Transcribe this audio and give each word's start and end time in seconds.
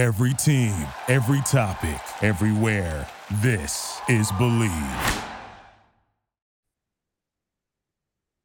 Every 0.00 0.32
team, 0.32 0.72
every 1.08 1.42
topic, 1.42 2.00
everywhere. 2.22 3.06
This 3.42 4.00
is 4.08 4.32
Believe. 4.38 4.72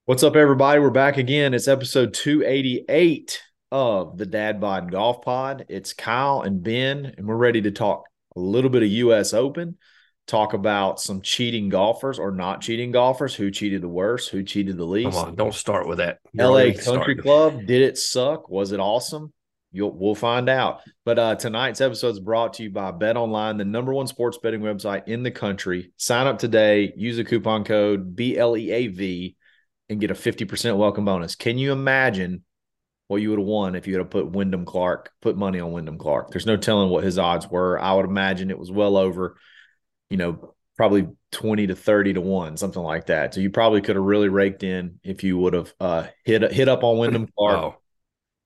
What's 0.03 0.21
up, 0.21 0.35
everybody? 0.35 0.81
We're 0.81 0.89
back 0.89 1.15
again. 1.15 1.53
It's 1.53 1.69
episode 1.69 2.13
288 2.13 3.41
of 3.71 4.17
the 4.17 4.25
Dad 4.25 4.59
Bod 4.59 4.91
Golf 4.91 5.21
Pod. 5.21 5.65
It's 5.69 5.93
Kyle 5.93 6.41
and 6.41 6.61
Ben, 6.61 7.13
and 7.17 7.25
we're 7.25 7.37
ready 7.37 7.61
to 7.61 7.71
talk 7.71 8.03
a 8.35 8.39
little 8.41 8.69
bit 8.69 8.83
of 8.83 8.89
US 8.89 9.33
Open, 9.33 9.77
talk 10.27 10.53
about 10.53 10.99
some 10.99 11.21
cheating 11.21 11.69
golfers 11.69 12.19
or 12.19 12.31
not 12.31 12.59
cheating 12.59 12.91
golfers, 12.91 13.33
who 13.33 13.49
cheated 13.49 13.81
the 13.81 13.87
worst, 13.87 14.27
who 14.27 14.43
cheated 14.43 14.75
the 14.75 14.83
least. 14.83 15.17
Come 15.17 15.29
on, 15.29 15.35
don't 15.35 15.55
start 15.55 15.87
with 15.87 15.99
that. 15.99 16.19
You're 16.33 16.47
LA 16.47 16.63
Country 16.73 16.81
starting. 16.81 17.17
Club, 17.19 17.65
did 17.65 17.81
it 17.81 17.97
suck? 17.97 18.49
Was 18.49 18.73
it 18.73 18.81
awesome? 18.81 19.31
You'll, 19.75 19.91
we'll 19.91 20.15
find 20.15 20.49
out. 20.49 20.81
But 21.03 21.19
uh, 21.19 21.35
tonight's 21.35 21.81
episode 21.81 22.09
is 22.09 22.19
brought 22.19 22.53
to 22.53 22.63
you 22.63 22.69
by 22.69 22.91
Bet 22.91 23.17
Online, 23.17 23.57
the 23.57 23.65
number 23.65 23.93
one 23.93 24.07
sports 24.07 24.37
betting 24.41 24.61
website 24.61 25.07
in 25.07 25.23
the 25.23 25.31
country. 25.31 25.91
Sign 25.97 26.27
up 26.27 26.39
today, 26.39 26.93
use 26.95 27.17
the 27.17 27.25
coupon 27.25 27.63
code 27.63 28.15
BLEAV, 28.15 29.35
and 29.89 30.01
get 30.01 30.11
a 30.11 30.15
50% 30.15 30.77
welcome 30.77 31.05
bonus. 31.05 31.35
Can 31.35 31.57
you 31.57 31.71
imagine 31.71 32.43
what 33.07 33.17
you 33.17 33.29
would 33.29 33.39
have 33.39 33.47
won 33.47 33.75
if 33.75 33.85
you 33.85 33.97
had 33.97 34.09
put 34.09 34.31
Wyndham 34.31 34.65
Clark, 34.65 35.11
put 35.21 35.37
money 35.37 35.59
on 35.59 35.71
Wyndham 35.71 35.97
Clark? 35.97 36.31
There's 36.31 36.45
no 36.45 36.57
telling 36.57 36.89
what 36.89 37.03
his 37.03 37.19
odds 37.19 37.47
were. 37.47 37.79
I 37.79 37.93
would 37.93 38.05
imagine 38.05 38.49
it 38.49 38.57
was 38.57 38.71
well 38.71 38.97
over, 38.97 39.37
you 40.09 40.17
know, 40.17 40.55
probably 40.77 41.07
20 41.31 41.67
to 41.67 41.75
30 41.75 42.13
to 42.13 42.21
1, 42.21 42.57
something 42.57 42.81
like 42.81 43.07
that. 43.07 43.33
So 43.33 43.41
you 43.41 43.49
probably 43.49 43.81
could 43.81 43.95
have 43.95 44.05
really 44.05 44.29
raked 44.29 44.63
in 44.63 44.99
if 45.03 45.23
you 45.23 45.37
would 45.37 45.53
have 45.53 45.73
uh, 45.79 46.07
hit 46.23 46.51
hit 46.51 46.67
up 46.67 46.83
on 46.83 46.97
Wyndham 46.97 47.27
Clark. 47.37 47.57
Oh, 47.57 47.75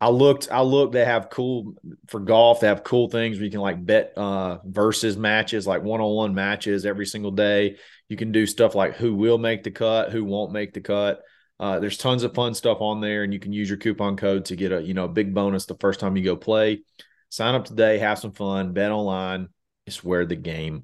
I 0.01 0.09
looked, 0.09 0.49
I 0.49 0.61
looked, 0.61 0.93
they 0.93 1.03
have 1.03 1.29
cool 1.29 1.73
for 2.07 2.21
golf, 2.21 2.61
they 2.61 2.67
have 2.67 2.83
cool 2.83 3.09
things 3.09 3.37
where 3.37 3.45
you 3.45 3.51
can 3.51 3.59
like 3.59 3.85
bet 3.85 4.13
uh 4.17 4.59
versus 4.63 5.17
matches, 5.17 5.67
like 5.67 5.83
one-on-one 5.83 6.33
matches 6.33 6.85
every 6.85 7.05
single 7.05 7.31
day. 7.31 7.77
You 8.07 8.15
can 8.15 8.31
do 8.31 8.45
stuff 8.45 8.75
like 8.75 8.95
who 8.95 9.13
will 9.13 9.37
make 9.37 9.63
the 9.63 9.71
cut, 9.71 10.11
who 10.11 10.23
won't 10.23 10.53
make 10.53 10.73
the 10.73 10.81
cut. 10.81 11.21
Uh, 11.59 11.79
there's 11.79 11.97
tons 11.97 12.23
of 12.23 12.33
fun 12.33 12.53
stuff 12.53 12.79
on 12.79 13.01
there, 13.01 13.23
and 13.23 13.33
you 13.33 13.39
can 13.39 13.51
use 13.51 13.67
your 13.67 13.77
coupon 13.77 14.15
code 14.15 14.45
to 14.45 14.55
get 14.55 14.71
a 14.71 14.81
you 14.81 14.93
know 14.93 15.03
a 15.05 15.09
big 15.09 15.33
bonus 15.33 15.65
the 15.65 15.75
first 15.75 15.99
time 15.99 16.15
you 16.15 16.23
go 16.23 16.37
play. 16.37 16.81
Sign 17.27 17.53
up 17.53 17.65
today, 17.65 17.99
have 17.99 18.17
some 18.17 18.31
fun, 18.31 18.71
bet 18.71 18.91
online. 18.91 19.49
It's 19.85 20.03
where 20.03 20.25
the 20.25 20.37
game 20.37 20.83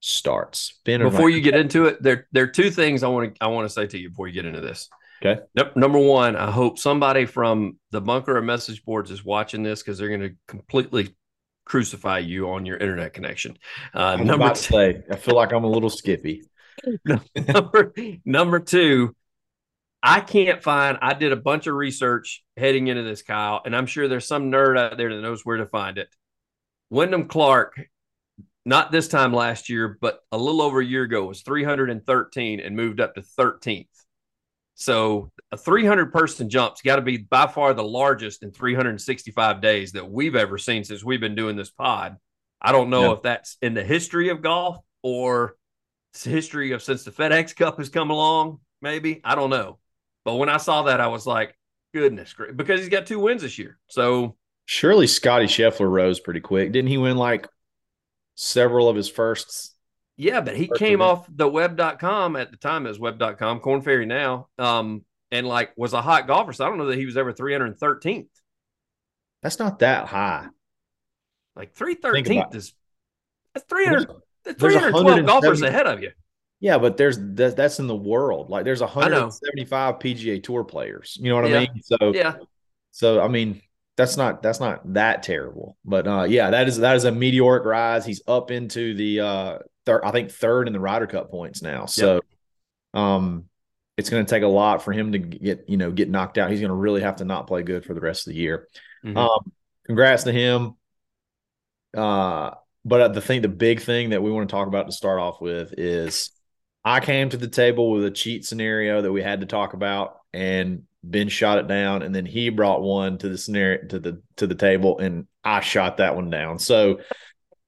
starts. 0.00 0.80
Before 1.10 1.28
you 1.28 1.42
get 1.42 1.54
into 1.54 1.86
it, 1.86 2.02
there 2.02 2.26
there 2.32 2.44
are 2.44 2.48
two 2.48 2.70
things 2.70 3.02
I 3.02 3.08
want 3.08 3.34
to 3.34 3.44
I 3.44 3.48
want 3.48 3.66
to 3.66 3.72
say 3.72 3.86
to 3.86 3.98
you 3.98 4.08
before 4.08 4.26
you 4.28 4.34
get 4.34 4.46
into 4.46 4.62
this. 4.62 4.88
Okay. 5.24 5.40
Yep. 5.54 5.76
Number 5.76 5.98
one, 5.98 6.34
I 6.34 6.50
hope 6.50 6.78
somebody 6.78 7.26
from 7.26 7.78
the 7.92 8.00
bunker 8.00 8.36
of 8.36 8.44
message 8.44 8.84
boards 8.84 9.10
is 9.12 9.24
watching 9.24 9.62
this 9.62 9.80
because 9.80 9.96
they're 9.96 10.08
going 10.08 10.20
to 10.20 10.34
completely 10.48 11.14
crucify 11.64 12.18
you 12.18 12.50
on 12.50 12.66
your 12.66 12.76
internet 12.76 13.12
connection. 13.12 13.56
Uh, 13.94 14.16
I'm 14.18 14.26
number 14.26 14.46
about 14.46 14.56
to 14.56 14.62
two, 14.62 14.74
say, 14.74 15.02
I 15.10 15.16
feel 15.16 15.36
like 15.36 15.52
I'm 15.52 15.62
a 15.62 15.70
little 15.70 15.90
skippy. 15.90 16.42
number, 17.36 17.94
number 18.24 18.58
two, 18.58 19.14
I 20.02 20.20
can't 20.20 20.60
find. 20.60 20.98
I 21.00 21.14
did 21.14 21.30
a 21.30 21.36
bunch 21.36 21.68
of 21.68 21.74
research 21.74 22.42
heading 22.56 22.88
into 22.88 23.04
this, 23.04 23.22
Kyle, 23.22 23.62
and 23.64 23.76
I'm 23.76 23.86
sure 23.86 24.08
there's 24.08 24.26
some 24.26 24.50
nerd 24.50 24.76
out 24.76 24.96
there 24.96 25.14
that 25.14 25.22
knows 25.22 25.44
where 25.44 25.58
to 25.58 25.66
find 25.66 25.98
it. 25.98 26.08
Wyndham 26.90 27.28
Clark, 27.28 27.80
not 28.64 28.90
this 28.90 29.06
time 29.06 29.32
last 29.32 29.68
year, 29.68 29.96
but 30.00 30.18
a 30.32 30.36
little 30.36 30.62
over 30.62 30.80
a 30.80 30.84
year 30.84 31.04
ago, 31.04 31.26
was 31.26 31.42
313 31.42 32.58
and 32.58 32.74
moved 32.74 32.98
up 32.98 33.14
to 33.14 33.22
13th. 33.22 33.86
So 34.82 35.30
a 35.52 35.56
300 35.56 36.12
person 36.12 36.50
jump's 36.50 36.82
got 36.82 36.96
to 36.96 37.02
be 37.02 37.16
by 37.18 37.46
far 37.46 37.72
the 37.72 37.84
largest 37.84 38.42
in 38.42 38.50
365 38.50 39.60
days 39.60 39.92
that 39.92 40.10
we've 40.10 40.34
ever 40.34 40.58
seen 40.58 40.82
since 40.82 41.04
we've 41.04 41.20
been 41.20 41.36
doing 41.36 41.54
this 41.54 41.70
pod. 41.70 42.16
I 42.60 42.72
don't 42.72 42.90
know 42.90 43.10
Yeah. 43.10 43.12
if 43.12 43.22
that's 43.22 43.56
in 43.62 43.74
the 43.74 43.84
history 43.84 44.28
of 44.30 44.42
golf 44.42 44.78
or 45.02 45.56
history 46.20 46.72
of 46.72 46.82
since 46.82 47.04
the 47.04 47.12
FedEx 47.12 47.54
Cup 47.54 47.78
has 47.78 47.90
come 47.90 48.10
along. 48.10 48.58
Maybe 48.80 49.20
I 49.22 49.36
don't 49.36 49.50
know, 49.50 49.78
but 50.24 50.34
when 50.34 50.48
I 50.48 50.56
saw 50.56 50.82
that, 50.82 51.00
I 51.00 51.06
was 51.06 51.26
like, 51.26 51.56
"Goodness, 51.94 52.32
great!" 52.32 52.56
Because 52.56 52.80
he's 52.80 52.88
got 52.88 53.06
two 53.06 53.20
wins 53.20 53.42
this 53.42 53.58
year. 53.58 53.78
So 53.86 54.36
Surely 54.66 55.06
Scottie 55.06 55.46
Scheffler 55.46 55.88
rose 55.90 56.18
pretty 56.18 56.40
quick. 56.40 56.72
Didn't 56.72 56.88
he 56.88 56.98
win 56.98 57.16
like 57.16 57.48
several 58.34 58.88
of 58.88 58.96
his 58.96 59.08
firsts? 59.08 59.76
Yeah, 60.16 60.40
but 60.40 60.56
he 60.56 60.68
came 60.68 61.00
off 61.00 61.26
the 61.34 61.48
web.com 61.48 62.36
at 62.36 62.50
the 62.50 62.56
time 62.56 62.86
it 62.86 62.90
was 62.90 62.98
web.com, 62.98 63.60
Korn 63.60 63.82
Ferry 63.82 64.06
now, 64.06 64.48
um, 64.58 65.04
and 65.30 65.46
like 65.46 65.72
was 65.76 65.94
a 65.94 66.02
hot 66.02 66.26
golfer. 66.26 66.52
So 66.52 66.64
I 66.64 66.68
don't 66.68 66.78
know 66.78 66.86
that 66.86 66.98
he 66.98 67.06
was 67.06 67.16
ever 67.16 67.32
313th. 67.32 68.28
That's 69.42 69.58
not 69.58 69.80
that 69.80 70.06
high. 70.06 70.46
Like 71.56 71.74
313th 71.74 72.54
is 72.54 72.74
that's 73.54 73.66
300, 73.66 74.08
that's 74.44 74.60
there's 74.60 74.74
312 74.74 75.26
golfers 75.26 75.62
ahead 75.62 75.86
of 75.86 76.02
you. 76.02 76.10
Yeah, 76.60 76.78
but 76.78 76.96
there's 76.96 77.18
that, 77.18 77.56
that's 77.56 77.80
in 77.80 77.88
the 77.88 77.96
world. 77.96 78.48
Like 78.48 78.64
there's 78.64 78.80
know. 78.80 78.86
175 78.86 79.98
PGA 79.98 80.42
Tour 80.42 80.64
players. 80.64 81.18
You 81.20 81.30
know 81.30 81.36
what 81.42 81.50
Yeah. 81.50 81.56
I 81.56 81.60
mean? 81.60 81.82
So 81.82 82.14
Yeah. 82.14 82.34
so 82.92 83.20
I 83.20 83.28
mean 83.28 83.60
that's 83.96 84.16
not 84.16 84.42
that's 84.42 84.60
not 84.60 84.92
that 84.94 85.22
terrible. 85.22 85.76
But 85.84 86.06
uh 86.06 86.22
yeah, 86.22 86.50
that 86.50 86.68
is 86.68 86.78
that 86.78 86.96
is 86.96 87.04
a 87.04 87.12
meteoric 87.12 87.64
rise. 87.64 88.06
He's 88.06 88.22
up 88.28 88.50
into 88.50 88.94
the 88.94 89.20
uh 89.20 89.58
third 89.86 90.02
I 90.04 90.10
think 90.10 90.30
third 90.30 90.66
in 90.66 90.72
the 90.72 90.80
Ryder 90.80 91.06
Cup 91.06 91.30
points 91.30 91.62
now. 91.62 91.86
So 91.86 92.20
um 92.94 93.46
it's 93.98 94.10
going 94.10 94.24
to 94.24 94.30
take 94.30 94.42
a 94.42 94.48
lot 94.48 94.82
for 94.82 94.92
him 94.92 95.12
to 95.12 95.18
get, 95.18 95.68
you 95.68 95.76
know, 95.76 95.90
get 95.90 96.08
knocked 96.08 96.38
out. 96.38 96.50
He's 96.50 96.60
going 96.60 96.70
to 96.70 96.74
really 96.74 97.02
have 97.02 97.16
to 97.16 97.24
not 97.24 97.46
play 97.46 97.62
good 97.62 97.84
for 97.84 97.92
the 97.92 98.00
rest 98.00 98.26
of 98.26 98.32
the 98.32 98.38
year. 98.40 98.66
Mhm. 99.04 99.16
Um, 99.16 99.52
congrats 99.84 100.24
to 100.24 100.32
him. 100.32 100.76
Uh, 101.96 102.52
but 102.84 103.12
the 103.12 103.20
thing, 103.20 103.42
the 103.42 103.48
big 103.48 103.80
thing 103.82 104.10
that 104.10 104.22
we 104.22 104.30
want 104.30 104.48
to 104.48 104.52
talk 104.52 104.66
about 104.66 104.86
to 104.86 104.92
start 104.92 105.20
off 105.20 105.40
with 105.40 105.74
is 105.76 106.30
I 106.84 107.00
came 107.00 107.28
to 107.28 107.36
the 107.36 107.48
table 107.48 107.92
with 107.92 108.04
a 108.04 108.10
cheat 108.10 108.44
scenario 108.44 109.02
that 109.02 109.12
we 109.12 109.22
had 109.22 109.40
to 109.40 109.46
talk 109.46 109.74
about, 109.74 110.18
and 110.32 110.84
Ben 111.04 111.28
shot 111.28 111.58
it 111.58 111.68
down, 111.68 112.02
and 112.02 112.14
then 112.14 112.26
he 112.26 112.48
brought 112.48 112.82
one 112.82 113.18
to 113.18 113.28
the 113.28 113.38
scenario 113.38 113.86
to 113.88 113.98
the 113.98 114.22
to 114.36 114.46
the 114.46 114.54
table, 114.54 114.98
and 114.98 115.26
I 115.44 115.60
shot 115.60 115.98
that 115.98 116.16
one 116.16 116.30
down. 116.30 116.58
So 116.58 117.00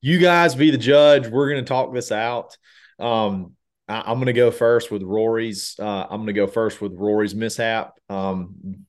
you 0.05 0.19
guys 0.19 0.55
be 0.55 0.71
the 0.71 0.77
judge. 0.77 1.27
We're 1.29 1.49
going 1.49 1.65
to 1.65 1.69
talk 1.69 1.95
this 1.95 2.13
out. 2.13 2.59
Um, 2.99 3.53
I, 3.89 4.03
I'm 4.03 4.19
going 4.19 4.27
to 4.27 4.35
go 4.35 4.51
first 4.51 4.91
with 4.91 5.03
Rory's. 5.03 5.77
Uh, 5.79 6.03
I'm 6.11 6.19
going 6.19 6.27
to 6.27 6.35
go 6.35 6.47
first 6.47 6.83
with 6.83 6.93
Rory's 6.95 7.35
mishap. 7.35 7.95
Um, 8.11 8.85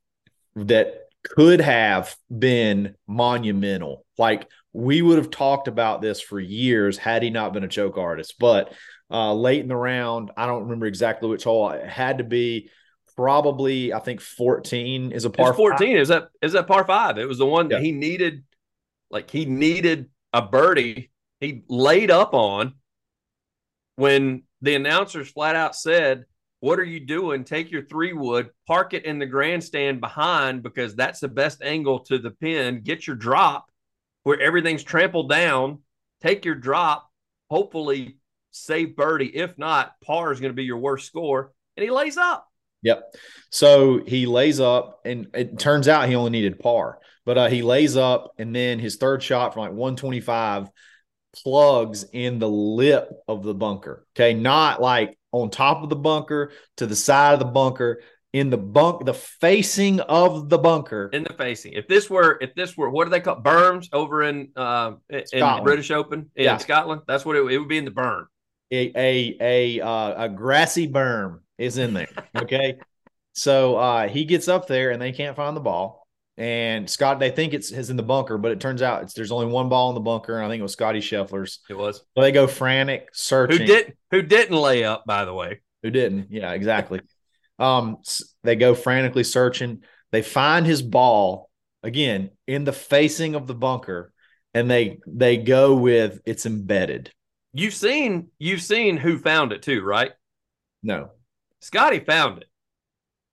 that 0.58 1.04
could 1.24 1.62
have 1.62 2.14
been 2.38 2.96
monumental. 3.08 4.06
Like 4.18 4.50
we 4.74 5.02
would 5.02 5.18
have 5.18 5.30
talked 5.30 5.70
about 5.70 6.02
this 6.02 6.20
for 6.20 6.38
years 6.38 6.98
had 6.98 7.24
he 7.24 7.30
not 7.30 7.54
been 7.54 7.64
a 7.64 7.70
choke 7.70 7.98
artist. 7.98 8.36
But 8.38 8.74
uh, 9.10 9.34
late 9.34 9.62
in 9.62 9.70
the 9.70 9.76
round, 9.78 10.32
I 10.36 10.48
don't 10.48 10.64
remember 10.64 10.86
exactly 10.86 11.30
which 11.30 11.46
hole. 11.46 11.70
It 11.70 11.88
had 11.88 12.18
to 12.18 12.26
be 12.26 12.70
probably, 13.16 13.94
I 13.94 14.00
think 14.00 14.20
14 14.20 15.14
is 15.14 15.24
a 15.24 15.30
It's 15.30 15.38
par 15.38 15.54
five. 15.54 15.56
14. 15.56 15.96
Is 15.96 16.10
that 16.10 16.28
is 16.42 16.52
that 16.54 16.68
par 16.68 16.84
five? 16.86 17.18
It 17.18 17.28
was 17.28 17.38
the 17.38 17.46
one 17.46 17.70
Yeah. 17.70 17.78
that 17.78 17.86
he 17.86 17.94
needed, 17.94 18.44
like 19.10 19.32
he 19.32 19.46
needed 19.46 20.10
a 20.36 20.42
birdie. 20.42 21.12
He 21.40 21.64
laid 21.70 22.12
up 22.12 22.34
on 22.34 22.74
when 23.96 24.44
the 24.62 24.76
announcers 24.76 25.30
flat 25.30 25.56
out 25.56 25.76
said, 25.76 26.26
What 26.60 26.78
are 26.78 26.84
you 26.84 27.00
doing? 27.00 27.46
Take 27.46 27.72
your 27.72 27.86
three 27.86 28.12
wood, 28.12 28.50
park 28.68 28.94
it 28.94 29.06
in 29.06 29.18
the 29.18 29.26
grandstand 29.26 30.02
behind 30.02 30.62
because 30.62 30.94
that's 30.94 31.22
the 31.22 31.30
best 31.30 31.62
angle 31.62 32.02
to 32.02 32.20
the 32.20 32.32
pin. 32.32 32.82
Get 32.84 33.08
your 33.08 33.16
drop 33.16 33.72
where 34.24 34.40
everything's 34.40 34.84
trampled 34.84 35.30
down. 35.30 35.80
Take 36.22 36.44
your 36.44 36.56
drop, 36.56 37.10
hopefully 37.50 38.18
save 38.52 38.98
birdie. 38.98 39.34
If 39.34 39.58
not, 39.58 39.94
par 40.04 40.34
is 40.34 40.42
going 40.42 40.52
to 40.52 40.56
be 40.56 40.66
your 40.66 40.80
worst 40.80 41.08
score. 41.08 41.54
And 41.78 41.84
he 41.84 41.92
lays 41.92 42.18
up. 42.18 42.48
Yep. 42.82 43.16
So 43.52 44.02
he 44.06 44.26
lays 44.26 44.60
up, 44.60 45.02
and 45.06 45.28
it 45.34 45.60
turns 45.60 45.88
out 45.88 46.10
he 46.10 46.16
only 46.16 46.32
needed 46.32 46.60
par, 46.60 47.00
but 47.26 47.38
uh, 47.38 47.48
he 47.48 47.62
lays 47.62 47.98
up, 47.98 48.32
and 48.38 48.56
then 48.56 48.80
his 48.80 48.98
third 48.98 49.22
shot 49.24 49.54
from 49.54 49.62
like 49.64 49.72
125 49.72 50.70
plugs 51.44 52.06
in 52.14 52.40
the 52.40 52.48
lip 52.50 53.10
of 53.28 53.44
the 53.44 53.54
bunker. 53.54 54.06
Okay. 54.16 54.34
Not 54.34 54.82
like 54.82 55.18
on 55.32 55.50
top 55.50 55.84
of 55.84 55.90
the 55.90 55.96
bunker, 55.96 56.52
to 56.78 56.88
the 56.88 56.96
side 56.96 57.34
of 57.34 57.40
the 57.40 57.46
bunker, 57.46 58.02
in 58.32 58.50
the 58.50 58.58
bunk, 58.58 59.06
the 59.06 59.14
facing 59.14 60.00
of 60.02 60.50
the 60.50 60.58
bunker. 60.58 61.10
in 61.14 61.24
the 61.24 61.34
facing. 61.34 61.74
If 61.74 61.88
this 61.88 62.10
were, 62.10 62.38
if 62.42 62.54
this 62.56 62.76
were, 62.78 62.90
what 62.90 63.06
do 63.06 63.10
they 63.10 63.20
call 63.22 63.42
berms 63.42 63.88
over 63.94 64.24
in 64.24 64.50
uh, 64.56 64.94
in. 65.10 65.64
British 65.64 65.92
Open 65.92 66.30
in 66.36 66.44
Yeah. 66.46 66.58
Scotland? 66.58 67.02
That's 67.08 67.26
what 67.26 67.36
it, 67.36 67.46
it 67.52 67.58
would 67.58 67.68
be 67.70 67.78
in 67.78 67.86
the 67.86 67.92
berm. 67.92 68.26
a 68.72 68.92
a 68.96 69.38
a, 69.40 69.82
uh, 69.82 70.26
a 70.26 70.30
grassy 70.30 70.88
berm 70.88 71.40
is 71.58 71.78
in 71.78 71.94
there. 71.94 72.10
Okay. 72.36 72.76
so 73.34 73.76
uh, 73.78 74.08
he 74.08 74.26
gets 74.26 74.48
up 74.48 74.68
there 74.68 74.92
and 74.92 75.02
they 75.02 75.12
can't 75.12 75.36
find 75.36 75.56
the 75.56 75.62
ball. 75.62 76.05
And 76.38 76.90
Scott, 76.90 77.20
they 77.20 77.32
think 77.32 77.54
it's 77.54 77.72
is 77.72 77.90
in 77.90 77.96
the 77.96 78.04
bunker, 78.04 78.38
but 78.38 78.52
it 78.52 78.60
turns 78.60 78.82
out 78.82 79.04
it's 79.04 79.14
there's 79.14 79.32
only 79.32 79.46
one 79.46 79.70
ball 79.70 79.90
in 79.90 79.96
the 79.96 80.02
bunker, 80.02 80.36
and 80.36 80.46
I 80.46 80.50
think 80.50 80.60
it 80.60 80.64
was 80.64 80.74
Scottie 80.74 81.00
Scheffler's. 81.00 81.60
It 81.70 81.78
was 81.78 81.98
So 82.16 82.22
they 82.22 82.34
go 82.34 82.46
frantic, 82.48 83.08
searching. 83.14 83.62
who 83.62 83.66
did 83.66 83.94
who 84.12 84.22
didn't 84.22 84.58
lay 84.58 84.84
up, 84.84 85.06
by 85.06 85.24
the 85.26 85.34
way. 85.34 85.62
Who 85.84 85.92
didn't? 85.92 86.28
Yeah, 86.32 86.52
exactly. 86.52 87.00
um, 87.58 87.98
they 88.44 88.56
go 88.58 88.76
frantically 88.76 89.24
searching. 89.24 89.84
They 90.12 90.22
find 90.22 90.66
his 90.66 90.82
ball 90.82 91.50
again 91.84 92.32
in 92.48 92.66
the 92.66 92.74
facing 92.74 93.36
of 93.36 93.48
the 93.48 93.56
bunker, 93.56 94.12
and 94.54 94.70
they 94.70 95.00
they 95.08 95.38
go 95.38 95.76
with 95.76 96.20
it's 96.26 96.46
embedded. 96.46 97.12
You've 97.54 97.74
seen 97.74 98.28
you've 98.40 98.62
seen 98.62 98.98
who 98.98 99.20
found 99.20 99.54
it 99.54 99.62
too, 99.62 99.82
right? 99.84 100.12
No. 100.84 101.12
Scottie 101.62 102.02
found 102.02 102.40
it. 102.40 102.50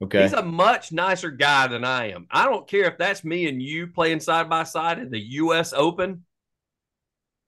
Okay. 0.03 0.23
He's 0.23 0.33
a 0.33 0.43
much 0.43 0.91
nicer 0.91 1.31
guy 1.31 1.69
than 1.69 1.85
I 1.85 2.11
am. 2.11 2.27
I 2.31 2.47
don't 2.47 2.67
care 2.67 2.85
if 2.85 2.99
that's 2.99 3.23
me 3.23 3.49
and 3.49 3.63
you 3.63 3.87
playing 3.87 4.21
side 4.21 4.49
by 4.51 4.65
side 4.65 4.99
in 4.99 5.11
the 5.11 5.21
US 5.21 5.73
Open. 5.73 6.25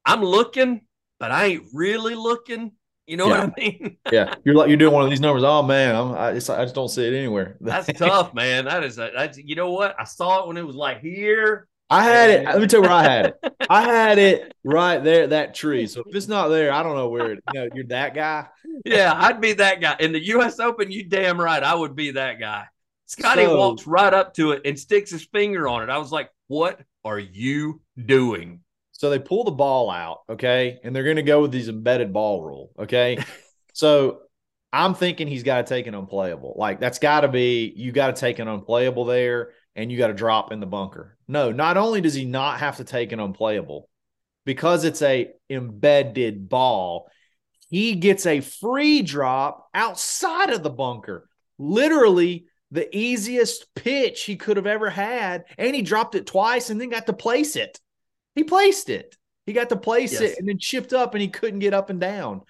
I'm 0.05 0.23
looking, 0.23 0.83
but 1.19 1.33
I 1.33 1.47
ain't 1.47 1.65
really 1.73 2.15
looking. 2.15 2.73
You 3.07 3.17
know 3.17 3.29
Yeah. 3.29 3.47
what 3.47 3.55
I 3.59 3.61
mean? 3.61 3.97
yeah, 4.13 4.35
you're 4.45 4.55
like 4.55 4.69
you're 4.69 4.77
doing 4.77 4.93
one 4.93 5.05
of 5.05 5.11
these 5.11 5.21
numbers. 5.21 5.43
Oh 5.45 5.63
man, 5.63 5.95
I'm, 5.95 6.13
I 6.13 6.33
just 6.33 6.49
I 6.49 6.63
just 6.65 6.75
don't 6.75 6.89
see 6.89 7.07
it 7.07 7.13
anywhere. 7.13 7.57
That's 7.61 7.93
tough, 7.99 8.33
man. 8.35 8.67
That 8.67 8.85
is 8.85 8.99
a, 8.99 9.11
that's 9.15 9.37
you 9.37 9.57
know 9.57 9.73
what? 9.73 9.95
I 9.99 10.05
saw 10.05 10.43
it 10.43 10.49
when 10.49 10.57
it 10.57 10.67
was 10.67 10.77
like 10.77 11.01
here. 11.01 11.69
I 11.95 12.03
had 12.03 12.31
it. 12.31 12.45
Let 12.45 12.61
me 12.61 12.67
tell 12.67 12.79
you 12.79 12.89
where 12.89 12.93
I 12.93 13.03
had 13.03 13.27
it. 13.27 13.57
I 13.71 13.83
had 13.85 14.19
it 14.19 14.55
right 14.65 15.03
there, 15.03 15.29
that 15.29 15.55
tree. 15.55 15.87
So 15.87 16.03
if 16.07 16.15
it's 16.15 16.29
not 16.29 16.49
there, 16.49 16.73
I 16.73 16.83
don't 16.83 16.97
know 16.97 17.09
where. 17.09 17.33
It, 17.33 17.45
you 17.53 17.61
know, 17.61 17.69
you're 17.75 17.87
that 17.87 18.15
guy. 18.15 18.47
Yeah, 18.85 19.13
I'd 19.17 19.41
be 19.41 19.53
that 19.55 19.81
guy. 19.81 19.97
In 20.01 20.13
the 20.13 20.25
US 20.35 20.59
Open, 20.59 20.91
you 20.91 21.05
damn 21.09 21.41
right 21.41 21.63
I 21.63 21.75
would 21.75 21.95
be 21.95 22.13
that 22.13 22.41
guy. 22.41 22.65
Scottie 23.07 23.45
So- 23.45 23.57
walks 23.57 23.87
right 23.87 24.13
up 24.13 24.35
to 24.35 24.53
it 24.53 24.63
and 24.65 24.79
sticks 24.79 25.11
his 25.11 25.25
finger 25.25 25.69
on 25.69 25.83
it. 25.83 25.91
I 25.91 25.99
was 25.99 26.11
like, 26.11 26.31
"What 26.49 26.81
are 27.05 27.19
you 27.19 27.81
doing?" 28.05 28.61
So 28.93 29.11
they 29.11 29.19
pull 29.19 29.45
the 29.45 29.51
ball 29.51 29.91
out, 29.91 30.21
okay, 30.31 30.79
and 30.83 30.95
they're 30.95 31.05
going 31.05 31.17
to 31.17 31.23
go 31.23 31.43
with 31.43 31.53
these 31.53 31.69
embedded 31.69 32.13
ball 32.13 32.43
rule, 32.43 32.71
okay. 32.79 33.19
so 33.75 34.21
I'm 34.73 34.95
thinking 34.95 35.29
he's 35.29 35.43
got 35.43 35.59
to 35.67 35.69
take 35.75 35.87
an 35.87 35.95
unplayable. 35.95 36.55
Like 36.57 36.81
that's 36.81 36.99
got 36.99 37.21
to 37.21 37.29
be 37.29 37.73
you 37.77 37.93
got 37.93 38.15
to 38.15 38.21
take 38.21 38.39
an 38.41 38.49
unplayable 38.49 39.05
there, 39.05 39.51
and 39.77 39.91
you 39.91 39.99
got 39.99 40.09
to 40.09 40.15
drop 40.15 40.53
in 40.53 40.61
the 40.61 40.67
bunker. 40.67 41.17
No, 41.29 41.51
not 41.53 41.77
only 41.77 42.01
does 42.01 42.15
he 42.15 42.25
not 42.25 42.61
have 42.61 42.77
to 42.79 42.85
take 42.85 43.13
an 43.13 43.21
unplayable, 43.21 43.89
because 44.45 44.85
it's 44.85 45.03
a 45.03 45.31
embedded 45.51 46.49
ball, 46.49 47.11
he 47.71 47.95
gets 47.95 48.27
a 48.27 48.41
free 48.41 49.03
drop 49.03 49.69
outside 49.75 50.51
of 50.51 50.63
the 50.63 50.71
bunker. 50.71 51.29
Literally 51.59 52.47
the 52.71 52.95
easiest 52.97 53.73
pitch 53.75 54.23
he 54.25 54.37
could 54.37 54.57
have 54.57 54.67
ever 54.67 54.91
had, 54.91 55.45
and 55.59 55.75
he 55.75 55.83
dropped 55.83 56.15
it 56.15 56.27
twice 56.27 56.71
and 56.71 56.81
then 56.81 56.89
got 56.91 57.07
to 57.07 57.13
place 57.13 57.57
it. 57.57 57.81
He 58.35 58.45
placed 58.45 58.91
it. 58.91 59.17
He 59.47 59.53
got 59.53 59.69
to 59.69 59.77
place 59.77 60.13
Yes. 60.13 60.23
it 60.23 60.39
and 60.39 60.49
then 60.49 60.59
chipped 60.59 60.93
up 60.93 61.15
and 61.15 61.23
he 61.23 61.29
couldn't 61.29 61.59
get 61.61 61.75
up 61.75 61.91
and 61.91 62.01
down. 62.01 62.43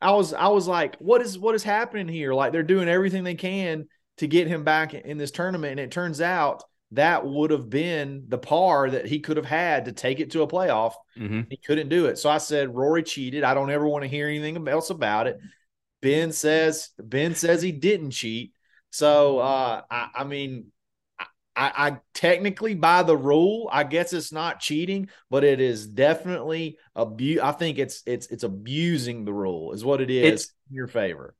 I 0.00 0.12
was 0.12 0.32
I 0.34 0.48
was 0.48 0.66
like, 0.68 0.96
what 0.96 1.20
is 1.22 1.38
what 1.38 1.54
is 1.54 1.62
happening 1.62 2.08
here? 2.08 2.32
Like 2.34 2.52
they're 2.52 2.62
doing 2.62 2.88
everything 2.88 3.24
they 3.24 3.34
can 3.34 3.86
to 4.18 4.26
get 4.26 4.46
him 4.48 4.62
back 4.64 4.94
in 4.94 5.16
this 5.18 5.30
tournament. 5.30 5.72
And 5.72 5.80
it 5.80 5.90
turns 5.90 6.20
out 6.20 6.62
that 6.92 7.26
would 7.26 7.50
have 7.50 7.68
been 7.70 8.24
the 8.28 8.38
par 8.38 8.90
that 8.90 9.06
he 9.06 9.20
could 9.20 9.36
have 9.36 9.46
had 9.46 9.86
to 9.86 9.92
take 9.92 10.20
it 10.20 10.30
to 10.32 10.42
a 10.42 10.46
playoff. 10.48 10.92
Mm-hmm. 11.18 11.42
He 11.50 11.56
couldn't 11.56 11.88
do 11.88 12.06
it. 12.06 12.18
So 12.18 12.30
I 12.30 12.38
said, 12.38 12.74
Rory 12.74 13.02
cheated. 13.02 13.44
I 13.44 13.54
don't 13.54 13.70
ever 13.70 13.86
want 13.88 14.02
to 14.02 14.08
hear 14.08 14.28
anything 14.28 14.68
else 14.68 14.90
about 14.90 15.26
it. 15.26 15.38
Ben 16.00 16.32
says 16.32 16.90
Ben 16.98 17.34
says 17.34 17.62
he 17.62 17.72
didn't 17.72 18.10
cheat. 18.10 18.52
So 18.90 19.38
uh, 19.38 19.82
I, 19.90 20.08
I 20.16 20.24
mean, 20.24 20.66
I, 21.18 21.26
I 21.56 21.96
technically 22.14 22.74
by 22.74 23.02
the 23.02 23.16
rule, 23.16 23.68
I 23.72 23.84
guess 23.84 24.12
it's 24.12 24.32
not 24.32 24.60
cheating, 24.60 25.08
but 25.30 25.44
it 25.44 25.60
is 25.60 25.86
definitely 25.86 26.78
abuse. 26.94 27.40
I 27.40 27.52
think 27.52 27.78
it's 27.78 28.02
it's 28.06 28.26
it's 28.28 28.42
abusing 28.42 29.24
the 29.24 29.32
rule 29.32 29.72
is 29.72 29.84
what 29.84 30.00
it 30.00 30.10
is 30.10 30.24
It's- 30.26 30.52
in 30.70 30.76
your 30.76 30.88
favor. 30.88 31.34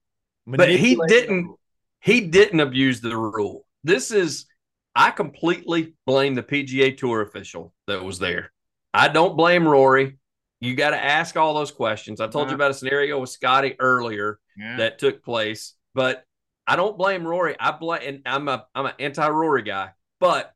But 0.46 0.70
he 0.70 0.98
didn't- 1.08 1.56
He 2.00 2.20
didn't 2.22 2.58
abuse 2.60 3.00
the 3.00 3.16
rule. 3.16 3.64
This 3.84 4.10
is 4.10 4.46
I 4.94 5.11
completely 5.11 5.94
blame 6.06 6.35
the 6.35 6.43
PGA 6.43 6.97
Tour 6.97 7.23
official 7.23 7.73
that 7.87 8.03
was 8.05 8.19
there. 8.19 8.53
I 8.93 9.09
don't 9.09 9.37
blame 9.37 9.67
Rory. 9.67 10.19
You 10.61 10.77
got 10.77 10.91
to 10.91 11.03
ask 11.03 11.37
all 11.37 11.55
those 11.55 11.71
questions. 11.73 12.21
I 12.21 12.27
told 12.29 12.44
you 12.44 12.49
Uh-huh. 12.49 12.55
about 12.56 12.71
a 12.73 12.75
scenario 12.75 13.19
with 13.19 13.31
Scottie 13.31 13.75
earlier 13.81 14.39
Yeah. 14.56 14.77
that 14.77 14.99
took 14.99 15.25
place, 15.25 15.75
but 15.94 16.25
I 16.67 16.77
don't 16.77 16.97
blame 16.99 17.27
Rory. 17.27 17.56
I 17.59 17.73
blame 17.73 18.03
and 18.05 18.23
I'm 18.27 18.49
a 18.49 18.67
I'm 18.75 18.87
an 18.87 18.93
anti 18.99 19.27
Rory 19.29 19.62
guy, 19.62 19.91
but 20.21 20.55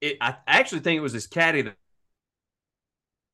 it 0.00 0.16
I 0.20 0.36
actually 0.46 0.80
think 0.80 0.96
it 0.96 1.02
was 1.02 1.12
his 1.12 1.26
caddy 1.26 1.62
that 1.62 1.76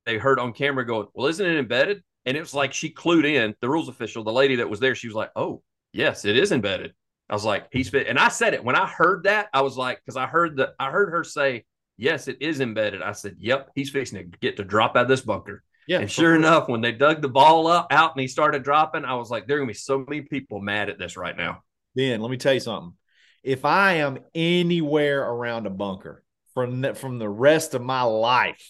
they 0.06 0.18
heard 0.18 0.40
on 0.40 0.52
camera 0.52 0.84
going, 0.84 1.06
"Well, 1.14 1.28
isn't 1.28 1.46
it 1.46 1.56
embedded?" 1.58 2.02
And 2.24 2.36
it 2.36 2.40
was 2.40 2.54
like 2.54 2.72
she 2.72 2.90
clued 2.92 3.24
in. 3.24 3.54
The 3.60 3.68
rules 3.68 3.88
official, 3.88 4.24
the 4.24 4.32
lady 4.32 4.56
that 4.56 4.68
was 4.70 4.80
there, 4.80 4.94
she 4.96 5.06
was 5.06 5.14
like, 5.14 5.30
"Oh, 5.36 5.62
yes, 5.92 6.24
it 6.24 6.36
is 6.36 6.50
embedded." 6.50 6.94
I 7.28 7.34
was 7.34 7.44
like, 7.44 7.68
"He's 7.72 7.88
fit," 7.88 8.08
and 8.08 8.18
I 8.18 8.28
said 8.28 8.54
it 8.54 8.64
when 8.64 8.76
I 8.76 8.86
heard 8.86 9.24
that. 9.24 9.48
I 9.52 9.62
was 9.62 9.76
like, 9.76 10.00
because 10.04 10.16
I 10.16 10.26
heard 10.26 10.56
the 10.56 10.74
I 10.78 10.90
heard 10.90 11.10
her 11.10 11.24
say, 11.24 11.64
"Yes, 11.96 12.28
it 12.28 12.38
is 12.40 12.60
embedded." 12.60 13.02
I 13.02 13.12
said, 13.12 13.36
"Yep, 13.38 13.70
he's 13.74 13.90
fixing 13.90 14.18
to 14.18 14.38
get 14.38 14.56
to 14.58 14.64
drop 14.64 14.96
out 14.96 15.02
of 15.02 15.08
this 15.08 15.22
bunker." 15.22 15.62
yeah, 15.86 16.00
And 16.00 16.10
sure 16.10 16.34
enough, 16.34 16.68
when 16.68 16.80
they 16.80 16.92
dug 16.92 17.22
the 17.22 17.28
ball 17.28 17.66
up 17.66 17.88
out 17.90 18.12
and 18.12 18.20
he 18.20 18.28
started 18.28 18.62
dropping, 18.62 19.04
I 19.04 19.14
was 19.14 19.30
like, 19.30 19.46
there 19.46 19.56
are 19.56 19.60
gonna 19.60 19.68
be 19.68 19.74
so 19.74 20.04
many 20.06 20.22
people 20.22 20.60
mad 20.60 20.88
at 20.88 20.98
this 20.98 21.16
right 21.16 21.36
now. 21.36 21.62
Ben, 21.94 22.20
let 22.20 22.30
me 22.30 22.36
tell 22.36 22.54
you 22.54 22.60
something. 22.60 22.94
If 23.42 23.64
I 23.64 23.94
am 23.94 24.18
anywhere 24.34 25.22
around 25.22 25.66
a 25.66 25.70
bunker 25.70 26.22
from 26.54 26.80
the, 26.82 26.94
from 26.94 27.18
the 27.18 27.28
rest 27.28 27.74
of 27.74 27.82
my 27.82 28.02
life, 28.02 28.64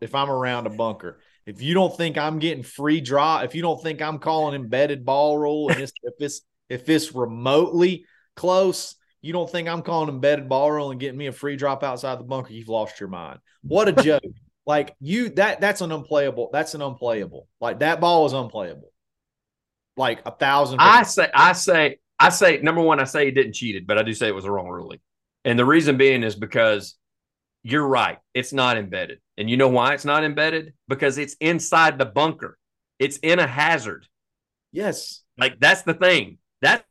if 0.00 0.14
I'm 0.14 0.30
around 0.30 0.66
a 0.66 0.70
bunker, 0.70 1.20
if 1.46 1.62
you 1.62 1.74
don't 1.74 1.96
think 1.96 2.18
I'm 2.18 2.40
getting 2.40 2.64
free 2.64 3.00
draw, 3.00 3.40
if 3.40 3.54
you 3.54 3.62
don't 3.62 3.80
think 3.80 4.02
I'm 4.02 4.18
calling 4.18 4.54
embedded 4.56 5.04
ball 5.04 5.38
roll, 5.38 5.70
and 5.70 5.80
if 5.80 5.92
it's 6.18 6.40
if 6.68 6.88
it's 6.88 7.14
remotely 7.14 8.04
close, 8.34 8.94
you 9.22 9.32
don't 9.32 9.50
think 9.50 9.68
I'm 9.68 9.82
calling 9.82 10.08
embedded 10.08 10.48
ball 10.48 10.70
rule 10.70 10.90
and 10.90 11.00
getting 11.00 11.18
me 11.18 11.26
a 11.26 11.32
free 11.32 11.56
drop 11.56 11.82
outside 11.82 12.18
the 12.18 12.24
bunker, 12.24 12.52
you've 12.52 12.68
lost 12.68 13.00
your 13.00 13.08
mind. 13.08 13.38
What 13.62 13.88
a 13.88 13.92
joke! 14.02 14.22
like 14.66 14.94
you 15.00 15.28
that 15.30 15.60
that's 15.60 15.80
an 15.80 15.92
unplayable. 15.92 16.50
That's 16.52 16.74
an 16.74 16.82
unplayable. 16.82 17.48
Like 17.60 17.80
that 17.80 18.00
ball 18.00 18.26
is 18.26 18.32
unplayable. 18.32 18.92
Like 19.96 20.20
a 20.26 20.30
thousand. 20.30 20.78
I 20.80 21.04
say, 21.04 21.30
I 21.32 21.52
say, 21.52 21.98
I 22.18 22.28
say, 22.28 22.58
number 22.58 22.82
one, 22.82 23.00
I 23.00 23.04
say 23.04 23.24
he 23.24 23.30
didn't 23.30 23.54
cheat 23.54 23.76
it, 23.76 23.86
but 23.86 23.96
I 23.96 24.02
do 24.02 24.12
say 24.12 24.28
it 24.28 24.34
was 24.34 24.44
a 24.44 24.50
wrong 24.50 24.68
ruling. 24.68 24.98
And 25.44 25.58
the 25.58 25.64
reason 25.64 25.96
being 25.96 26.22
is 26.22 26.34
because 26.34 26.96
you're 27.62 27.86
right. 27.86 28.18
It's 28.34 28.52
not 28.52 28.76
embedded. 28.76 29.20
And 29.38 29.48
you 29.48 29.56
know 29.56 29.68
why 29.68 29.94
it's 29.94 30.04
not 30.04 30.24
embedded? 30.24 30.74
Because 30.88 31.16
it's 31.18 31.34
inside 31.40 31.98
the 31.98 32.04
bunker. 32.04 32.58
It's 32.98 33.16
in 33.18 33.38
a 33.38 33.46
hazard. 33.46 34.06
yes. 34.72 35.22
Like 35.38 35.60
that's 35.60 35.82
the 35.82 35.94
thing. 35.94 36.38
That 36.62 36.84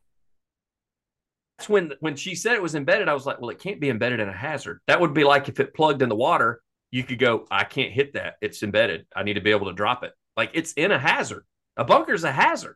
that's 1.57 1.69
when 1.69 1.94
when 2.00 2.15
she 2.15 2.35
said 2.35 2.53
it 2.53 2.62
was 2.62 2.75
embedded, 2.75 3.07
I 3.07 3.13
was 3.13 3.25
like, 3.25 3.39
well, 3.39 3.50
it 3.50 3.59
can't 3.59 3.79
be 3.79 3.89
embedded 3.89 4.19
in 4.19 4.29
a 4.29 4.33
hazard. 4.33 4.81
That 4.88 5.00
would 5.01 5.13
be 5.13 5.23
like 5.23 5.50
if 5.50 5.59
it 5.59 5.73
plugged 5.73 6.01
in 6.01 6.09
the 6.09 6.15
water, 6.15 6.62
you 6.91 7.03
could 7.03 7.19
go, 7.19 7.45
I 7.50 7.63
can't 7.63 7.91
hit 7.94 8.13
that. 8.13 8.35
It's 8.41 8.62
embedded. 8.63 9.06
I 9.15 9.23
need 9.23 9.33
to 9.35 9.41
be 9.41 9.51
able 9.51 9.67
to 9.67 9.73
drop 9.73 10.03
it. 10.03 10.12
Like 10.36 10.51
it's 10.53 10.74
in 10.74 10.91
a 10.91 11.00
hazard. 11.00 11.45
A 11.77 11.84
bunker 11.84 12.13
is 12.13 12.24
a 12.24 12.31
hazard. 12.31 12.75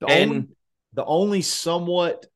The 0.00 0.06
And 0.06 0.30
only 0.30 0.48
the 0.92 1.04
only 1.04 1.42
somewhat 1.42 2.26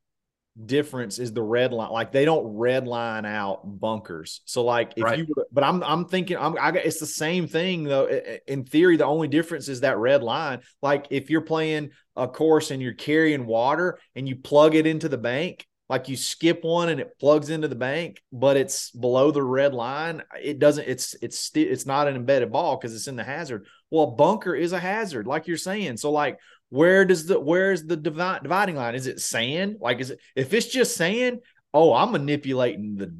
difference 0.67 1.19
is 1.19 1.33
the 1.33 1.43
red 1.43 1.73
line. 1.73 1.91
Like 1.91 2.13
they 2.13 2.25
don't 2.25 2.57
red 2.57 2.87
line 2.87 3.25
out 3.25 3.61
bunkers. 3.65 4.43
So 4.45 4.63
like 4.65 4.93
if 4.97 5.05
Right. 5.05 5.19
you 5.19 5.27
were- 5.35 5.47
but 5.51 5.65
I'm 5.65 5.83
I'm 5.83 6.05
thinking 6.07 6.37
I'm 6.37 6.57
I 6.61 6.73
got 6.73 6.85
it's 6.85 7.01
the 7.01 7.07
same 7.07 7.47
thing 7.47 7.85
though. 7.85 8.07
In 8.47 8.65
theory, 8.65 8.97
the 8.97 9.07
only 9.07 9.29
difference 9.29 9.69
is 9.69 9.81
that 9.81 9.99
red 9.99 10.23
line. 10.23 10.61
Like 10.83 11.07
if 11.11 11.31
you're 11.31 11.41
playing 11.41 11.91
a 12.17 12.29
course 12.29 12.71
and 12.71 12.83
you're 12.83 12.93
carrying 12.93 13.47
water 13.47 13.99
and 14.15 14.29
you 14.29 14.37
plug 14.37 14.75
it 14.75 14.87
into 14.87 15.09
the 15.09 15.17
bank, 15.19 15.67
like 15.89 16.09
you 16.09 16.17
skip 16.17 16.63
one 16.65 16.91
and 16.91 17.01
it 17.01 17.19
plugs 17.19 17.49
into 17.49 17.69
the 17.69 17.75
bank, 17.75 18.23
but 18.31 18.57
it's 18.59 18.91
below 18.91 19.31
the 19.31 19.43
red 19.43 19.73
line, 19.73 20.23
it 20.43 20.59
doesn't 20.59 20.87
it's 20.87 21.15
it's 21.23 21.39
still 21.39 21.67
it's 21.67 21.87
not 21.87 22.09
an 22.09 22.17
embedded 22.17 22.53
ball 22.53 22.77
because 22.77 22.95
it's 22.95 23.09
in 23.09 23.17
the 23.17 23.25
hazard. 23.25 23.67
Well, 23.91 24.07
bunker 24.13 24.55
is 24.55 24.73
a 24.73 24.79
hazard, 24.81 25.27
like 25.27 25.47
you're 25.47 25.57
saying. 25.57 25.97
So 25.97 26.11
like 26.11 26.39
where 26.73 27.05
does 27.05 27.27
the 27.27 27.39
where's 27.39 27.85
the 27.85 27.99
divi- 27.99 28.41
dividing 28.43 28.77
line? 28.77 28.95
Is 28.95 29.07
it 29.07 29.21
sand? 29.21 29.77
Like 29.79 30.01
is 30.01 30.09
it 30.09 30.21
if 30.35 30.55
it's 30.55 30.65
just 30.65 30.97
sand? 30.97 31.41
Oh, 31.75 31.93
I'm 31.93 32.13
manipulating 32.13 32.97
the 32.97 33.15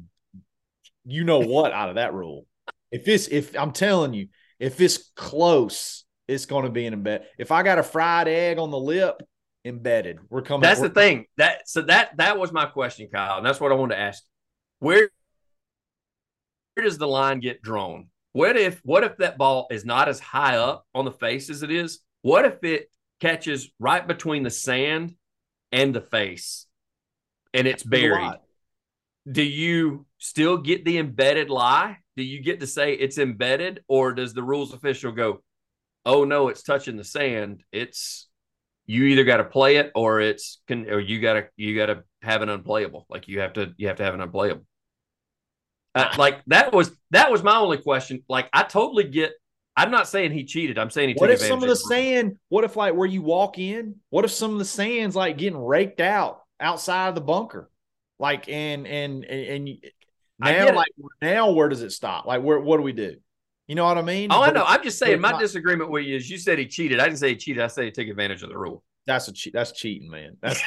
you 1.05 1.23
know 1.23 1.37
what 1.37 1.71
out 1.71 1.89
of 1.89 1.95
that 1.95 2.15
rule. 2.15 2.47
If 2.91 3.07
it's 3.07 3.27
if 3.27 3.55
I'm 3.55 3.71
telling 3.71 4.15
you, 4.15 4.29
if 4.59 4.81
it's 4.81 5.11
close, 5.15 6.03
it's 6.27 6.47
going 6.47 6.65
to 6.65 6.71
be 6.71 6.87
an 6.87 6.99
embed. 6.99 7.25
If 7.37 7.51
I 7.51 7.61
got 7.61 7.77
a 7.77 7.83
fried 7.83 8.27
egg 8.27 8.57
on 8.57 8.71
the 8.71 8.79
lip, 8.79 9.21
embedded. 9.63 10.17
We're 10.31 10.41
coming. 10.41 10.61
That's 10.61 10.79
the 10.79 10.87
we're- 10.87 10.95
thing. 10.95 11.25
That 11.37 11.69
so 11.69 11.83
that 11.83 12.17
that 12.17 12.39
was 12.39 12.51
my 12.51 12.65
question, 12.65 13.07
Kyle, 13.13 13.37
and 13.37 13.45
that's 13.45 13.59
what 13.59 13.71
I 13.71 13.75
wanted 13.75 13.93
to 13.95 14.01
ask. 14.01 14.23
Where 14.79 15.11
where 16.73 16.85
does 16.85 16.97
the 16.97 17.07
line 17.07 17.39
get 17.39 17.61
drawn? 17.61 18.07
What 18.31 18.57
if 18.57 18.81
what 18.83 19.03
if 19.03 19.17
that 19.17 19.37
ball 19.37 19.67
is 19.69 19.85
not 19.85 20.09
as 20.09 20.19
high 20.19 20.57
up 20.57 20.87
on 20.95 21.05
the 21.05 21.11
face 21.11 21.51
as 21.51 21.61
it 21.61 21.69
is? 21.69 21.99
What 22.23 22.45
if 22.45 22.63
it 22.63 22.89
catches 23.19 23.69
right 23.79 24.05
between 24.05 24.43
the 24.43 24.49
sand 24.49 25.15
and 25.71 25.93
the 25.93 26.01
face 26.01 26.67
and 27.53 27.67
it's 27.67 27.83
buried? 27.83 28.33
Do 29.31 29.43
you 29.43 30.05
still 30.17 30.57
get 30.57 30.83
the 30.83 30.97
embedded 30.97 31.49
lie? 31.49 31.97
Do 32.17 32.23
you 32.23 32.41
get 32.41 32.59
to 32.59 32.67
say 32.67 32.93
it's 32.93 33.17
embedded, 33.17 33.83
or 33.87 34.13
does 34.13 34.33
the 34.33 34.43
rules 34.43 34.73
official 34.73 35.11
go, 35.11 35.41
"Oh 36.05 36.25
no, 36.25 36.49
it's 36.49 36.63
touching 36.63 36.97
the 36.97 37.03
sand. 37.03 37.63
It's 37.71 38.27
you 38.85 39.05
either 39.05 39.23
got 39.23 39.37
to 39.37 39.45
play 39.45 39.77
it 39.77 39.91
or 39.95 40.19
it's 40.19 40.61
can 40.67 40.89
or 40.89 40.99
you 40.99 41.21
got 41.21 41.33
to 41.33 41.47
you 41.55 41.75
got 41.75 41.85
to 41.87 42.03
have 42.21 42.41
an 42.41 42.49
unplayable. 42.49 43.05
Like 43.09 43.27
you 43.27 43.39
have 43.39 43.53
to 43.53 43.73
you 43.77 43.87
have 43.87 43.97
to 43.97 44.03
have 44.03 44.13
an 44.13 44.21
unplayable." 44.21 44.65
Uh, 45.95 46.13
like 46.17 46.43
that 46.47 46.73
was 46.73 46.91
that 47.11 47.31
was 47.31 47.43
my 47.43 47.55
only 47.55 47.77
question. 47.77 48.23
Like 48.27 48.49
I 48.51 48.63
totally 48.63 49.05
get. 49.05 49.33
I'm 49.75 49.91
not 49.91 50.07
saying 50.07 50.31
he 50.31 50.43
cheated. 50.43 50.77
I'm 50.77 50.89
saying 50.89 51.09
he. 51.09 51.15
What 51.15 51.27
took 51.27 51.39
if 51.39 51.47
some 51.47 51.63
of 51.63 51.69
the 51.69 51.75
sand? 51.75 52.37
What 52.49 52.63
if 52.63 52.75
like 52.75 52.93
where 52.93 53.07
you 53.07 53.21
walk 53.21 53.57
in? 53.57 53.95
What 54.09 54.25
if 54.25 54.31
some 54.31 54.51
of 54.53 54.59
the 54.59 54.65
sand's 54.65 55.15
like 55.15 55.37
getting 55.37 55.57
raked 55.57 55.99
out 55.99 56.41
outside 56.59 57.09
of 57.09 57.15
the 57.15 57.21
bunker? 57.21 57.69
Like 58.19 58.47
and 58.47 58.85
and 58.85 59.25
and, 59.25 59.67
and 59.67 59.77
now 60.39 60.75
like 60.75 60.91
now 61.21 61.51
where 61.51 61.69
does 61.69 61.81
it 61.81 61.91
stop? 61.91 62.25
Like 62.25 62.43
where 62.43 62.59
what 62.59 62.77
do 62.77 62.83
we 62.83 62.93
do? 62.93 63.15
You 63.67 63.75
know 63.75 63.85
what 63.85 63.97
I 63.97 64.01
mean? 64.01 64.31
Oh, 64.31 64.41
I 64.41 64.51
know. 64.51 64.65
I'm 64.65 64.83
just 64.83 64.99
saying. 64.99 65.19
My 65.19 65.31
not- 65.31 65.39
disagreement 65.39 65.89
with 65.89 66.05
you 66.05 66.17
is 66.17 66.29
you 66.29 66.37
said 66.37 66.59
he 66.59 66.67
cheated. 66.67 66.99
I 66.99 67.05
didn't 67.05 67.19
say 67.19 67.29
he 67.29 67.35
cheated. 67.35 67.63
I 67.63 67.67
said 67.67 67.85
he 67.85 67.91
took 67.91 68.07
advantage 68.07 68.43
of 68.43 68.49
the 68.49 68.57
rule. 68.57 68.83
That's 69.07 69.27
a 69.27 69.33
cheat. 69.33 69.53
That's 69.53 69.71
cheating, 69.71 70.09
man. 70.09 70.37
That's 70.41 70.61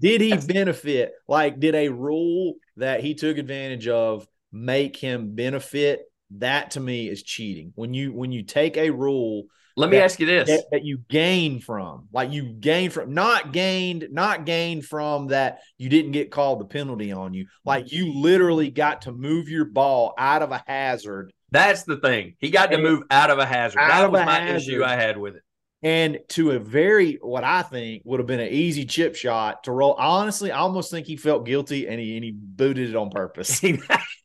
did 0.00 0.20
he 0.20 0.36
benefit? 0.36 1.12
Like, 1.28 1.60
did 1.60 1.74
a 1.74 1.88
rule 1.88 2.54
that 2.76 3.00
he 3.00 3.14
took 3.14 3.36
advantage 3.36 3.86
of 3.86 4.26
make 4.50 4.96
him 4.96 5.34
benefit? 5.34 6.09
That 6.38 6.72
to 6.72 6.80
me 6.80 7.08
is 7.08 7.22
cheating. 7.22 7.72
When 7.74 7.94
you 7.94 8.12
when 8.12 8.32
you 8.32 8.42
take 8.42 8.76
a 8.76 8.90
rule 8.90 9.44
Let 9.76 9.90
me 9.90 9.96
ask 9.98 10.20
you 10.20 10.26
this: 10.26 10.48
that, 10.48 10.64
that 10.72 10.84
you 10.84 10.98
gain 11.08 11.60
from, 11.60 12.08
like 12.12 12.30
you 12.32 12.44
gain 12.52 12.90
from, 12.90 13.14
not 13.14 13.52
gained, 13.52 14.08
not 14.10 14.44
gained 14.44 14.84
from 14.84 15.28
that 15.28 15.60
you 15.78 15.88
didn't 15.88 16.12
get 16.12 16.30
called 16.30 16.60
the 16.60 16.64
penalty 16.66 17.12
on 17.12 17.34
you. 17.34 17.46
Like 17.64 17.92
you 17.92 18.12
literally 18.14 18.70
got 18.70 19.02
to 19.02 19.12
move 19.12 19.48
your 19.48 19.64
ball 19.64 20.14
out 20.18 20.42
of 20.42 20.52
a 20.52 20.62
hazard 20.66 21.32
That's 21.50 21.82
the 21.84 21.96
thing. 21.96 22.34
He 22.38 22.50
got 22.50 22.70
to 22.70 22.78
move 22.78 23.02
out 23.10 23.30
of 23.30 23.38
a 23.38 23.46
hazard. 23.46 23.78
That 23.78 24.10
was 24.10 24.24
my 24.24 24.40
hazard. 24.40 24.56
issue 24.56 24.84
I 24.84 24.94
had 24.96 25.18
with 25.18 25.36
it. 25.36 25.42
and 25.82 26.18
to 26.28 26.52
a 26.52 26.58
very 26.58 27.14
what 27.22 27.42
I 27.44 27.62
think 27.62 28.02
would 28.04 28.20
have 28.20 28.26
been 28.26 28.40
an 28.40 28.52
easy 28.52 28.84
chip 28.84 29.16
shot 29.16 29.64
to 29.64 29.72
roll. 29.72 29.94
Honestly, 29.94 30.52
I 30.52 30.58
almost 30.58 30.90
think 30.90 31.06
he 31.06 31.16
felt 31.16 31.46
guilty 31.46 31.88
and 31.88 31.98
he 32.00 32.16
and 32.16 32.24
he 32.24 32.32
booted 32.32 32.90
it 32.90 32.96
on 32.96 33.10
purpose. 33.10 33.62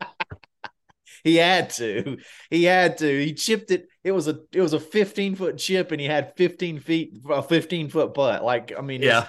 he 1.26 1.38
had 1.38 1.72
to. 1.72 2.18
He 2.52 2.64
had 2.64 3.00
to. 3.00 3.26
He 3.26 3.34
chipped 3.34 3.72
it. 3.72 3.88
It 4.04 4.12
was 4.12 4.28
a 4.28 4.40
it 4.54 4.62
was 4.62 4.74
a 4.74 4.80
15 4.80 5.36
foot 5.36 5.58
chip 5.58 5.92
and 5.92 6.00
he 6.00 6.06
had 6.06 6.36
15 6.38 6.80
feet 6.80 7.18
a 7.28 7.42
15 7.42 7.90
foot 7.90 8.14
putt. 8.14 8.44
Like 8.44 8.72
I 8.78 8.82
mean, 8.82 9.02
yeah. 9.02 9.26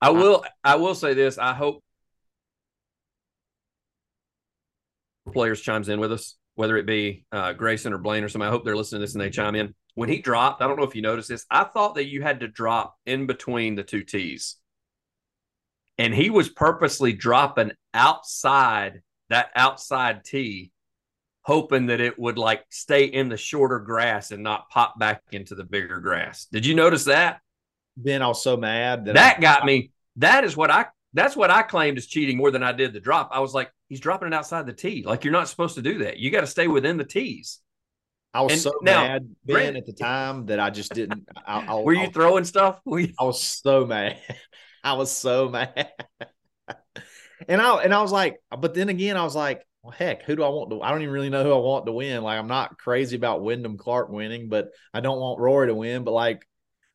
I 0.00 0.10
will. 0.10 0.44
I 0.62 0.76
will 0.76 0.94
say 0.94 1.14
this. 1.14 1.36
I 1.36 1.54
hope 1.54 1.82
players 5.32 5.60
chimes 5.60 5.88
in 5.88 5.98
with 5.98 6.12
us, 6.12 6.36
whether 6.54 6.76
it 6.76 6.86
be 6.86 7.24
uh, 7.32 7.52
Grayson 7.52 7.92
or 7.92 7.98
Blaine 7.98 8.22
or 8.22 8.28
somebody. 8.28 8.48
I 8.48 8.52
hope 8.52 8.64
they're 8.64 8.76
listening 8.76 9.00
to 9.00 9.06
this 9.06 9.14
and 9.14 9.20
they 9.20 9.30
chime 9.30 9.56
in. 9.56 9.74
When 9.96 10.08
he 10.08 10.22
dropped, 10.22 10.62
I 10.62 10.68
don't 10.68 10.76
know 10.76 10.84
if 10.84 10.94
you 10.94 11.02
noticed 11.02 11.28
this. 11.28 11.44
I 11.50 11.64
thought 11.64 11.96
that 11.96 12.06
you 12.06 12.22
had 12.22 12.40
to 12.40 12.48
drop 12.48 12.96
in 13.04 13.26
between 13.26 13.74
the 13.74 13.82
two 13.82 14.04
tees, 14.04 14.54
and 15.98 16.14
he 16.14 16.30
was 16.30 16.48
purposely 16.48 17.12
dropping 17.12 17.72
outside 17.92 19.02
that 19.30 19.50
outside 19.54 20.24
tee, 20.24 20.70
hoping 21.48 21.86
that 21.86 22.00
it 22.00 22.16
would 22.16 22.38
like 22.38 22.64
stay 22.70 23.06
in 23.06 23.28
the 23.28 23.36
shorter 23.36 23.80
grass 23.80 24.30
and 24.30 24.44
not 24.44 24.68
pop 24.68 24.98
back 24.98 25.22
into 25.32 25.56
the 25.56 25.64
bigger 25.64 25.98
grass. 25.98 26.46
Did 26.52 26.64
you 26.64 26.76
notice 26.76 27.06
that? 27.06 27.40
then 27.98 28.22
I 28.22 28.28
was 28.28 28.42
so 28.42 28.56
mad 28.56 29.06
that, 29.06 29.14
that 29.14 29.38
I, 29.38 29.40
got 29.40 29.64
me. 29.64 29.90
That 30.16 30.44
is 30.44 30.56
what 30.56 30.70
I. 30.70 30.86
That's 31.14 31.34
what 31.34 31.50
I 31.50 31.62
claimed 31.62 31.98
as 31.98 32.06
cheating 32.06 32.36
more 32.36 32.50
than 32.50 32.62
I 32.62 32.72
did 32.72 32.92
the 32.92 33.00
drop. 33.00 33.30
I 33.32 33.40
was 33.40 33.54
like, 33.54 33.72
he's 33.88 34.00
dropping 34.00 34.28
it 34.28 34.34
outside 34.34 34.66
the 34.66 34.72
tee. 34.72 35.02
Like 35.06 35.24
you're 35.24 35.32
not 35.32 35.48
supposed 35.48 35.74
to 35.76 35.82
do 35.82 35.98
that. 35.98 36.18
You 36.18 36.30
got 36.30 36.42
to 36.42 36.46
stay 36.46 36.68
within 36.68 36.96
the 36.96 37.04
tees. 37.04 37.60
I 38.34 38.42
was 38.42 38.52
and 38.52 38.60
so 38.60 38.72
now, 38.82 39.02
mad 39.02 39.34
Ben 39.44 39.54
Grant- 39.54 39.76
at 39.78 39.86
the 39.86 39.94
time 39.94 40.46
that 40.46 40.60
I 40.60 40.70
just 40.70 40.92
didn't. 40.92 41.26
I, 41.46 41.60
I, 41.66 41.74
Were 41.80 41.94
you 41.94 42.04
I, 42.04 42.10
throwing 42.10 42.44
stuff? 42.44 42.80
You- 42.86 43.14
I 43.18 43.24
was 43.24 43.42
so 43.42 43.86
mad. 43.86 44.18
I 44.84 44.92
was 44.92 45.10
so 45.10 45.48
mad. 45.48 45.90
and 47.48 47.60
I 47.60 47.82
and 47.82 47.92
I 47.92 48.00
was 48.02 48.12
like, 48.12 48.38
but 48.56 48.74
then 48.74 48.90
again, 48.90 49.16
I 49.16 49.24
was 49.24 49.34
like, 49.34 49.66
well, 49.88 49.96
heck, 49.96 50.22
who 50.24 50.36
do 50.36 50.42
I 50.42 50.48
want 50.48 50.70
to? 50.70 50.82
I 50.82 50.90
don't 50.90 51.00
even 51.02 51.14
really 51.14 51.30
know 51.30 51.42
who 51.42 51.52
I 51.52 51.58
want 51.58 51.86
to 51.86 51.92
win. 51.92 52.22
Like, 52.22 52.38
I'm 52.38 52.46
not 52.48 52.78
crazy 52.78 53.16
about 53.16 53.42
Wyndham 53.42 53.78
Clark 53.78 54.10
winning, 54.10 54.48
but 54.48 54.68
I 54.92 55.00
don't 55.00 55.18
want 55.18 55.40
Rory 55.40 55.68
to 55.68 55.74
win. 55.74 56.04
But 56.04 56.12
like, 56.12 56.46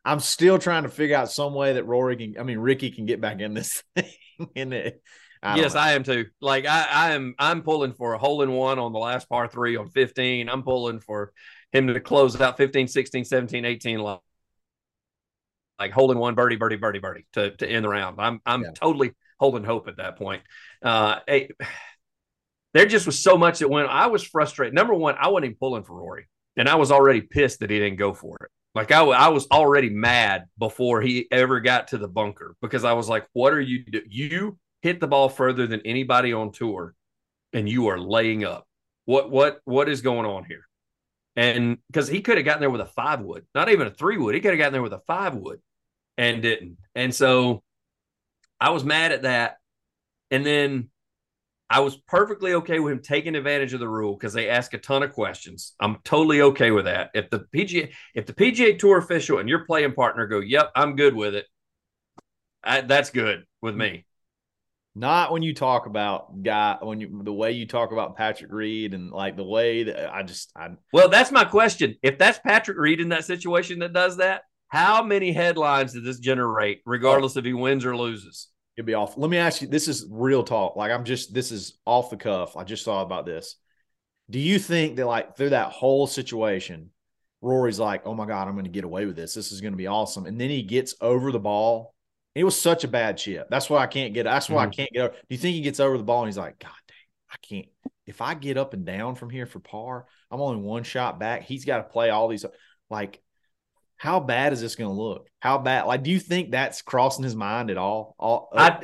I'm 0.05 0.19
still 0.19 0.59
trying 0.59 0.83
to 0.83 0.89
figure 0.89 1.15
out 1.15 1.31
some 1.31 1.55
way 1.55 1.73
that 1.73 1.85
Rory 1.85 2.15
can. 2.17 2.35
I 2.39 2.43
mean, 2.43 2.59
Rickie 2.59 2.91
can 2.91 3.05
get 3.05 3.19
back 3.19 3.39
in 3.39 3.53
this 3.53 3.83
thing. 3.95 4.11
and 4.55 4.73
it, 4.73 5.01
I 5.41 5.57
yes, 5.57 5.73
know. 5.73 5.79
I 5.79 5.93
am 5.93 6.03
too. 6.03 6.25
Like 6.39 6.65
I, 6.67 6.83
I 6.91 7.11
am. 7.13 7.33
I'm 7.39 7.63
pulling 7.63 7.93
for 7.93 8.13
a 8.13 8.17
hole 8.19 8.43
in 8.43 8.51
one 8.51 8.77
on 8.77 8.93
the 8.93 8.99
last 8.99 9.27
par 9.27 9.47
three 9.47 9.75
on 9.75 9.89
15. 9.89 10.49
I'm 10.49 10.63
pulling 10.63 10.99
for 10.99 11.31
him 11.71 11.87
to 11.87 11.99
close 11.99 12.39
out 12.39 12.57
15, 12.57 12.87
16, 12.87 13.25
17, 13.25 13.65
18. 13.65 13.99
Like, 13.99 14.19
like 15.79 15.91
holding 15.91 16.17
one 16.17 16.35
birdie, 16.35 16.55
birdie, 16.55 16.75
birdie, 16.75 16.99
birdie 16.99 17.25
to 17.33 17.51
to 17.57 17.67
end 17.67 17.85
the 17.85 17.89
round. 17.89 18.17
I'm 18.19 18.39
I'm 18.45 18.63
Yeah. 18.63 18.71
totally 18.75 19.13
holding 19.39 19.63
hope 19.63 19.87
at 19.87 19.97
that 19.97 20.17
point. 20.17 20.43
Uh, 20.81 21.19
hey, 21.27 21.49
there 22.73 22.85
just 22.85 23.05
was 23.05 23.19
so 23.19 23.37
much 23.37 23.59
that 23.59 23.69
went. 23.69 23.89
I 23.89 24.07
was 24.07 24.23
frustrated. 24.23 24.73
Number 24.73 24.93
one, 24.93 25.15
I 25.19 25.29
wasn't 25.29 25.45
even 25.45 25.57
pulling 25.57 25.83
for 25.83 25.95
Rory, 25.95 26.27
and 26.57 26.67
I 26.67 26.75
was 26.75 26.91
already 26.91 27.21
pissed 27.21 27.59
that 27.59 27.69
he 27.69 27.79
didn't 27.79 27.97
go 27.97 28.13
for 28.13 28.37
it. 28.41 28.51
Like 28.75 28.91
I, 28.91 29.03
I 29.03 29.27
was 29.29 29.47
already 29.51 29.89
mad 29.89 30.45
before 30.57 31.01
he 31.01 31.27
ever 31.31 31.59
got 31.59 31.89
to 31.89 31.97
the 31.97 32.07
bunker 32.07 32.55
because 32.61 32.83
I 32.83 32.93
was 32.93 33.07
like, 33.07 33.27
"What 33.33 33.53
are 33.53 33.61
you? 33.61 33.83
Do? 33.85 34.01
You 34.07 34.57
hit 34.81 34.99
the 34.99 35.07
ball 35.07 35.29
further 35.29 35.67
than 35.67 35.81
anybody 35.81 36.33
on 36.33 36.51
tour, 36.51 36.95
and 37.53 37.69
you 37.69 37.87
are 37.87 37.99
laying 37.99 38.43
up. 38.43 38.67
What 39.05 39.29
what 39.29 39.59
what 39.65 39.89
is 39.89 40.01
going 40.01 40.25
on 40.25 40.45
here?" 40.45 40.67
And 41.35 41.77
because 41.87 42.07
he 42.07 42.21
could 42.21 42.37
have 42.37 42.45
gotten 42.45 42.61
there 42.61 42.69
with 42.69 42.81
a 42.81 42.85
five 42.85 43.21
wood, 43.21 43.45
not 43.53 43.69
even 43.69 43.87
a 43.87 43.91
three 43.91 44.17
wood, 44.17 44.35
he 44.35 44.41
could 44.41 44.51
have 44.51 44.59
gotten 44.59 44.73
there 44.73 44.81
with 44.81 44.93
a 44.93 45.01
five 45.05 45.35
wood, 45.35 45.61
and 46.17 46.41
didn't. 46.41 46.77
And 46.95 47.13
so 47.13 47.61
I 48.59 48.71
was 48.71 48.83
mad 48.83 49.11
at 49.11 49.23
that. 49.23 49.57
And 50.31 50.43
then 50.43 50.89
I 51.73 51.79
was 51.79 51.97
perfectly 51.97 52.53
okay 52.53 52.79
with 52.79 52.93
him 52.93 53.01
taking 53.01 53.33
advantage 53.33 53.73
of 53.73 53.79
the 53.79 53.89
rule 53.89 54.13
because 54.13 54.31
they 54.31 54.47
ask 54.47 54.75
a 54.75 54.77
ton 54.77 55.01
of 55.01 55.11
questions. 55.11 55.73
I'm 55.79 55.97
totally 56.03 56.41
okay 56.41 56.69
with 56.69 56.85
that. 56.85 57.09
If 57.15 57.31
the 57.31 57.47
PGA, 57.51 57.91
if 58.13 58.27
the 58.27 58.33
PGA 58.33 58.77
Tour 58.77 58.99
official 58.99 59.39
and 59.39 59.49
your 59.49 59.65
playing 59.65 59.93
partner 59.93 60.27
go, 60.27 60.39
"Yep, 60.39 60.71
I'm 60.75 60.95
good 60.95 61.15
with 61.15 61.33
it," 61.33 61.47
I, 62.63 62.81
that's 62.81 63.09
good 63.09 63.45
with 63.59 63.73
me. 63.73 64.05
Not 64.93 65.31
when 65.31 65.41
you 65.41 65.55
talk 65.55 65.87
about 65.87 66.43
guy 66.43 66.77
when 66.79 66.99
you 66.99 67.23
the 67.23 67.33
way 67.33 67.53
you 67.53 67.65
talk 67.65 67.91
about 67.91 68.15
Patrick 68.15 68.51
Reed 68.51 68.93
and 68.93 69.09
like 69.09 69.35
the 69.35 69.43
way 69.43 69.81
that 69.85 70.13
I 70.13 70.21
just 70.21 70.51
I 70.55 70.69
Well, 70.91 71.09
that's 71.09 71.31
my 71.31 71.43
question. 71.43 71.95
If 72.03 72.19
that's 72.19 72.37
Patrick 72.37 72.77
Reed 72.77 73.01
in 73.01 73.09
that 73.09 73.25
situation 73.25 73.79
that 73.79 73.93
does 73.93 74.17
that, 74.17 74.43
how 74.67 75.01
many 75.01 75.31
headlines 75.31 75.93
did 75.93 76.03
this 76.03 76.19
generate, 76.19 76.81
regardless 76.85 77.35
if 77.35 77.45
he 77.45 77.53
wins 77.53 77.83
or 77.83 77.97
loses? 77.97 78.49
It'd 78.75 78.85
be 78.85 78.93
off. 78.93 79.17
Let 79.17 79.29
me 79.29 79.37
ask 79.37 79.61
you. 79.61 79.67
This 79.67 79.87
is 79.87 80.07
real 80.09 80.43
talk. 80.43 80.75
Like 80.75 80.91
I'm 80.91 81.03
just. 81.03 81.33
This 81.33 81.51
is 81.51 81.77
off 81.85 82.09
the 82.09 82.17
cuff. 82.17 82.57
I 82.57 82.63
just 82.63 82.85
thought 82.85 83.03
about 83.03 83.25
this. 83.25 83.55
Do 84.29 84.39
you 84.39 84.57
think 84.57 84.95
that 84.95 85.05
like 85.05 85.37
through 85.37 85.51
that 85.51 85.71
whole 85.71 86.07
situation, 86.07 86.89
Rory's 87.41 87.79
like, 87.79 88.07
"Oh 88.07 88.15
my 88.15 88.25
god, 88.25 88.47
I'm 88.47 88.53
going 88.53 88.65
to 88.65 88.71
get 88.71 88.85
away 88.85 89.05
with 89.05 89.15
this. 89.15 89.33
This 89.33 89.51
is 89.51 89.61
going 89.61 89.73
to 89.73 89.77
be 89.77 89.87
awesome," 89.87 90.25
and 90.25 90.39
then 90.39 90.49
he 90.49 90.63
gets 90.63 90.95
over 91.01 91.31
the 91.31 91.39
ball. 91.39 91.93
It 92.35 92.43
was 92.43 92.59
such 92.59 92.83
a 92.83 92.87
bad 92.87 93.17
chip. 93.17 93.47
That's 93.49 93.69
why 93.69 93.83
I 93.83 93.87
can't 93.87 94.13
get. 94.13 94.23
That's 94.23 94.49
why 94.49 94.63
I 94.63 94.65
mm-hmm. 94.65 94.71
can't 94.71 94.91
get 94.91 95.01
over. 95.01 95.13
Do 95.13 95.19
you 95.29 95.37
think 95.37 95.55
he 95.55 95.61
gets 95.61 95.79
over 95.79 95.97
the 95.97 96.03
ball 96.03 96.23
and 96.23 96.29
he's 96.29 96.37
like, 96.37 96.57
"God 96.57 96.71
dang, 96.87 96.97
I 97.31 97.35
can't." 97.41 97.67
If 98.05 98.21
I 98.21 98.33
get 98.33 98.57
up 98.57 98.73
and 98.73 98.85
down 98.85 99.15
from 99.15 99.29
here 99.29 99.45
for 99.45 99.59
par, 99.59 100.05
I'm 100.31 100.41
only 100.41 100.61
one 100.61 100.83
shot 100.83 101.19
back. 101.19 101.43
He's 101.43 101.65
got 101.65 101.77
to 101.77 101.83
play 101.83 102.09
all 102.09 102.27
these. 102.27 102.45
Like, 102.89 103.21
how 104.03 104.19
bad 104.19 104.51
is 104.51 104.59
this 104.59 104.75
going 104.75 104.93
to 104.93 105.01
look? 105.01 105.29
How 105.39 105.57
bad? 105.57 105.85
Like, 105.85 106.03
do 106.03 106.11
you 106.11 106.19
think 106.19 106.51
that's 106.51 106.81
crossing 106.81 107.23
his 107.23 107.37
mind 107.37 107.71
at 107.71 107.77
all? 107.77 108.15
All 108.19 108.49
I-. 108.53 108.77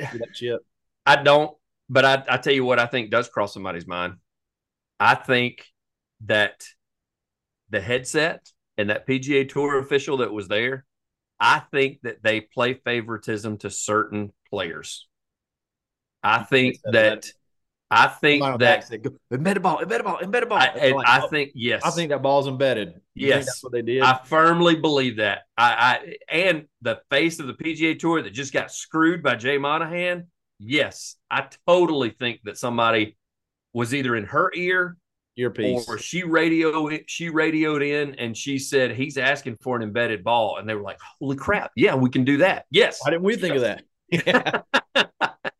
I 1.04 1.22
don't, 1.22 1.54
but 1.90 2.06
I, 2.06 2.24
I 2.26 2.36
tell 2.38 2.54
you 2.54 2.64
what 2.64 2.78
I 2.78 2.86
think 2.86 3.10
does 3.10 3.28
cross 3.28 3.52
somebody's 3.52 3.86
mind. 3.86 4.14
I 4.98 5.14
think 5.14 5.66
that 6.24 6.64
the 7.68 7.82
headset 7.82 8.48
and 8.78 8.88
that 8.88 9.06
PGA 9.06 9.46
Tour 9.46 9.78
official 9.78 10.16
that 10.18 10.32
was 10.32 10.48
there, 10.48 10.86
I 11.38 11.60
think 11.70 11.98
that 12.02 12.22
they 12.22 12.40
play 12.40 12.72
favoritism 12.72 13.58
to 13.58 13.68
certain 13.68 14.32
players. 14.48 15.06
I 16.22 16.44
think 16.44 16.78
that. 16.84 17.30
I 17.92 18.06
think 18.06 18.40
Somebody 18.42 18.52
on 18.52 18.58
back 18.58 18.86
that, 18.88 19.12
embedded 19.32 19.62
ball, 19.64 19.80
embedded 19.80 20.04
ball, 20.04 20.18
embedded 20.20 20.48
ball. 20.48 20.58
I, 20.58 20.66
And 20.66 20.76
they're 20.80 20.86
and 20.90 20.96
like, 20.96 21.08
I 21.08 21.20
"Oh, 21.22 21.28
think, 21.28 21.50
yes. 21.54 21.82
I 21.84 21.90
think 21.90 22.10
that 22.10 22.22
ball's 22.22 22.46
embedded. 22.46 23.00
You 23.14 23.28
Yes. 23.28 23.46
that's 23.46 23.64
what 23.64 23.72
they 23.72 23.82
did. 23.82 24.02
I 24.02 24.20
firmly 24.24 24.76
believe 24.76 25.16
that. 25.16 25.40
I, 25.58 25.72
I 26.30 26.34
and 26.34 26.66
the 26.82 27.00
face 27.10 27.40
of 27.40 27.48
the 27.48 27.54
PGA 27.54 27.98
Tour 27.98 28.22
that 28.22 28.30
just 28.30 28.52
got 28.52 28.70
screwed 28.70 29.22
by 29.24 29.34
Jay 29.34 29.58
Monahan. 29.58 30.28
Yes, 30.60 31.16
I 31.30 31.48
totally 31.66 32.10
think 32.10 32.40
that 32.44 32.58
somebody 32.58 33.16
was 33.72 33.92
either 33.94 34.14
in 34.14 34.24
her 34.26 34.52
ear 34.54 34.96
Earpiece. 35.36 35.88
or 35.88 35.96
she 35.98 36.22
radio 36.22 36.90
she 37.06 37.30
radioed 37.30 37.82
in 37.82 38.14
and 38.16 38.36
she 38.36 38.58
said 38.58 38.92
he's 38.92 39.16
asking 39.16 39.56
for 39.62 39.74
an 39.76 39.82
embedded 39.82 40.22
ball, 40.22 40.58
and 40.58 40.68
they 40.68 40.74
were 40.74 40.82
like, 40.82 40.98
"Holy 41.18 41.34
crap! 41.36 41.72
Yeah, 41.74 41.94
we 41.96 42.10
can 42.10 42.24
do 42.24 42.36
that." 42.38 42.66
Yes. 42.70 43.00
Why 43.02 43.10
didn't 43.10 43.22
we 43.24 43.36
think 43.36 43.56
of 43.56 43.62
that? 43.62 43.82
Yeah, 44.12 44.62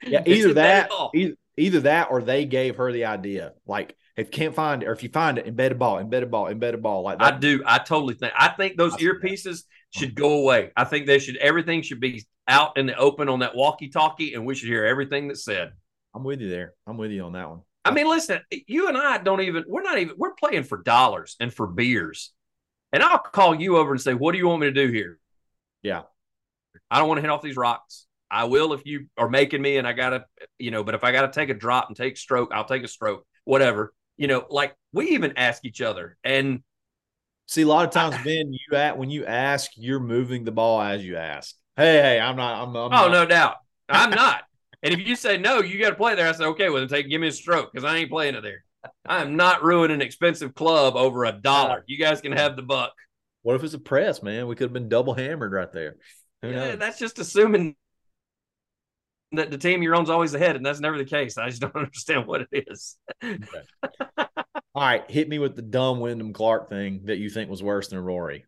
yeah 0.06 0.22
either 0.26 0.54
that, 0.54 0.90
either, 1.14 1.34
either 1.60 1.80
that, 1.80 2.08
or 2.10 2.22
they 2.22 2.44
gave 2.44 2.76
her 2.76 2.92
the 2.92 3.04
idea. 3.04 3.52
Like, 3.66 3.96
if 4.16 4.26
you 4.26 4.30
can't 4.32 4.54
find 4.54 4.82
it, 4.82 4.88
or 4.88 4.92
if 4.92 5.02
you 5.02 5.08
find 5.08 5.38
it, 5.38 5.46
embedded 5.46 5.78
ball, 5.78 5.98
embedded 5.98 6.30
ball, 6.30 6.48
embedded 6.48 6.82
ball. 6.82 7.02
Like 7.02 7.22
I 7.22 7.38
do. 7.38 7.62
I 7.64 7.78
totally 7.78 8.14
think. 8.14 8.32
I 8.36 8.48
think 8.48 8.76
those 8.76 8.94
I 8.94 8.98
see 8.98 9.06
that. 9.06 9.20
earpieces 9.22 9.62
should 9.90 10.14
go 10.14 10.38
away. 10.40 10.72
I 10.76 10.84
think 10.84 11.06
they 11.06 11.18
should. 11.18 11.36
Everything 11.36 11.82
should 11.82 12.00
be 12.00 12.26
out 12.48 12.76
in 12.76 12.86
the 12.86 12.96
open 12.96 13.28
on 13.28 13.38
that 13.38 13.54
walkie-talkie, 13.54 14.34
and 14.34 14.44
we 14.44 14.54
should 14.54 14.68
hear 14.68 14.84
everything 14.84 15.28
that's 15.28 15.44
said. 15.44 15.72
I'm 16.14 16.24
with 16.24 16.40
you 16.40 16.50
there. 16.50 16.74
I'm 16.86 16.96
with 16.96 17.12
you 17.12 17.22
on 17.22 17.32
that 17.32 17.48
one. 17.48 17.60
I 17.84 17.92
mean, 17.92 18.08
listen, 18.08 18.40
you 18.50 18.88
and 18.88 18.98
I 18.98 19.18
don't 19.18 19.40
even, 19.40 19.64
we're 19.66 19.82
not 19.82 19.98
even, 19.98 20.16
we're 20.18 20.34
playing 20.34 20.64
for 20.64 20.82
dollars 20.82 21.36
and 21.40 21.54
for 21.54 21.66
beers. 21.66 22.32
And 22.92 23.02
I'll 23.02 23.18
call 23.18 23.54
you 23.54 23.76
over 23.76 23.92
and 23.92 24.00
say, 24.00 24.12
what 24.12 24.32
do 24.32 24.38
you 24.38 24.48
want 24.48 24.60
me 24.60 24.66
to 24.66 24.72
do 24.72 24.92
here? 24.92 25.18
Yeah. 25.82 26.02
I 26.90 26.98
don't 26.98 27.08
want 27.08 27.18
to 27.18 27.22
hit 27.22 27.30
off 27.30 27.40
these 27.40 27.56
rocks. 27.56 28.06
I 28.30 28.44
will 28.44 28.72
if 28.72 28.82
you 28.84 29.06
are 29.16 29.28
making 29.28 29.62
me 29.62 29.76
and 29.76 29.86
I 29.86 29.92
got 29.92 30.10
to, 30.10 30.24
you 30.58 30.70
know, 30.70 30.84
but 30.84 30.94
if 30.94 31.04
I 31.04 31.12
got 31.12 31.22
to 31.32 31.40
take 31.40 31.50
a 31.50 31.54
drop 31.54 31.88
and 31.88 31.96
take 31.96 32.16
stroke, 32.16 32.50
I'll 32.52 32.64
take 32.64 32.84
a 32.84 32.88
stroke, 32.88 33.26
whatever. 33.44 33.92
You 34.16 34.26
know, 34.28 34.46
like 34.50 34.74
we 34.92 35.10
even 35.10 35.34
ask 35.36 35.64
each 35.64 35.80
other. 35.80 36.16
And 36.24 36.62
see, 37.46 37.62
a 37.62 37.66
lot 37.66 37.84
of 37.86 37.90
times, 37.90 38.16
Ben, 38.18 38.52
you 38.52 38.76
at 38.76 38.98
when 38.98 39.10
you 39.10 39.26
ask, 39.26 39.70
you're 39.76 40.00
moving 40.00 40.44
the 40.44 40.52
ball 40.52 40.80
as 40.80 41.04
you 41.04 41.16
ask. 41.16 41.54
Hey, 41.76 42.00
hey, 42.00 42.20
I'm 42.20 42.36
not, 42.36 42.62
I'm, 42.62 42.76
I'm 42.76 42.92
oh, 42.92 43.08
not. 43.08 43.12
no 43.12 43.26
doubt. 43.26 43.56
I'm 43.88 44.10
not. 44.14 44.42
And 44.82 44.94
if 44.94 45.06
you 45.06 45.16
say 45.16 45.36
no, 45.36 45.60
you 45.60 45.78
got 45.80 45.90
to 45.90 45.96
play 45.96 46.14
there. 46.14 46.28
I 46.28 46.32
said, 46.32 46.46
okay, 46.48 46.70
well, 46.70 46.80
then 46.80 46.88
take, 46.88 47.08
give 47.08 47.20
me 47.20 47.28
a 47.28 47.32
stroke 47.32 47.72
because 47.72 47.84
I 47.84 47.96
ain't 47.96 48.10
playing 48.10 48.34
it 48.34 48.42
there. 48.42 48.64
I 49.06 49.20
am 49.20 49.36
not 49.36 49.62
ruining 49.62 49.96
an 49.96 50.02
expensive 50.02 50.54
club 50.54 50.96
over 50.96 51.24
a 51.24 51.32
dollar. 51.32 51.84
You 51.86 51.98
guys 51.98 52.20
can 52.20 52.32
have 52.32 52.56
the 52.56 52.62
buck. 52.62 52.92
What 53.42 53.56
if 53.56 53.64
it's 53.64 53.74
a 53.74 53.78
press, 53.78 54.22
man? 54.22 54.46
We 54.46 54.54
could 54.54 54.66
have 54.66 54.72
been 54.72 54.88
double 54.88 55.14
hammered 55.14 55.52
right 55.52 55.72
there. 55.72 55.96
Who 56.42 56.50
Yeah, 56.50 56.56
knows? 56.70 56.78
that's 56.78 56.98
just 56.98 57.18
assuming 57.18 57.76
that 59.32 59.50
the 59.50 59.58
team 59.58 59.82
you're 59.82 59.94
on 59.94 60.02
is 60.02 60.10
always 60.10 60.34
ahead, 60.34 60.56
and 60.56 60.64
that's 60.64 60.80
never 60.80 60.98
the 60.98 61.04
case. 61.04 61.38
I 61.38 61.48
just 61.48 61.60
don't 61.60 61.74
understand 61.76 62.26
what 62.26 62.46
it 62.50 62.64
is. 62.68 62.96
All 63.22 64.82
right, 64.86 65.08
hit 65.10 65.28
me 65.28 65.38
with 65.38 65.56
the 65.56 65.62
dumb 65.62 66.00
Wyndham 66.00 66.32
Clark 66.32 66.68
thing 66.68 67.02
that 67.04 67.18
you 67.18 67.30
think 67.30 67.50
was 67.50 67.62
worse 67.62 67.88
than 67.88 67.98
Rory. 67.98 68.44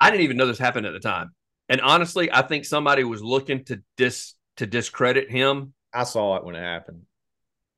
I 0.00 0.10
didn't 0.10 0.24
even 0.24 0.36
know 0.36 0.46
this 0.46 0.58
happened 0.58 0.86
at 0.86 0.92
the 0.92 1.00
time, 1.00 1.32
and 1.68 1.80
honestly, 1.80 2.30
I 2.30 2.42
think 2.42 2.64
somebody 2.64 3.04
was 3.04 3.22
looking 3.22 3.64
to 3.64 3.82
dis 3.96 4.34
to 4.56 4.66
discredit 4.66 5.30
him. 5.30 5.72
I 5.92 6.04
saw 6.04 6.36
it 6.36 6.44
when 6.44 6.54
it 6.54 6.60
happened. 6.60 7.02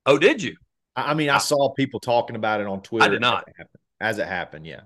Oh, 0.05 0.19
did 0.19 0.43
you? 0.43 0.57
I 0.97 1.11
I 1.11 1.15
mean, 1.15 1.31
I 1.31 1.39
saw 1.39 1.73
people 1.73 2.01
talking 2.01 2.37
about 2.37 2.61
it 2.61 2.67
on 2.67 2.83
Twitter. 2.83 3.05
I 3.05 3.09
did 3.09 3.21
not. 3.21 3.45
as 3.47 3.49
it 3.49 3.55
happened. 3.57 3.81
As 4.01 4.19
it 4.19 4.27
happened, 4.27 4.67
yeah. 4.67 4.81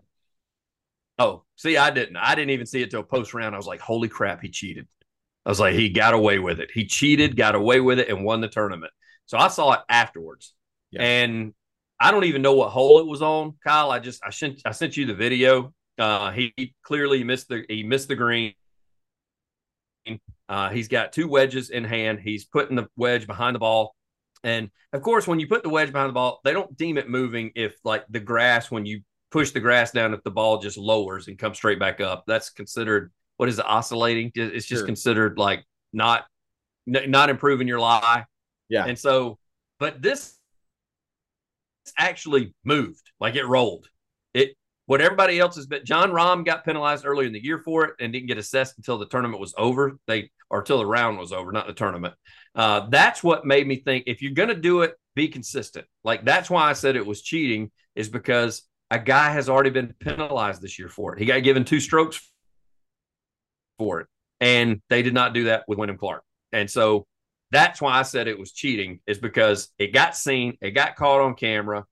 Oh, 1.18 1.44
see, 1.56 1.76
I 1.76 1.90
didn't. 1.90 2.16
I 2.16 2.34
didn't 2.34 2.50
even 2.50 2.66
see 2.66 2.82
it 2.82 2.90
till 2.90 3.02
post 3.02 3.34
round. 3.34 3.54
I 3.54 3.58
was 3.58 3.66
like, 3.66 3.80
holy 3.80 4.08
crap, 4.08 4.42
he 4.42 4.48
cheated. 4.48 4.88
I 5.44 5.49
was 5.49 5.61
like, 5.61 5.75
he 5.75 5.88
got 5.88 6.14
away 6.14 6.38
with 6.38 6.61
it. 6.61 6.70
He 6.72 6.87
cheated, 6.87 7.37
got 7.37 7.54
away 7.54 7.80
with 7.80 7.99
it, 7.99 8.08
and 8.08 8.25
won 8.25 8.40
the 8.40 8.49
tournament. 8.49 8.92
So 9.26 9.38
I 9.38 9.49
saw 9.49 9.72
it 9.72 9.80
afterwards. 9.88 10.54
Yeah. 10.90 11.02
And 11.02 11.54
I 11.99 12.11
don't 12.11 12.25
even 12.25 12.42
know 12.42 12.54
what 12.54 12.70
hole 12.70 13.00
it 13.00 13.06
was 13.06 13.22
on, 13.22 13.54
Kyle. 13.64 13.90
I 13.90 13.99
just 13.99 14.20
I 14.25 14.30
sent 14.30 14.61
I 14.64 14.72
sent 14.72 14.96
you 14.96 15.06
the 15.06 15.14
video. 15.14 15.72
Uh 15.99 16.30
he, 16.32 16.52
he 16.56 16.75
clearly 16.82 17.25
missed 17.25 17.49
the 17.49 17.64
he 17.68 17.82
missed 17.82 18.08
the 18.08 18.16
green. 18.16 18.54
Uh 20.49 20.68
he's 20.70 20.88
got 20.88 21.12
two 21.12 21.28
wedges 21.28 21.70
in 21.70 21.84
hand. 21.84 22.20
He's 22.20 22.44
putting 22.44 22.76
the 22.76 22.88
wedge 22.96 23.26
behind 23.26 23.54
the 23.54 23.61
ball. 23.61 23.94
And 24.44 24.70
of 24.92 25.02
course, 25.02 25.26
when 25.26 25.38
you 25.38 25.46
put 25.46 25.62
the 25.62 25.68
wedge 25.68 25.92
behind 25.92 26.11
the 26.11 26.14
ball, 26.14 26.40
they 26.44 26.52
don't 26.52 26.76
deem 26.76 26.99
it 26.99 27.08
moving 27.08 27.52
if 27.54 27.76
like 27.84 28.04
the 28.11 28.20
grass, 28.20 28.70
when 28.70 28.84
you 28.84 29.02
push 29.30 29.52
the 29.52 29.61
grass 29.61 29.92
down, 29.92 30.12
if 30.12 30.22
the 30.25 30.30
ball 30.30 30.58
just 30.58 30.76
lowers 30.76 31.28
and 31.28 31.38
comes 31.38 31.56
straight 31.56 31.78
back 31.78 32.00
up. 32.00 32.25
That's 32.26 32.50
considered 32.50 33.12
what 33.42 33.49
is 33.49 33.58
it, 33.58 33.64
oscillating? 33.66 34.30
It's 34.37 34.66
just 34.66 34.82
Sure. 34.82 34.87
considered 34.87 35.37
like 35.37 35.64
not 35.92 36.26
not 36.87 37.28
improving 37.28 37.66
your 37.66 37.80
lie. 37.80 38.25
Yeah. 38.68 38.84
And 38.84 38.96
so, 38.96 39.37
but 39.80 40.00
this 40.00 40.38
actually 41.99 42.54
moved, 42.64 43.02
like 43.18 43.34
it 43.34 43.44
rolled. 43.44 43.88
It 44.32 44.54
what 44.87 45.00
everybody 45.00 45.40
else 45.40 45.56
has 45.56 45.66
been. 45.66 45.84
Jon 45.84 46.12
Rahm 46.12 46.44
got 46.44 46.64
penalized 46.64 47.04
earlier 47.04 47.26
in 47.26 47.32
the 47.32 47.42
year 47.42 47.58
for 47.58 47.87
it 47.87 47.94
and 47.99 48.12
didn't 48.12 48.28
get 48.28 48.38
assessed 48.38 48.78
until 48.78 48.96
the 48.96 49.06
tournament 49.06 49.40
was 49.40 49.54
over. 49.58 49.99
They 50.06 50.30
or 50.49 50.61
until 50.61 50.78
the 50.78 50.87
round 50.87 51.18
was 51.18 51.32
over, 51.32 51.50
not 51.50 51.66
the 51.66 51.72
tournament. 51.72 52.14
Uh, 52.54 52.87
that's 52.90 53.25
what 53.25 53.44
made 53.44 53.66
me 53.66 53.75
think 53.80 54.04
if 54.06 54.22
you're 54.22 54.34
going 54.34 54.50
to 54.50 54.54
do 54.54 54.82
it, 54.82 54.94
be 55.16 55.26
consistent. 55.26 55.84
Like 56.04 56.25
that's 56.25 56.49
why 56.49 56.70
I 56.70 56.75
said 56.75 56.94
it 56.94 57.04
was 57.04 57.22
cheating, 57.22 57.72
is 57.96 58.08
because 58.08 58.62
a 58.88 59.00
guy 59.00 59.30
has 59.32 59.49
already 59.49 59.70
been 59.70 59.96
penalized 59.99 60.62
this 60.62 60.78
year 60.78 60.88
for 60.88 61.14
it. 61.14 61.18
He 61.18 61.25
got 61.25 61.42
given 61.42 61.64
two 61.64 61.80
strokes 61.80 62.31
for 63.83 64.01
it, 64.01 64.07
and 64.40 64.81
they 64.88 65.03
did 65.03 65.12
not 65.14 65.35
do 65.35 65.45
that 65.45 65.64
with 65.66 65.77
Wyndham 65.77 65.99
Clark. 65.99 66.23
And 66.53 66.71
so 66.71 67.05
that's 67.51 67.81
why 67.81 67.99
I 67.99 68.03
said 68.03 68.29
it 68.29 68.38
was 68.38 68.53
cheating, 68.53 69.01
is 69.09 69.18
because 69.18 69.71
it 69.77 69.92
got 69.92 70.16
seen, 70.16 70.57
it 70.61 70.71
got 70.71 70.95
caught 70.95 71.21
on 71.21 71.35
camera. 71.35 71.85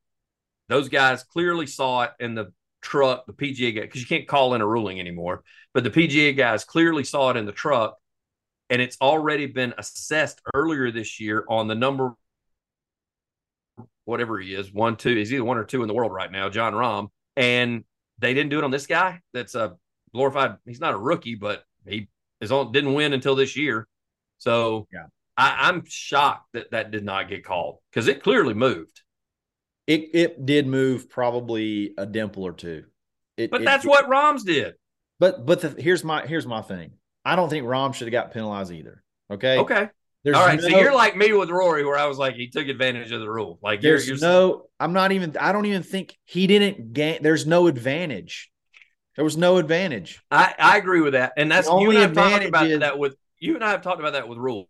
Those 0.69 0.89
guys 0.89 1.25
clearly 1.25 1.67
saw 1.67 2.03
it 2.03 2.13
in 2.21 2.37
the 2.37 2.53
truck, 2.81 3.27
the 3.27 3.33
PGA 3.33 3.75
guy, 3.75 3.81
because 3.81 4.01
you 4.01 4.07
can't 4.07 4.29
call 4.29 4.55
in 4.55 4.61
a 4.61 4.67
ruling 4.67 5.01
anymore. 5.01 5.43
But 5.75 5.83
the 5.83 5.91
PGA 5.91 6.37
guys 6.37 6.65
clearly 6.65 7.03
saw 7.03 7.31
it 7.31 7.37
in 7.37 7.45
the 7.45 7.53
truck, 7.53 7.97
and 8.69 8.81
it's 8.81 8.97
already 9.01 9.47
been 9.47 9.75
assessed 9.77 10.41
earlier 10.55 10.93
this 10.93 11.19
year 11.19 11.45
on 11.49 11.67
the 11.67 11.75
number, 11.75 12.15
whatever 14.05 14.39
he 14.39 14.55
is, 14.55 14.73
one, 14.73 14.95
two. 14.97 15.17
He's 15.17 15.33
either 15.33 15.45
one 15.45 15.59
or 15.59 15.65
two 15.65 15.83
in 15.83 15.89
the 15.89 15.95
world 15.95 16.13
right 16.13 16.31
now, 16.31 16.49
Jon 16.51 16.73
Rahm, 16.73 17.09
and 17.37 17.83
they 18.21 18.33
didn't 18.33 18.51
do 18.51 18.59
it 18.59 18.65
on 18.65 18.71
this 18.71 18.87
guy. 18.87 19.21
That's 19.35 19.57
a 19.57 19.77
glorified. 20.15 20.57
He's 20.67 20.81
not 20.81 20.95
a 20.95 20.99
rookie, 20.99 21.35
but 21.35 21.65
he 21.87 22.09
is 22.41 22.53
on 22.53 22.73
didn't 22.73 22.95
win 22.95 23.13
until 23.13 23.35
this 23.35 23.57
year. 23.57 23.87
So 24.39 24.87
Yeah. 24.93 25.07
I, 25.37 25.69
I'm 25.69 25.85
shocked 25.87 26.49
that 26.53 26.71
that 26.73 26.91
did 26.91 27.05
not 27.05 27.29
get 27.29 27.45
called 27.45 27.79
because 27.91 28.09
it 28.09 28.23
clearly 28.23 28.55
moved. 28.55 29.03
It 29.87 30.11
it 30.15 30.47
did 30.47 30.67
move 30.67 31.09
probably 31.09 31.95
a 31.97 32.07
dimple 32.07 32.45
or 32.45 32.53
two. 32.53 32.85
It, 33.37 33.51
But 33.51 33.63
it 33.63 33.65
that's 33.65 33.83
did. 33.83 33.89
what 33.89 34.09
Rahm's 34.09 34.45
did. 34.45 34.75
But 35.19 35.47
but 35.47 35.61
the, 35.61 35.71
here's 35.83 36.05
my 36.05 36.27
here's 36.27 36.47
my 36.47 36.63
thing. 36.63 36.93
I 37.25 37.37
don't 37.37 37.49
think 37.51 37.67
Rahm 37.67 37.95
should 37.95 38.07
have 38.07 38.13
got 38.13 38.33
penalized 38.33 38.73
either. 38.73 39.03
Okay. 39.31 39.59
Okay. 39.59 39.89
There's 40.23 40.37
All 40.37 40.45
right. 40.45 40.61
so 40.61 40.69
you're 40.69 40.95
like 40.95 41.17
me 41.17 41.33
with 41.33 41.49
Rory, 41.49 41.85
where 41.85 41.97
I 41.99 42.05
was 42.07 42.19
like, 42.19 42.35
he 42.35 42.49
took 42.49 42.69
advantage 42.69 43.11
of 43.11 43.21
the 43.21 43.31
rule. 43.31 43.59
Like 43.63 43.83
you're, 43.83 43.93
There's 43.93 44.07
you're 44.09 44.19
no. 44.19 44.67
I'm 44.79 44.93
not 44.93 45.13
even. 45.13 45.35
I 45.39 45.53
don't 45.53 45.65
even 45.65 45.83
think 45.83 46.17
he 46.25 46.47
didn't 46.47 46.93
gain. 46.93 47.23
There's 47.23 47.47
no 47.47 47.67
advantage. 47.69 48.51
There 49.17 49.25
was 49.25 49.37
no 49.37 49.59
advantage. 49.59 50.21
I, 50.31 50.55
I 50.59 50.77
agree 50.79 51.01
with 51.01 51.13
that. 51.15 51.33
And 51.37 51.51
that's 51.51 51.67
The 51.67 51.75
you 51.75 51.89
only 51.89 51.97
and 51.97 51.99
I 51.99 52.01
have 52.03 52.13
talked 52.15 52.27
advantage 52.27 52.49
about 52.49 52.67
is- 52.67 52.81
that 52.81 52.99
with 52.99 53.17
you 53.39 53.55
and 53.55 53.65
I 53.65 53.71
have 53.71 53.83
talked 53.83 54.01
about 54.01 54.13
that 54.13 54.29
with 54.29 54.39
rules. 54.39 54.69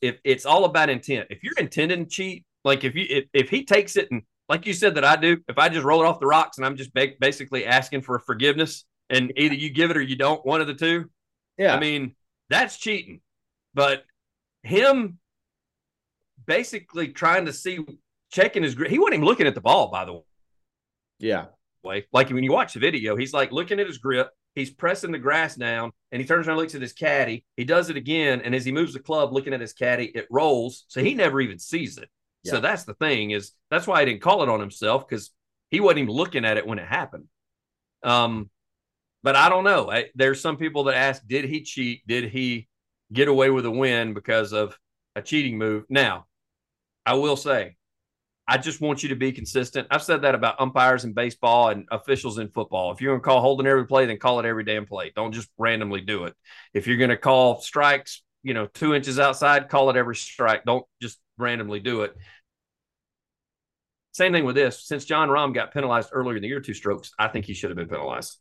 If 0.00 0.18
it's 0.24 0.46
all 0.46 0.64
about 0.64 0.88
intent, 0.88 1.26
if 1.30 1.42
you're 1.42 1.58
intending 1.58 2.04
to 2.04 2.10
cheat, 2.10 2.44
like 2.64 2.84
if 2.84 2.94
you 2.94 3.06
if, 3.08 3.24
if 3.34 3.50
he 3.50 3.64
takes 3.64 3.96
it 3.96 4.10
and 4.10 4.22
like 4.48 4.66
you 4.66 4.72
said 4.72 4.94
that 4.94 5.04
I 5.04 5.16
do, 5.16 5.38
if 5.48 5.58
I 5.58 5.68
just 5.68 5.84
roll 5.84 6.02
it 6.02 6.06
off 6.06 6.20
the 6.20 6.26
rocks 6.26 6.56
and 6.56 6.66
I'm 6.66 6.76
just 6.76 6.92
ba- 6.94 7.12
basically 7.20 7.66
asking 7.66 8.02
for 8.02 8.18
forgiveness 8.18 8.84
and 9.10 9.32
either 9.36 9.54
you 9.54 9.70
give 9.70 9.90
it 9.90 9.96
or 9.96 10.02
you 10.02 10.16
don't, 10.16 10.44
one 10.44 10.60
of 10.60 10.66
the 10.66 10.74
two. 10.74 11.10
Yeah. 11.58 11.74
I 11.74 11.80
mean, 11.80 12.14
that's 12.48 12.78
cheating. 12.78 13.20
But 13.74 14.04
him 14.62 15.18
basically 16.46 17.08
trying 17.08 17.46
to 17.46 17.52
see 17.52 17.78
checking 18.32 18.62
his 18.62 18.74
he 18.88 18.98
wasn't 18.98 19.14
even 19.14 19.24
looking 19.24 19.46
at 19.46 19.54
the 19.54 19.60
ball, 19.60 19.88
by 19.90 20.04
the 20.04 20.12
way 20.14 20.22
yeah. 21.18 21.46
Way. 21.84 22.06
Like 22.12 22.30
when 22.30 22.44
you 22.44 22.52
watch 22.52 22.74
the 22.74 22.80
video, 22.80 23.16
he's 23.16 23.32
like 23.32 23.52
looking 23.52 23.78
at 23.80 23.86
his 23.86 23.98
grip, 23.98 24.30
he's 24.54 24.70
pressing 24.70 25.12
the 25.12 25.18
grass 25.18 25.54
down, 25.54 25.92
and 26.10 26.20
he 26.20 26.26
turns 26.26 26.46
around 26.46 26.56
and 26.56 26.62
looks 26.62 26.74
at 26.74 26.82
his 26.82 26.92
caddy. 26.92 27.44
He 27.56 27.64
does 27.64 27.90
it 27.90 27.96
again, 27.96 28.40
and 28.42 28.54
as 28.54 28.64
he 28.64 28.72
moves 28.72 28.94
the 28.94 29.00
club, 29.00 29.32
looking 29.32 29.52
at 29.52 29.60
his 29.60 29.72
caddy, 29.72 30.06
it 30.06 30.26
rolls. 30.30 30.84
So 30.88 31.02
he 31.02 31.14
never 31.14 31.40
even 31.40 31.58
sees 31.58 31.98
it. 31.98 32.08
So 32.46 32.60
that's 32.60 32.84
the 32.84 32.94
thing 32.94 33.30
is 33.30 33.52
that's 33.70 33.86
why 33.86 34.00
he 34.00 34.06
didn't 34.06 34.20
call 34.20 34.42
it 34.42 34.50
on 34.50 34.60
himself 34.60 35.08
because 35.08 35.30
he 35.70 35.80
wasn't 35.80 36.00
even 36.00 36.14
looking 36.14 36.44
at 36.44 36.58
it 36.58 36.66
when 36.66 36.78
it 36.78 36.86
happened. 36.86 37.24
Um, 38.02 38.50
but 39.22 39.34
I 39.34 39.48
don't 39.48 39.64
know. 39.64 39.90
I, 39.90 40.10
there's 40.14 40.42
some 40.42 40.58
people 40.58 40.84
that 40.84 40.94
ask, 40.94 41.26
did 41.26 41.46
he 41.46 41.62
cheat? 41.62 42.06
Did 42.06 42.30
he 42.30 42.68
get 43.10 43.28
away 43.28 43.48
with 43.48 43.64
a 43.64 43.70
win 43.70 44.12
because 44.12 44.52
of 44.52 44.78
a 45.16 45.22
cheating 45.22 45.56
move? 45.56 45.84
Now, 45.88 46.26
I 47.06 47.14
will 47.14 47.36
say, 47.36 47.76
I 48.46 48.58
just 48.58 48.80
want 48.80 49.02
you 49.02 49.08
to 49.08 49.16
be 49.16 49.32
consistent. 49.32 49.88
I've 49.90 50.02
said 50.02 50.22
that 50.22 50.34
about 50.34 50.60
umpires 50.60 51.04
in 51.04 51.14
baseball 51.14 51.70
and 51.70 51.86
officials 51.90 52.38
in 52.38 52.50
football. 52.50 52.92
If 52.92 53.00
you're 53.00 53.12
going 53.12 53.22
to 53.22 53.24
call 53.24 53.40
holding 53.40 53.66
every 53.66 53.86
play, 53.86 54.04
then 54.04 54.18
call 54.18 54.38
it 54.38 54.46
every 54.46 54.64
damn 54.64 54.84
play. 54.84 55.12
Don't 55.16 55.32
just 55.32 55.48
randomly 55.56 56.02
do 56.02 56.24
it. 56.24 56.34
If 56.74 56.86
you're 56.86 56.98
going 56.98 57.10
to 57.10 57.16
call 57.16 57.60
strikes, 57.62 58.22
you 58.42 58.52
know, 58.52 58.66
two 58.66 58.94
inches 58.94 59.18
outside, 59.18 59.70
call 59.70 59.88
it 59.88 59.96
every 59.96 60.14
strike. 60.14 60.64
Don't 60.64 60.84
just 61.00 61.18
randomly 61.38 61.80
do 61.80 62.02
it. 62.02 62.14
Same 64.12 64.32
thing 64.32 64.44
with 64.44 64.54
this. 64.54 64.86
Since 64.86 65.06
Jon 65.06 65.28
Rahm 65.28 65.54
got 65.54 65.72
penalized 65.72 66.10
earlier 66.12 66.36
in 66.36 66.42
the 66.42 66.48
year, 66.48 66.60
two 66.60 66.74
strokes, 66.74 67.12
I 67.18 67.28
think 67.28 67.46
he 67.46 67.54
should 67.54 67.70
have 67.70 67.78
been 67.78 67.88
penalized. 67.88 68.38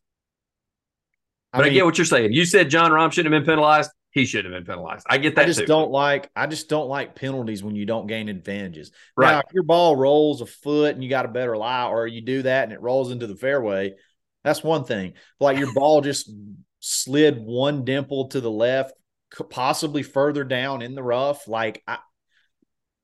But 1.53 1.61
I, 1.61 1.63
mean, 1.65 1.73
get 1.73 1.85
what 1.85 1.97
you're 1.97 2.05
saying. 2.05 2.33
You 2.33 2.45
said 2.45 2.69
Jon 2.69 2.91
Rahm 2.91 3.11
shouldn't 3.11 3.33
have 3.33 3.43
been 3.43 3.51
penalized. 3.51 3.91
He 4.13 4.25
should 4.25 4.45
have 4.45 4.53
been 4.53 4.63
penalized. 4.63 5.07
I 5.09 5.17
get 5.17 5.35
that 5.35 5.43
I 5.43 5.45
just 5.45 5.61
too. 5.61 5.65
don't 5.65 5.89
like. 5.89 6.29
I 6.35 6.45
just 6.45 6.69
don't 6.69 6.87
like 6.87 7.15
penalties 7.15 7.63
when 7.63 7.75
you 7.75 7.87
don't 7.87 8.05
gain 8.05 8.29
advantages. 8.29 8.91
Right. 9.17 9.31
Now, 9.31 9.39
if 9.39 9.53
your 9.53 9.63
ball 9.63 9.95
rolls 9.95 10.41
a 10.41 10.45
foot 10.45 10.93
and 10.93 11.03
you 11.03 11.09
got 11.09 11.25
a 11.25 11.29
better 11.29 11.57
lie, 11.57 11.87
or 11.87 12.05
you 12.05 12.21
do 12.21 12.43
that 12.43 12.65
and 12.65 12.71
it 12.71 12.79
rolls 12.79 13.11
into 13.11 13.25
the 13.25 13.35
fairway, 13.35 13.95
that's 14.43 14.63
one 14.63 14.83
thing. 14.83 15.13
Like 15.39 15.57
your 15.57 15.73
ball 15.73 16.01
just 16.01 16.31
slid 16.79 17.39
one 17.39 17.85
dimple 17.85 18.27
to 18.27 18.39
the 18.39 18.51
left, 18.51 18.93
possibly 19.49 20.03
further 20.03 20.43
down 20.43 20.83
in 20.83 20.93
the 20.93 21.03
rough. 21.03 21.47
Like 21.47 21.81
I, 21.87 21.97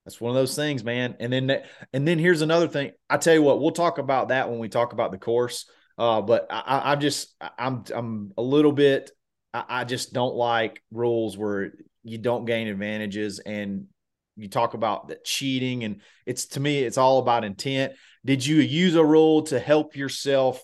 that's 0.06 0.22
one 0.22 0.30
of 0.30 0.36
those 0.36 0.56
things, 0.56 0.84
man. 0.84 1.16
And 1.20 1.34
then, 1.34 1.64
and 1.92 2.08
then 2.08 2.20
here's 2.20 2.44
another 2.44 2.68
thing. 2.68 2.92
I 3.10 3.18
tell 3.18 3.34
you 3.34 3.42
what, 3.42 3.60
we'll 3.60 3.72
talk 3.72 3.98
about 3.98 4.28
that 4.28 4.50
when 4.50 4.60
we 4.60 4.70
talk 4.70 4.94
about 4.94 5.12
the 5.12 5.18
course. 5.18 5.68
Uh, 5.98 6.22
but 6.22 6.48
I, 6.52 6.60
I, 6.60 6.92
I 6.92 6.96
just, 6.98 7.34
I'm, 7.58 7.84
I'm 7.94 8.32
a 8.38 8.44
little 8.44 8.72
bit. 8.74 9.10
I, 9.54 9.64
I 9.70 9.84
just 9.84 10.14
don't 10.14 10.36
like 10.36 10.82
rules 10.92 11.38
where 11.38 11.74
you 12.04 12.18
don't 12.18 12.46
gain 12.46 12.68
advantages 12.68 13.40
and 13.40 13.88
you 14.36 14.48
talk 14.48 14.74
about 14.74 15.08
the 15.10 15.18
cheating, 15.24 15.84
and 15.84 16.02
it's 16.26 16.46
to 16.48 16.60
me, 16.60 16.80
it's 16.80 16.98
all 16.98 17.20
about 17.20 17.44
intent. 17.44 17.94
Did 18.26 18.46
you 18.46 18.58
use 18.58 18.96
a 18.96 19.04
rule 19.04 19.44
to 19.44 19.60
help 19.60 19.96
yourself 19.96 20.64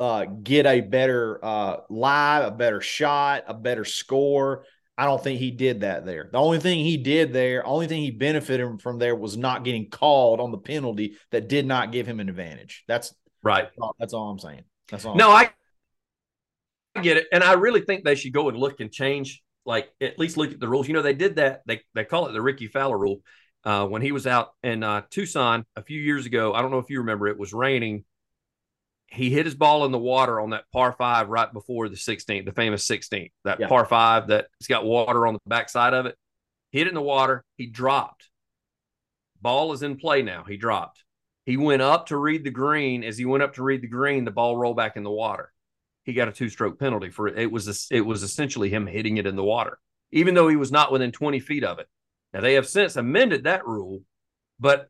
uh, 0.00 0.24
get 0.24 0.66
a 0.66 0.80
better 0.80 1.44
uh, 1.44 1.76
live, 1.88 2.44
a 2.44 2.50
better 2.50 2.80
shot, 2.80 3.44
a 3.46 3.54
better 3.54 3.84
score? 3.84 4.64
I 4.96 5.06
don't 5.06 5.22
think 5.22 5.40
he 5.40 5.50
did 5.50 5.80
that 5.80 6.06
there. 6.06 6.28
The 6.30 6.38
only 6.38 6.58
thing 6.58 6.84
he 6.84 6.96
did 6.96 7.32
there, 7.32 7.66
only 7.66 7.88
thing 7.88 8.02
he 8.02 8.12
benefited 8.12 8.80
from 8.80 8.98
there 8.98 9.16
was 9.16 9.36
not 9.36 9.64
getting 9.64 9.90
called 9.90 10.40
on 10.40 10.52
the 10.52 10.58
penalty 10.58 11.16
that 11.30 11.48
did 11.48 11.66
not 11.66 11.92
give 11.92 12.06
him 12.06 12.20
an 12.20 12.28
advantage. 12.28 12.84
That's 12.86 13.12
right. 13.42 13.68
That's 13.98 14.12
all 14.12 14.30
I'm 14.30 14.38
saying. 14.38 14.62
That's 14.90 15.04
all. 15.04 15.16
No, 15.16 15.30
I 15.30 15.50
get 17.02 17.16
it, 17.16 17.26
and 17.32 17.42
I 17.42 17.54
really 17.54 17.80
think 17.80 18.04
they 18.04 18.14
should 18.14 18.32
go 18.32 18.48
and 18.48 18.56
look 18.56 18.80
and 18.80 18.90
change, 18.90 19.42
like 19.64 19.90
at 20.00 20.18
least 20.18 20.36
look 20.36 20.52
at 20.52 20.60
the 20.60 20.68
rules. 20.68 20.88
You 20.88 20.94
know, 20.94 21.02
they 21.02 21.14
did 21.14 21.36
that. 21.36 21.62
They 21.66 21.82
they 21.94 22.04
call 22.04 22.26
it 22.28 22.32
the 22.32 22.42
Rickie 22.42 22.68
Fowler 22.68 22.98
rule. 22.98 23.20
Uh, 23.64 23.86
when 23.86 24.02
he 24.02 24.12
was 24.12 24.26
out 24.26 24.50
in 24.62 24.82
uh, 24.82 25.02
Tucson 25.10 25.64
a 25.74 25.82
few 25.82 25.98
years 25.98 26.26
ago, 26.26 26.52
I 26.52 26.60
don't 26.60 26.70
know 26.70 26.78
if 26.78 26.90
you 26.90 26.98
remember, 26.98 27.28
it 27.28 27.38
was 27.38 27.54
raining 27.54 28.04
he 29.14 29.30
hit 29.30 29.46
his 29.46 29.54
ball 29.54 29.84
in 29.84 29.92
the 29.92 29.98
water 29.98 30.40
on 30.40 30.50
that 30.50 30.64
par 30.72 30.92
five 30.92 31.28
right 31.28 31.52
before 31.52 31.88
the 31.88 31.96
16th, 31.96 32.44
the 32.44 32.52
famous 32.52 32.86
16th, 32.86 33.30
that 33.44 33.60
yeah. 33.60 33.68
par 33.68 33.84
five 33.86 34.28
that 34.28 34.46
it's 34.58 34.66
got 34.66 34.84
water 34.84 35.26
on 35.26 35.34
the 35.34 35.40
backside 35.46 35.94
of 35.94 36.06
it. 36.06 36.16
Hit 36.72 36.86
it 36.86 36.90
in 36.90 36.94
the 36.94 37.02
water. 37.02 37.44
He 37.56 37.66
dropped. 37.66 38.28
Ball 39.40 39.72
is 39.72 39.82
in 39.82 39.96
play 39.96 40.22
now. 40.22 40.44
He 40.48 40.56
dropped. 40.56 41.04
He 41.46 41.56
went 41.56 41.82
up 41.82 42.06
to 42.06 42.16
read 42.16 42.42
the 42.42 42.50
green. 42.50 43.04
As 43.04 43.16
he 43.16 43.24
went 43.24 43.42
up 43.42 43.54
to 43.54 43.62
read 43.62 43.82
the 43.82 43.88
green, 43.88 44.24
the 44.24 44.30
ball 44.30 44.56
rolled 44.56 44.76
back 44.76 44.96
in 44.96 45.04
the 45.04 45.10
water. 45.10 45.52
He 46.04 46.12
got 46.12 46.28
a 46.28 46.32
two-stroke 46.32 46.78
penalty 46.78 47.10
for 47.10 47.28
it. 47.28 47.38
It 47.38 47.50
was 47.50 47.88
it 47.90 48.00
was 48.02 48.22
essentially 48.22 48.68
him 48.68 48.86
hitting 48.86 49.16
it 49.16 49.26
in 49.26 49.36
the 49.36 49.44
water, 49.44 49.78
even 50.12 50.34
though 50.34 50.48
he 50.48 50.56
was 50.56 50.70
not 50.70 50.92
within 50.92 51.12
20 51.12 51.40
feet 51.40 51.64
of 51.64 51.78
it. 51.78 51.88
Now 52.32 52.40
they 52.40 52.54
have 52.54 52.68
since 52.68 52.96
amended 52.96 53.44
that 53.44 53.66
rule, 53.66 54.02
but 54.60 54.88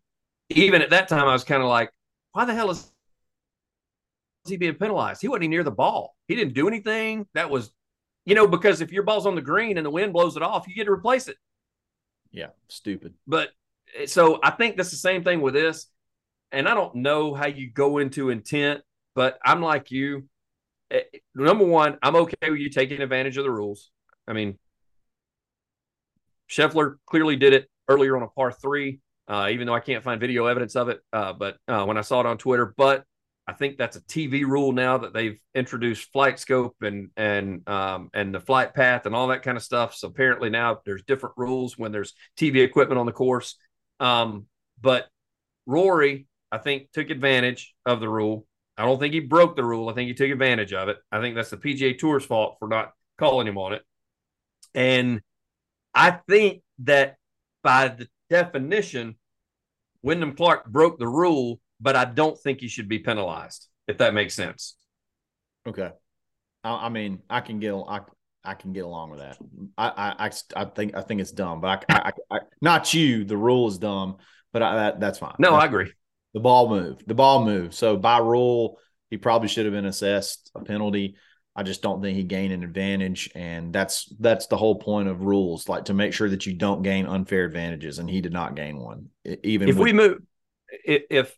even 0.51 0.83
at 0.83 0.91
that 0.91 1.09
time, 1.09 1.27
I 1.27 1.33
was 1.33 1.45
kind 1.45 1.63
of 1.63 1.69
like, 1.69 1.91
why 2.33 2.45
the 2.45 2.55
hell 2.55 2.71
is 2.71 2.91
he 4.47 4.57
being 4.57 4.75
penalized? 4.75 5.23
He 5.23 5.29
wasn't 5.29 5.51
near 5.51 5.63
the 5.63 5.71
ball. 5.71 6.17
He 6.29 6.35
didn't 6.35 6.55
do 6.55 6.69
anything. 6.69 7.27
That 7.35 7.51
was, 7.51 7.71
you 8.25 8.35
know, 8.35 8.47
because 8.47 8.81
if 8.81 8.93
your 8.93 9.03
ball's 9.05 9.27
on 9.27 9.35
the 9.35 9.43
green 9.43 9.77
and 9.79 9.87
the 9.87 9.91
wind 9.91 10.13
blows 10.13 10.37
it 10.37 10.43
off, 10.43 10.67
you 10.69 10.75
get 10.75 10.85
to 10.85 10.93
replace 10.93 11.29
it. 11.29 11.37
Yeah, 12.31 12.49
stupid. 12.69 13.15
But 13.27 13.51
eh, 13.99 14.07
so 14.07 14.41
I 14.43 14.51
think 14.51 14.77
that's 14.77 14.91
the 14.91 14.97
same 14.97 15.23
thing 15.23 15.41
with 15.41 15.55
this. 15.55 15.87
And 16.53 16.69
I 16.69 16.75
don't 16.75 16.97
know 16.97 17.35
how 17.35 17.47
you 17.47 17.71
go 17.71 17.99
into 17.99 18.31
intent, 18.31 18.83
but 19.15 19.39
I'm 19.45 19.63
like 19.63 19.91
you. 19.91 20.29
Eh, 20.95 21.03
number 21.35 21.67
one, 21.67 21.99
I'm 22.03 22.15
okay 22.17 22.51
with 22.51 22.61
you 22.61 22.71
taking 22.71 23.01
advantage 23.01 23.37
of 23.37 23.45
the 23.45 23.51
rules. 23.51 23.91
I 24.29 24.33
mean, 24.33 24.59
Scheffler 26.49 26.97
clearly 27.07 27.37
did 27.37 27.53
it 27.53 27.69
earlier 27.89 28.17
on 28.17 28.23
a 28.23 28.29
par 28.29 28.53
three, 28.53 29.01
uh, 29.27 29.49
even 29.51 29.67
though 29.67 29.75
I 29.75 29.81
can't 29.81 30.05
find 30.05 30.21
video 30.21 30.47
evidence 30.47 30.77
of 30.77 30.89
it. 30.89 31.01
Uh, 31.13 31.33
but 31.33 31.57
uh, 31.67 31.85
when 31.85 31.99
I 31.99 32.03
saw 32.03 32.21
it 32.21 32.27
on 32.27 32.39
Twitter, 32.39 32.73
but 32.77 33.05
I 33.47 33.53
think 33.53 33.77
that's 33.77 33.97
a 33.97 34.03
TV 34.03 34.45
rule 34.45 34.73
now 34.73 34.99
that 34.99 35.13
they've 35.13 35.39
introduced 35.55 36.13
flight 36.13 36.39
scope 36.39 36.77
and 36.81 37.11
and 37.17 37.69
um, 37.69 38.09
and 38.15 38.35
the 38.35 38.41
flight 38.41 38.73
path 38.73 39.05
and 39.05 39.15
all 39.15 39.29
that 39.29 39.43
kind 39.43 39.57
of 39.57 39.63
stuff. 39.65 39.95
So 39.95 40.09
apparently 40.09 40.49
now 40.49 40.81
there's 40.87 41.03
different 41.03 41.35
rules 41.37 41.77
when 41.77 41.93
there's 41.93 42.15
TV 42.39 42.63
equipment 42.63 42.99
on 42.99 43.07
the 43.07 43.13
course. 43.13 43.57
Um, 44.01 44.47
but 44.81 45.09
Rory, 45.67 46.27
I 46.53 46.59
think, 46.59 46.93
took 46.93 47.11
advantage 47.11 47.75
of 47.85 48.01
the 48.01 48.09
rule. 48.09 48.47
I 48.77 48.85
don't 48.85 48.99
think 48.99 49.15
he 49.15 49.21
broke 49.21 49.57
the 49.57 49.65
rule. 49.65 49.89
I 49.89 49.95
think 49.95 50.09
he 50.09 50.15
took 50.15 50.31
advantage 50.31 50.73
of 50.73 50.89
it. 50.89 50.97
I 51.13 51.21
think 51.21 51.37
that's 51.37 51.51
the 51.51 51.57
PGA 51.57 51.99
Tour's 51.99 52.25
fault 52.25 52.57
for 52.59 52.69
not 52.69 52.93
calling 53.19 53.47
him 53.47 53.59
on 53.59 53.73
it. 53.73 53.83
And 54.75 55.21
I 55.95 56.11
think 56.11 56.63
that 56.81 57.17
by 57.63 57.89
the 57.89 58.09
definition, 58.29 59.17
Wyndham 60.03 60.35
Clark 60.35 60.67
broke 60.67 60.99
the 60.99 61.07
rule 61.07 61.61
but 61.81 61.97
I 61.97 62.07
don't 62.07 62.39
think 62.39 62.61
he 62.61 62.69
should 62.69 62.89
be 62.89 62.99
penalized, 62.99 63.69
if 63.87 63.99
that 63.99 64.15
makes 64.15 64.35
sense. 64.35 64.75
Okay. 65.67 65.91
I, 66.63 66.87
I 66.87 66.89
mean, 66.89 67.21
I 67.29 67.41
can 67.41 67.59
get 67.59 67.75
I, 67.75 68.01
I 68.43 68.55
can 68.55 68.73
get 68.73 68.85
along 68.85 69.11
with 69.11 69.21
that. 69.21 69.37
I 69.77 70.15
I, 70.19 70.31
I 70.57 70.65
think 70.65 70.97
I 70.97 71.03
think 71.03 71.21
it's 71.21 71.33
dumb, 71.33 71.61
but 71.61 71.85
I, 71.89 71.97
I, 71.97 72.13
I 72.31 72.39
not 72.61 72.93
you. 72.95 73.25
The 73.25 73.37
rule 73.37 73.69
is 73.69 73.79
dumb, 73.79 74.17
but 74.53 74.63
I, 74.63 74.75
that 74.77 75.01
that's 75.01 75.19
fine. 75.19 75.35
No, 75.39 75.53
that's 75.53 75.65
I 75.65 75.67
agree. 75.67 75.93
The 76.35 76.41
ball 76.41 76.69
moved. 76.69 77.07
The 77.07 77.15
ball 77.15 77.45
moved. 77.45 77.75
So 77.75 77.97
by 77.97 78.19
rule, 78.19 78.79
he 79.09 79.17
probably 79.17 79.49
should 79.49 79.65
have 79.67 79.75
been 79.75 79.87
assessed 79.87 80.51
a 80.55 80.61
penalty. 80.61 81.17
I 81.57 81.63
just 81.63 81.83
don't 81.83 82.03
think 82.03 82.17
he 82.17 82.25
gained 82.25 82.53
an 82.53 82.65
advantage, 82.65 83.31
and 83.37 83.73
that's 83.73 84.13
that's 84.19 84.49
the 84.49 84.57
whole 84.57 84.75
point 84.75 85.09
of 85.09 85.23
rules, 85.23 85.69
like 85.69 85.85
to 85.85 85.95
make 85.95 86.13
sure 86.13 86.29
that 86.29 86.47
you 86.47 86.53
don't 86.53 86.83
gain 86.83 87.07
unfair 87.07 87.45
advantages, 87.45 88.01
and 88.01 88.11
he 88.11 88.21
did 88.21 88.33
not 88.33 88.57
gain 88.57 88.81
one. 88.81 89.11
Even 89.45 89.69
if 89.69 89.77
with, 89.77 89.85
we 89.85 89.93
move, 89.93 90.19
if 90.85 91.33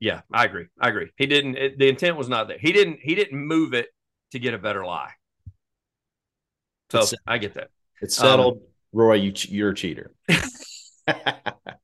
yeah, 0.00 0.22
I 0.32 0.46
agree. 0.46 0.68
I 0.80 0.88
agree. 0.88 1.10
He 1.18 1.26
didn't. 1.26 1.56
It, 1.56 1.78
the 1.78 1.90
intent 1.90 2.16
was 2.16 2.30
not 2.30 2.48
there. 2.48 2.58
He 2.58 2.72
didn't. 2.72 3.00
He 3.02 3.14
didn't 3.14 3.38
move 3.38 3.74
it 3.74 3.88
to 4.30 4.38
get 4.38 4.54
a 4.54 4.58
better 4.58 4.86
lie. 4.86 5.12
So 6.90 7.04
I 7.26 7.36
get 7.36 7.54
that. 7.54 7.68
It's 8.00 8.16
settled. 8.16 8.54
Um, 8.54 8.62
Roy, 8.94 9.14
you 9.14 9.32
you're 9.48 9.70
a 9.70 9.74
cheater. 9.74 10.12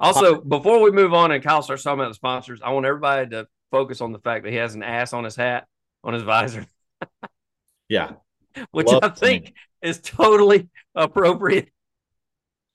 also, 0.00 0.40
before 0.40 0.82
we 0.82 0.90
move 0.90 1.12
on 1.14 1.30
and 1.32 1.42
Kyle 1.42 1.62
starts 1.62 1.82
talking 1.82 2.00
about 2.00 2.08
the 2.08 2.14
sponsors, 2.14 2.60
I 2.62 2.70
want 2.70 2.86
everybody 2.86 3.28
to 3.30 3.46
focus 3.70 4.00
on 4.00 4.12
the 4.12 4.18
fact 4.18 4.44
that 4.44 4.50
he 4.50 4.56
has 4.56 4.74
an 4.74 4.82
ass 4.82 5.12
on 5.12 5.24
his 5.24 5.36
hat 5.36 5.66
on 6.02 6.14
his 6.14 6.22
visor. 6.22 6.66
yeah, 7.88 8.12
which 8.70 8.88
Love 8.88 9.04
I 9.04 9.08
think 9.10 9.54
is 9.82 10.00
totally 10.00 10.68
appropriate. 10.94 11.70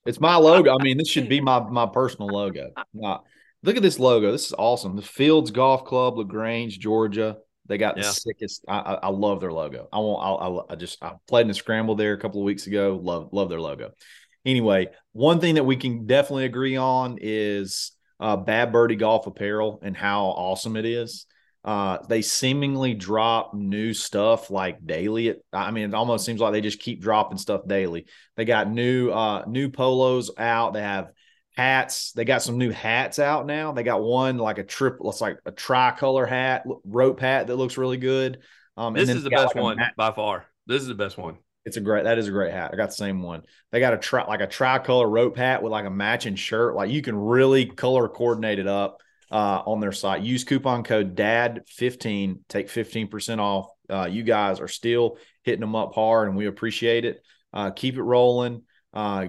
It's 0.06 0.20
my 0.20 0.36
logo. 0.36 0.76
I 0.78 0.82
mean, 0.82 0.98
this 0.98 1.08
should 1.08 1.28
be 1.28 1.40
my 1.40 1.60
my 1.60 1.86
personal 1.86 2.28
logo. 2.28 2.70
Not 2.94 3.24
Look 3.66 3.76
at 3.76 3.82
this 3.82 3.98
logo. 3.98 4.30
This 4.30 4.46
is 4.46 4.54
awesome. 4.56 4.94
The 4.94 5.02
Fields 5.02 5.50
Golf 5.50 5.84
Club, 5.84 6.18
LaGrange, 6.18 6.78
Georgia. 6.78 7.38
They 7.66 7.78
got 7.78 7.96
yeah. 7.96 8.04
the 8.04 8.12
sickest. 8.12 8.64
I, 8.68 8.78
I, 8.78 8.94
I, 8.94 9.08
love 9.08 9.40
their 9.40 9.52
logo. 9.52 9.88
I 9.92 9.98
won't. 9.98 10.68
I, 10.70 10.72
I 10.72 10.76
just 10.76 11.02
I 11.02 11.14
played 11.26 11.46
in 11.46 11.50
a 11.50 11.54
scramble 11.54 11.96
there 11.96 12.12
a 12.12 12.18
couple 12.18 12.40
of 12.40 12.44
weeks 12.44 12.68
ago. 12.68 13.00
Love 13.02 13.30
love 13.32 13.48
their 13.48 13.60
logo. 13.60 13.90
Anyway, 14.46 14.88
one 15.12 15.40
thing 15.40 15.56
that 15.56 15.64
we 15.64 15.76
can 15.76 16.06
definitely 16.06 16.44
agree 16.44 16.76
on 16.76 17.18
is 17.20 17.90
uh, 18.20 18.36
Bad 18.36 18.72
Birdie 18.72 18.96
Golf 18.96 19.26
Apparel 19.26 19.80
and 19.82 19.96
how 19.96 20.26
awesome 20.26 20.76
it 20.76 20.86
is. 20.86 21.26
Uh, 21.64 21.98
they 22.08 22.22
seemingly 22.22 22.94
drop 22.94 23.52
new 23.52 23.92
stuff 23.92 24.48
like 24.48 24.86
daily. 24.86 25.28
It, 25.28 25.44
I 25.52 25.72
mean, 25.72 25.88
it 25.90 25.94
almost 25.94 26.24
seems 26.24 26.40
like 26.40 26.52
they 26.52 26.60
just 26.60 26.78
keep 26.78 27.02
dropping 27.02 27.38
stuff 27.38 27.66
daily. 27.66 28.06
They 28.36 28.44
got 28.44 28.70
new 28.70 29.10
uh, 29.10 29.44
new 29.48 29.68
polos 29.68 30.30
out. 30.38 30.74
They 30.74 30.82
have 30.82 31.10
hats. 31.56 32.12
They 32.12 32.24
got 32.24 32.42
some 32.42 32.56
new 32.56 32.70
hats 32.70 33.18
out 33.18 33.46
now. 33.46 33.72
They 33.72 33.82
got 33.82 34.00
one 34.00 34.38
like 34.38 34.58
a 34.58 34.64
triple, 34.64 35.10
it's 35.10 35.20
like 35.20 35.38
a 35.44 35.50
tricolor 35.50 36.24
hat, 36.24 36.62
rope 36.84 37.18
hat 37.18 37.48
that 37.48 37.56
looks 37.56 37.76
really 37.76 37.96
good. 37.96 38.38
Um, 38.76 38.94
this 38.94 39.08
is 39.08 39.24
the 39.24 39.30
best 39.30 39.56
like 39.56 39.62
one 39.64 39.78
by 39.96 40.12
far. 40.12 40.46
This 40.68 40.82
is 40.82 40.88
the 40.88 40.94
best 40.94 41.18
one. 41.18 41.38
It's 41.66 41.76
a 41.76 41.80
great. 41.80 42.04
That 42.04 42.16
is 42.16 42.28
a 42.28 42.30
great 42.30 42.52
hat. 42.52 42.70
I 42.72 42.76
got 42.76 42.86
the 42.86 42.94
same 42.94 43.22
one. 43.22 43.42
They 43.72 43.80
got 43.80 43.92
a 43.92 43.98
tri 43.98 44.24
like 44.24 44.40
a 44.40 44.46
tricolor 44.46 45.08
rope 45.08 45.36
hat 45.36 45.62
with 45.64 45.72
like 45.72 45.84
a 45.84 45.90
matching 45.90 46.36
shirt. 46.36 46.76
Like 46.76 46.90
you 46.90 47.02
can 47.02 47.16
really 47.16 47.66
color 47.66 48.08
coordinate 48.08 48.60
it 48.60 48.68
up 48.68 49.02
uh, 49.32 49.62
on 49.66 49.80
their 49.80 49.90
site. 49.90 50.22
Use 50.22 50.44
coupon 50.44 50.84
code 50.84 51.16
DAD 51.16 51.64
fifteen. 51.66 52.44
Take 52.48 52.70
fifteen 52.70 53.08
percent 53.08 53.40
off. 53.40 53.68
Uh, 53.90 54.08
you 54.08 54.22
guys 54.22 54.60
are 54.60 54.68
still 54.68 55.18
hitting 55.42 55.60
them 55.60 55.74
up 55.74 55.92
hard, 55.92 56.28
and 56.28 56.36
we 56.36 56.46
appreciate 56.46 57.04
it. 57.04 57.20
Uh, 57.52 57.72
keep 57.72 57.96
it 57.96 58.02
rolling. 58.02 58.62
Uh, 58.94 59.26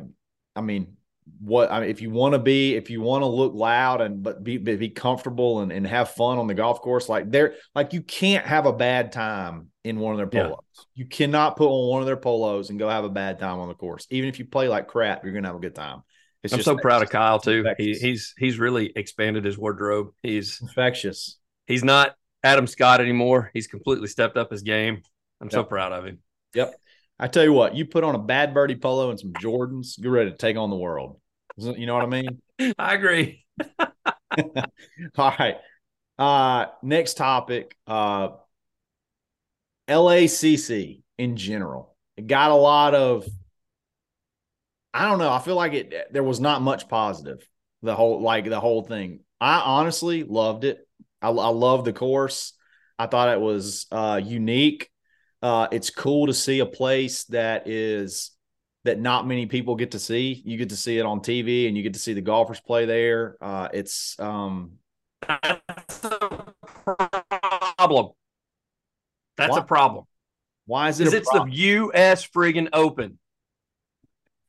I 0.55 0.61
mean, 0.61 0.95
what 1.39 1.71
I 1.71 1.79
mean, 1.79 1.89
if 1.89 2.03
you 2.03 2.11
want 2.11 2.33
to 2.33 2.39
be, 2.39 2.75
if 2.75 2.91
you 2.91 3.01
want 3.01 3.23
to 3.23 3.27
look 3.27 3.55
loud 3.55 3.99
and 3.99 4.21
but 4.21 4.43
be 4.43 4.57
be 4.57 4.89
comfortable 4.89 5.61
and, 5.61 5.71
and 5.71 5.87
have 5.87 6.11
fun 6.11 6.37
on 6.37 6.45
the 6.45 6.53
golf 6.53 6.81
course, 6.81 7.09
like 7.09 7.31
there, 7.31 7.55
like 7.73 7.93
you 7.93 8.03
can't 8.03 8.45
have 8.45 8.67
a 8.67 8.73
bad 8.73 9.11
time 9.11 9.69
in 9.87 9.99
one 9.99 10.13
of 10.13 10.17
their 10.17 10.27
polos. 10.27 10.59
Yeah. 10.75 10.83
You 10.95 11.05
cannot 11.05 11.55
put 11.57 11.67
on 11.67 11.89
one 11.89 12.01
of 12.01 12.05
their 12.05 12.17
polos 12.17 12.69
and 12.69 12.79
go 12.79 12.89
have 12.89 13.03
a 13.03 13.09
bad 13.09 13.39
time 13.39 13.59
on 13.59 13.67
the 13.67 13.73
course. 13.73 14.07
Even 14.09 14.29
if 14.29 14.39
you 14.39 14.45
play 14.45 14.67
like 14.67 14.87
crap, 14.87 15.23
you're 15.23 15.33
gonna 15.33 15.47
have 15.47 15.55
a 15.55 15.59
good 15.59 15.75
time. 15.75 16.03
It's 16.43 16.53
I'm 16.53 16.61
so 16.61 16.77
proud 16.77 17.03
of 17.03 17.09
Kyle 17.09 17.39
too. 17.39 17.65
He, 17.77 17.93
he's 17.93 18.33
he's 18.37 18.59
really 18.59 18.91
expanded 18.95 19.43
his 19.43 19.57
wardrobe. 19.57 20.09
He's 20.21 20.59
infectious. 20.61 21.37
He's 21.65 21.83
not 21.83 22.15
Adam 22.43 22.67
Scott 22.67 23.01
anymore. 23.01 23.51
He's 23.53 23.67
completely 23.67 24.07
stepped 24.07 24.37
up 24.37 24.51
his 24.51 24.61
game. 24.61 25.01
I'm 25.41 25.47
yep. 25.47 25.51
so 25.51 25.63
proud 25.63 25.91
of 25.91 26.05
him. 26.05 26.19
Yep. 26.53 26.75
I 27.19 27.27
tell 27.27 27.43
you 27.43 27.53
what, 27.53 27.75
you 27.75 27.85
put 27.85 28.03
on 28.03 28.15
a 28.15 28.19
bad 28.19 28.53
birdie 28.53 28.75
polo 28.75 29.09
and 29.09 29.19
some 29.19 29.33
Jordans, 29.33 29.97
you're 29.97 30.11
ready 30.11 30.29
to 30.29 30.37
take 30.37 30.55
on 30.55 30.69
the 30.69 30.75
world. 30.75 31.19
You 31.57 31.87
know 31.87 31.95
what 31.95 32.03
I 32.03 32.07
mean? 32.07 32.41
I 32.77 32.93
agree. 32.93 33.43
All 35.17 35.35
right. 35.39 35.55
Uh, 36.19 36.67
next 36.83 37.15
topic. 37.15 37.75
Uh, 37.87 38.29
LACC 39.87 41.01
in 41.17 41.37
general. 41.37 41.95
It 42.15 42.27
got 42.27 42.51
a 42.51 42.55
lot 42.55 42.95
of. 42.95 43.27
I 44.93 45.07
don't 45.07 45.19
know. 45.19 45.31
I 45.31 45.39
feel 45.39 45.55
like 45.55 45.73
it. 45.73 46.11
There 46.11 46.23
was 46.23 46.39
not 46.39 46.61
much 46.61 46.87
positive. 46.87 47.47
The 47.83 47.95
whole 47.95 48.21
like 48.21 48.45
the 48.45 48.59
whole 48.59 48.83
thing. 48.83 49.19
I 49.39 49.59
honestly 49.59 50.23
loved 50.23 50.63
it. 50.63 50.87
I, 51.21 51.29
I 51.29 51.49
love 51.49 51.85
the 51.85 51.93
course. 51.93 52.53
I 52.97 53.07
thought 53.07 53.33
it 53.33 53.41
was 53.41 53.85
uh, 53.91 54.19
unique. 54.23 54.89
Uh, 55.41 55.67
it's 55.71 55.91
cool 55.91 56.27
to 56.27 56.33
see 56.33 56.59
a 56.59 56.65
place 56.65 57.25
that 57.25 57.67
is 57.67 58.31
that 58.85 58.99
not 58.99 59.27
many 59.27 59.45
people 59.45 59.75
get 59.75 59.91
to 59.91 59.99
see. 59.99 60.41
You 60.45 60.57
get 60.57 60.69
to 60.69 60.77
see 60.77 60.97
it 60.97 61.05
on 61.05 61.19
TV 61.19 61.67
and 61.67 61.77
you 61.77 61.83
get 61.83 61.93
to 61.93 61.99
see 61.99 62.13
the 62.13 62.21
golfers 62.21 62.59
play 62.59 62.85
there. 62.85 63.37
Uh, 63.39 63.67
it's 63.73 64.19
um, 64.19 64.73
That's 65.27 65.99
problem. 67.77 68.11
That's 69.37 69.51
Why- 69.51 69.59
a 69.59 69.63
problem. 69.63 70.05
why 70.65 70.89
is 70.89 70.99
it? 70.99 71.05
Because 71.05 71.13
it's 71.19 71.29
problem? 71.29 71.49
the 71.51 71.55
U.S. 71.55 72.27
friggin' 72.27 72.69
Open. 72.73 73.19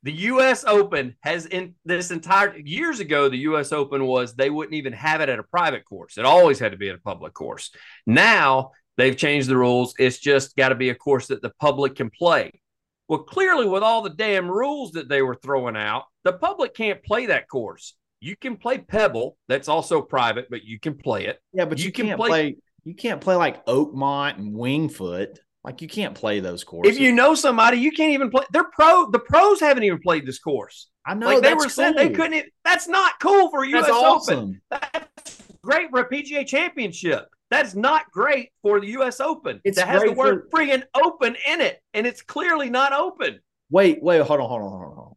The 0.05 0.13
U.S. 0.13 0.65
Open 0.65 1.17
has 1.21 1.47
in 1.47 1.75
this 1.85 2.11
entire 2.11 2.57
years 2.57 3.01
ago, 3.01 3.29
the 3.29 3.39
U.S. 3.39 3.73
Open 3.73 4.07
was 4.07 4.35
they 4.35 4.49
wouldn't 4.49 4.75
even 4.75 4.93
have 4.93 5.21
it 5.21 5.29
at 5.29 5.39
a 5.41 5.43
private 5.43 5.85
course. 5.85 6.19
It 6.19 6.25
always 6.25 6.59
had 6.59 6.71
to 6.73 6.79
be 6.79 6.89
at 6.89 6.95
a 6.95 7.01
public 7.01 7.35
course. 7.35 7.71
Now 8.07 8.71
they've 8.97 9.17
changed 9.17 9.49
the 9.49 9.57
rules. 9.57 9.95
It's 9.99 10.19
just 10.19 10.55
got 10.57 10.69
to 10.69 10.77
be 10.77 10.91
a 10.91 10.95
course 10.95 11.27
that 11.29 11.43
the 11.43 11.51
public 11.61 11.97
can 11.97 12.11
play. 12.11 12.61
Well, 13.09 13.21
clearly, 13.21 13.67
with 13.67 13.83
all 13.83 14.03
the 14.03 14.11
damn 14.11 14.49
rules 14.51 14.93
that 14.93 15.09
they 15.09 15.21
were 15.23 15.35
throwing 15.35 15.77
out, 15.77 16.05
the 16.25 16.33
public 16.33 16.75
can't 16.75 17.03
play 17.03 17.27
that 17.27 17.49
course. 17.49 17.95
You 18.21 18.37
can 18.37 18.57
play 18.57 18.79
Pebble, 18.79 19.37
that's 19.49 19.69
also 19.69 20.01
private, 20.03 20.49
but 20.51 20.63
you 20.65 20.79
can 20.79 20.95
play 20.97 21.27
it. 21.27 21.39
yeah, 21.53 21.65
but 21.65 21.79
you, 21.79 21.87
you 21.87 21.93
can 21.93 22.07
can't 22.07 22.19
play- 22.21 22.29
play, 22.29 22.57
You 22.89 22.95
can't 22.95 23.21
play 23.21 23.35
like 23.35 23.67
Oakmont 23.67 24.39
and 24.39 24.55
Winged 24.55 24.95
Foot. 24.95 25.39
Like 25.63 25.83
you 25.83 25.89
can't 25.89 26.15
play 26.15 26.41
those 26.41 26.65
courses. 26.65 26.97
If 26.97 26.99
you 26.99 27.13
know 27.13 27.35
somebody, 27.35 27.77
you 27.77 27.93
can't 27.93 28.15
even 28.15 28.31
play. 28.31 28.47
They're 28.51 28.65
pro. 28.65 29.11
The 29.11 29.19
pros 29.19 29.61
haven't 29.61 29.83
even 29.83 29.99
played 29.99 30.25
this 30.25 30.39
course. 30.39 30.89
I 31.05 31.13
know 31.13 31.27
like 31.27 31.43
they 31.43 31.53
were 31.53 31.69
saying, 31.69 31.97
they 31.97 32.09
couldn't. 32.09 32.47
That's 32.65 32.89
not 32.89 33.21
cool 33.21 33.51
for 33.51 33.65
a 33.65 33.69
U.S. 33.69 33.89
That's 33.89 34.31
Open. 34.31 34.63
That's 34.71 35.43
great 35.63 35.91
for 35.91 36.01
a 36.01 36.09
PGA 36.09 36.47
Championship. 36.47 37.27
That's 37.51 37.75
not 37.75 38.11
great 38.11 38.53
for 38.63 38.81
the 38.81 38.87
U.S. 38.87 39.21
Open. 39.21 39.61
It's 39.65 39.77
that 39.77 39.87
has 39.89 40.05
the 40.05 40.13
word 40.13 40.51
friggin' 40.51 40.85
open 40.95 41.37
in 41.47 41.61
it, 41.61 41.83
and 41.93 42.07
it's 42.07 42.23
clearly 42.23 42.71
not 42.71 42.95
open. 42.95 43.41
Wait, 43.69 44.03
wait, 44.03 44.23
hold 44.23 44.41
on, 44.41 44.49
hold 44.49 44.63
on, 44.63 44.71
hold 44.71 44.83
on, 44.83 44.95
hold 44.95 45.09
on. 45.09 45.15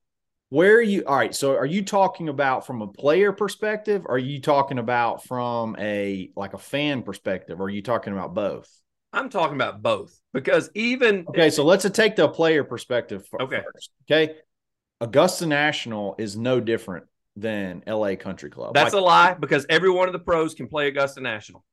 Where 0.52 0.76
are 0.76 0.82
you? 0.82 1.06
All 1.06 1.16
right, 1.16 1.34
so 1.34 1.56
are 1.56 1.66
you 1.66 1.82
talking 1.82 2.28
about 2.28 2.68
from 2.68 2.82
a 2.82 2.88
player 2.88 3.32
perspective? 3.32 4.04
Or 4.06 4.16
are 4.16 4.18
you 4.18 4.42
talking 4.42 4.80
about 4.80 5.24
from 5.24 5.78
a 5.80 6.30
like 6.36 6.54
a 6.54 6.58
fan 6.58 7.04
perspective? 7.04 7.62
Or 7.62 7.66
are 7.66 7.70
you 7.70 7.82
talking 7.82 8.12
about 8.12 8.34
both? 8.34 8.70
I'm 9.14 9.30
talking 9.30 9.56
about 9.56 9.82
both 9.82 10.20
because 10.34 10.70
even 10.76 11.26
Okay, 11.30 11.50
so 11.52 11.64
let's 11.64 11.90
take 11.92 12.18
the 12.18 12.28
player 12.28 12.66
perspective 12.66 13.26
Okay. 13.40 13.62
first. 13.64 13.92
Okay, 14.10 14.36
Augusta 15.00 15.46
National 15.46 16.16
is 16.18 16.36
no 16.38 16.60
different 16.60 17.06
than 17.38 17.82
LA 17.88 18.18
Country 18.18 18.50
Club. 18.50 18.76
that's 18.76 18.94
Like, 18.94 18.94
a 18.94 19.00
lie 19.00 19.34
because 19.34 19.66
every 19.70 19.90
one 19.90 20.10
of 20.10 20.14
the 20.14 20.20
pros 20.20 20.54
can 20.54 20.68
play 20.68 20.88
Augusta 20.88 21.22
National. 21.22 21.64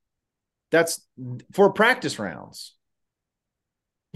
that's 0.70 1.00
for 1.52 1.72
practice 1.72 2.18
rounds. 2.18 2.74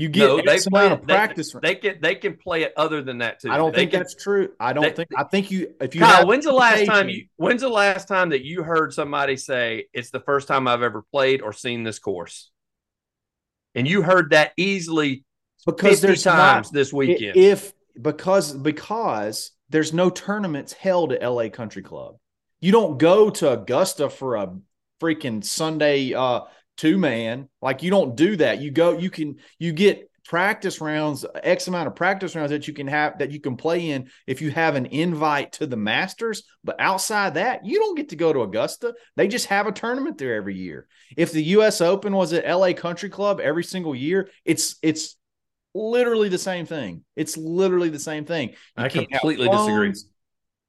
You 0.02 0.08
get 0.08 0.26
No, 0.26 0.36
they 0.38 0.54
X 0.54 0.66
play 0.66 0.86
amount 0.86 1.00
of 1.02 1.06
practice. 1.06 1.54
They 1.62 1.76
can 1.76 1.98
they 2.00 2.16
can 2.16 2.36
play 2.36 2.64
it 2.64 2.72
other 2.76 3.02
than 3.02 3.18
that 3.18 3.38
too. 3.38 3.52
I 3.52 3.56
don't 3.56 3.70
They 3.70 3.82
think 3.82 3.92
can- 3.92 4.00
that's 4.00 4.16
true. 4.16 4.48
I 4.58 4.72
don't 4.72 4.82
they- 4.82 4.90
think. 4.90 5.10
I 5.16 5.22
think 5.22 5.52
you. 5.52 5.74
If 5.80 5.94
you 5.94 6.00
Kyle, 6.00 6.16
have 6.16 6.26
when's 6.26 6.44
the 6.44 6.52
last 6.52 6.86
time 6.86 7.08
you 7.08 7.26
when's 7.36 7.60
the 7.60 7.68
last 7.68 8.08
time 8.08 8.30
that 8.30 8.44
you 8.44 8.64
heard 8.64 8.92
somebody 8.92 9.36
say 9.36 9.86
it's 9.92 10.10
the 10.10 10.18
first 10.18 10.48
time 10.48 10.66
I've 10.66 10.82
ever 10.82 11.02
played 11.12 11.40
or 11.40 11.52
seen 11.52 11.84
this 11.84 12.00
course? 12.00 12.50
And 13.76 13.86
you 13.86 14.02
heard 14.02 14.30
that 14.30 14.50
easily 14.56 15.22
because 15.64 16.00
50 16.00 16.06
there's 16.08 16.24
times 16.24 16.72
not, 16.72 16.74
this 16.74 16.92
weekend. 16.92 17.36
If 17.36 17.72
because 18.00 18.52
because 18.52 19.52
there's 19.70 19.92
no 19.92 20.10
tournaments 20.10 20.72
held 20.72 21.12
at 21.12 21.22
LA 21.22 21.48
Country 21.48 21.82
Club. 21.82 22.16
You 22.60 22.72
don't 22.72 22.98
go 22.98 23.30
to 23.30 23.52
Augusta 23.52 24.10
for 24.10 24.34
a 24.34 24.52
freaking 25.00 25.44
Sunday 25.44 26.12
uh 26.12 26.40
two 26.76 26.98
man. 26.98 27.48
Like 27.60 27.82
you 27.82 27.90
don't 27.90 28.16
do 28.16 28.36
that. 28.36 28.60
You 28.60 28.70
go 28.70 28.98
you 28.98 29.10
can 29.10 29.36
you 29.58 29.72
get 29.72 30.08
practice 30.24 30.80
rounds, 30.80 31.26
X 31.42 31.68
amount 31.68 31.88
of 31.88 31.96
practice 31.96 32.34
rounds 32.34 32.50
that 32.50 32.68
you 32.68 32.74
can 32.74 32.86
have 32.86 33.18
that 33.18 33.30
you 33.30 33.40
can 33.40 33.56
play 33.56 33.90
in 33.90 34.08
if 34.26 34.40
you 34.40 34.50
have 34.50 34.76
an 34.76 34.86
invite 34.86 35.52
to 35.52 35.66
the 35.66 35.76
Masters. 35.76 36.44
But 36.64 36.76
outside 36.78 37.34
that, 37.34 37.64
you 37.64 37.78
don't 37.78 37.96
get 37.96 38.10
to 38.10 38.16
go 38.16 38.32
to 38.32 38.42
Augusta. 38.42 38.94
They 39.16 39.28
just 39.28 39.46
have 39.46 39.66
a 39.66 39.72
tournament 39.72 40.18
there 40.18 40.34
every 40.34 40.56
year. 40.56 40.86
If 41.16 41.32
the 41.32 41.42
US 41.44 41.80
Open 41.80 42.14
was 42.14 42.32
at 42.32 42.48
LA 42.48 42.72
Country 42.72 43.08
Club 43.08 43.40
every 43.40 43.64
single 43.64 43.94
year, 43.94 44.30
it's 44.44 44.76
it's 44.82 45.16
literally 45.74 46.28
the 46.28 46.38
same 46.38 46.66
thing. 46.66 47.04
It's 47.16 47.36
literally 47.36 47.88
the 47.88 47.98
same 47.98 48.24
thing. 48.24 48.50
You 48.50 48.84
I 48.84 48.88
completely 48.88 49.48
disagree. 49.48 49.92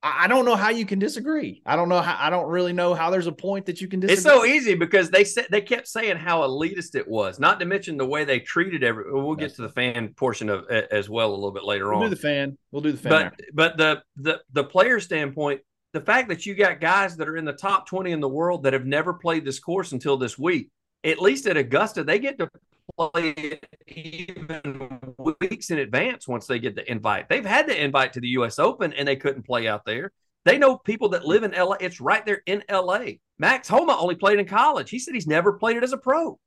I 0.05 0.27
don't 0.27 0.43
know 0.43 0.57
how 0.57 0.69
you 0.69 0.85
can 0.85 0.99
disagree. 0.99 1.61
I 1.65 1.77
don't 1.77 1.87
know 1.87 2.01
how. 2.01 2.17
I 2.19 2.29
don't 2.29 2.49
really 2.49 2.73
know 2.73 2.93
how 2.93 3.09
there's 3.09 3.27
a 3.27 3.31
point 3.31 3.65
that 3.67 3.79
you 3.79 3.87
can 3.87 4.01
disagree. 4.01 4.15
It's 4.15 4.23
so 4.23 4.43
easy 4.43 4.75
because 4.75 5.09
they 5.09 5.23
said 5.23 5.47
they 5.49 5.61
kept 5.61 5.87
saying 5.87 6.17
how 6.17 6.41
elitist 6.41 6.95
it 6.95 7.07
was, 7.07 7.39
not 7.39 7.57
to 7.61 7.65
mention 7.65 7.95
the 7.95 8.05
way 8.05 8.25
they 8.25 8.39
treated 8.39 8.83
every. 8.83 9.05
We'll 9.09 9.35
get 9.35 9.55
to 9.55 9.61
the 9.61 9.69
fan 9.69 10.09
portion 10.09 10.49
of 10.49 10.67
as 10.69 11.09
well 11.09 11.29
a 11.29 11.35
little 11.35 11.53
bit 11.53 11.63
later 11.63 11.93
on. 11.93 12.01
We'll 12.01 12.09
do 12.09 12.15
the 12.15 12.21
fan. 12.21 12.57
We'll 12.71 12.81
do 12.81 12.91
the 12.91 12.97
fan. 12.97 13.09
but 13.11 13.25
after. 13.27 13.45
but 13.53 13.77
the 13.77 14.03
the 14.17 14.41
the 14.51 14.63
player 14.65 14.99
standpoint, 14.99 15.61
the 15.93 16.01
fact 16.01 16.27
that 16.27 16.45
you 16.45 16.53
got 16.53 16.81
guys 16.81 17.15
that 17.15 17.29
are 17.29 17.37
in 17.37 17.45
the 17.45 17.53
top 17.53 17.87
twenty 17.87 18.11
in 18.11 18.19
the 18.19 18.27
world 18.27 18.63
that 18.63 18.73
have 18.73 18.85
never 18.85 19.13
played 19.13 19.45
this 19.45 19.59
course 19.59 19.93
until 19.93 20.17
this 20.17 20.37
week, 20.37 20.69
at 21.05 21.21
least 21.21 21.47
at 21.47 21.55
Augusta, 21.55 22.03
they 22.03 22.19
get 22.19 22.37
to 22.39 22.49
play 22.97 23.29
it 23.29 23.65
even 23.87 25.15
weeks 25.17 25.71
in 25.71 25.79
advance 25.79 26.27
once 26.27 26.47
they 26.47 26.59
get 26.59 26.75
the 26.75 26.89
invite. 26.89 27.29
They've 27.29 27.45
had 27.45 27.67
the 27.67 27.81
invite 27.81 28.13
to 28.13 28.21
the 28.21 28.29
U.S. 28.29 28.59
Open 28.59 28.93
and 28.93 29.07
they 29.07 29.15
couldn't 29.15 29.45
play 29.45 29.67
out 29.67 29.85
there. 29.85 30.11
They 30.45 30.57
know 30.57 30.77
people 30.77 31.09
that 31.09 31.25
live 31.25 31.43
in 31.43 31.51
LA. 31.51 31.77
It's 31.79 32.01
right 32.01 32.25
there 32.25 32.41
in 32.45 32.63
LA. 32.69 33.05
Max 33.39 33.67
Homa 33.67 33.95
only 33.97 34.15
played 34.15 34.39
in 34.39 34.45
college. 34.45 34.89
He 34.89 34.99
said 34.99 35.13
he's 35.13 35.27
never 35.27 35.53
played 35.53 35.77
it 35.77 35.83
as 35.83 35.93
a 35.93 35.97
pro. 35.97 36.37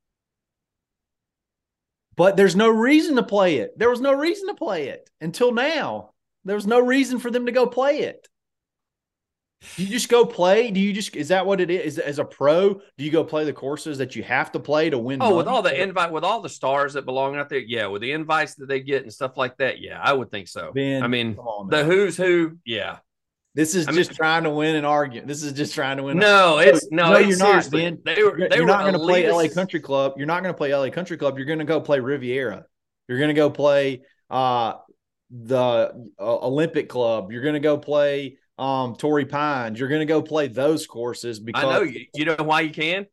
But 2.17 2.37
there's 2.37 2.57
no 2.57 2.69
reason 2.69 3.17
to 3.17 3.23
play 3.23 3.57
it. 3.57 3.79
There 3.79 3.91
was 3.91 4.01
no 4.01 4.13
reason 4.13 4.49
to 4.49 4.55
play 4.55 4.89
it 4.89 5.09
until 5.21 5.53
now. 5.53 6.13
There 6.45 6.57
was 6.57 6.67
no 6.67 6.81
reason 6.81 7.19
for 7.19 7.31
them 7.31 7.47
to 7.47 7.53
go 7.53 7.67
play 7.67 8.01
it. 8.01 8.27
Do 9.77 9.83
you 9.83 9.89
just 9.89 10.09
go 10.09 10.25
play? 10.25 10.71
Do 10.71 10.81
you 10.81 10.93
just 10.93 11.15
is 11.17 11.29
that 11.29 11.45
what 11.45 11.61
it 11.61 11.71
is? 11.71 11.99
As 11.99 12.19
a 12.19 12.25
pro, 12.25 12.75
do 12.75 13.05
you 13.05 13.11
go 13.11 13.25
play 13.25 13.45
the 13.45 13.53
courses 13.53 13.99
that 13.99 14.17
you 14.17 14.23
have 14.23 14.53
to 14.53 14.61
play 14.61 14.91
to 14.91 14.99
win? 14.99 15.21
Oh, 15.21 15.37
with 15.37 15.49
all 15.49 15.63
the 15.63 15.83
invite, 15.83 16.13
with 16.13 16.25
all 16.25 16.41
the 16.41 16.49
stars 16.49 16.95
that 16.95 17.05
belong 17.05 17.37
out 17.37 17.49
there, 17.49 17.59
yeah, 17.59 17.87
with 17.87 18.03
the 18.03 18.13
invites 18.13 18.55
that 18.57 18.67
they 18.67 18.81
get 18.81 19.03
and 19.03 19.13
stuff 19.13 19.37
like 19.37 19.57
that, 19.59 19.81
yeah, 19.81 20.01
I 20.03 20.13
would 20.13 20.31
think 20.31 20.49
so. 20.49 20.73
Ben, 20.75 21.03
I 21.03 21.09
mean, 21.09 21.37
on 21.37 21.69
the 21.69 21.85
who's 21.85 22.17
who, 22.17 22.59
yeah. 22.65 22.99
This 23.57 23.75
is 23.75 23.89
I 23.89 23.93
mean- 23.93 23.99
just 23.99 24.13
trying 24.13 24.45
to 24.45 24.51
win 24.51 24.77
an 24.77 24.85
argument. 24.85 25.29
This 25.29 25.43
is 25.43 25.55
just 25.55 25.75
trying 25.75 25.97
to 25.97 26.03
win. 26.03 26.19
No, 26.19 26.59
it's 26.59 26.91
no, 26.91 27.13
no, 27.13 27.17
it's 27.17 27.39
you're 27.39 27.39
not, 27.39 27.71
Ben. 27.71 27.99
They 28.05 28.23
were 28.23 28.37
they 28.51 28.57
you're 28.57 28.67
were 28.67 28.71
not 28.71 28.83
going 28.83 28.93
to 28.93 28.99
play 28.99 29.31
LA. 29.31 29.49
Country 29.49 29.81
Club. 29.81 30.13
You're 30.19 30.27
not 30.27 30.43
going 30.43 30.53
to 30.53 30.57
play 30.57 30.75
LA 30.75 30.91
Country 30.91 31.17
Club. 31.17 31.39
You're 31.39 31.47
going 31.47 31.61
to 31.61 31.65
go 31.65 31.81
play 31.81 31.99
Riviera. 31.99 32.67
You're 33.09 33.19
going 33.19 33.29
to 33.29 33.35
go 33.35 33.49
play 33.49 34.03
uh, 34.29 34.75
the 35.31 36.07
uh, 36.19 36.47
Olympic 36.47 36.91
Club. 36.91 37.33
You're 37.33 37.43
going 37.43 37.55
to 37.55 37.61
go 37.61 37.79
play 37.79 38.37
um, 38.59 38.97
Torrey 38.97 39.27
Pines. 39.27 39.79
You're 39.79 39.89
going 39.89 40.01
to 40.01 40.07
go 40.07 40.23
play 40.23 40.49
those 40.49 40.87
courses 40.87 41.39
because 41.41 41.65
I 41.65 41.73
know 41.73 41.83
you, 41.83 42.07
you 42.15 42.25
know 42.25 42.37
why 42.39 42.63
you 42.63 42.71
can 42.71 43.07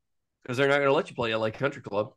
because 0.44 0.58
they're 0.58 0.68
not 0.68 0.76
going 0.78 0.88
to 0.88 0.94
let 0.94 1.10
you 1.10 1.16
play 1.16 1.34
LA 1.36 1.50
Country 1.52 1.82
Club. 1.82 2.14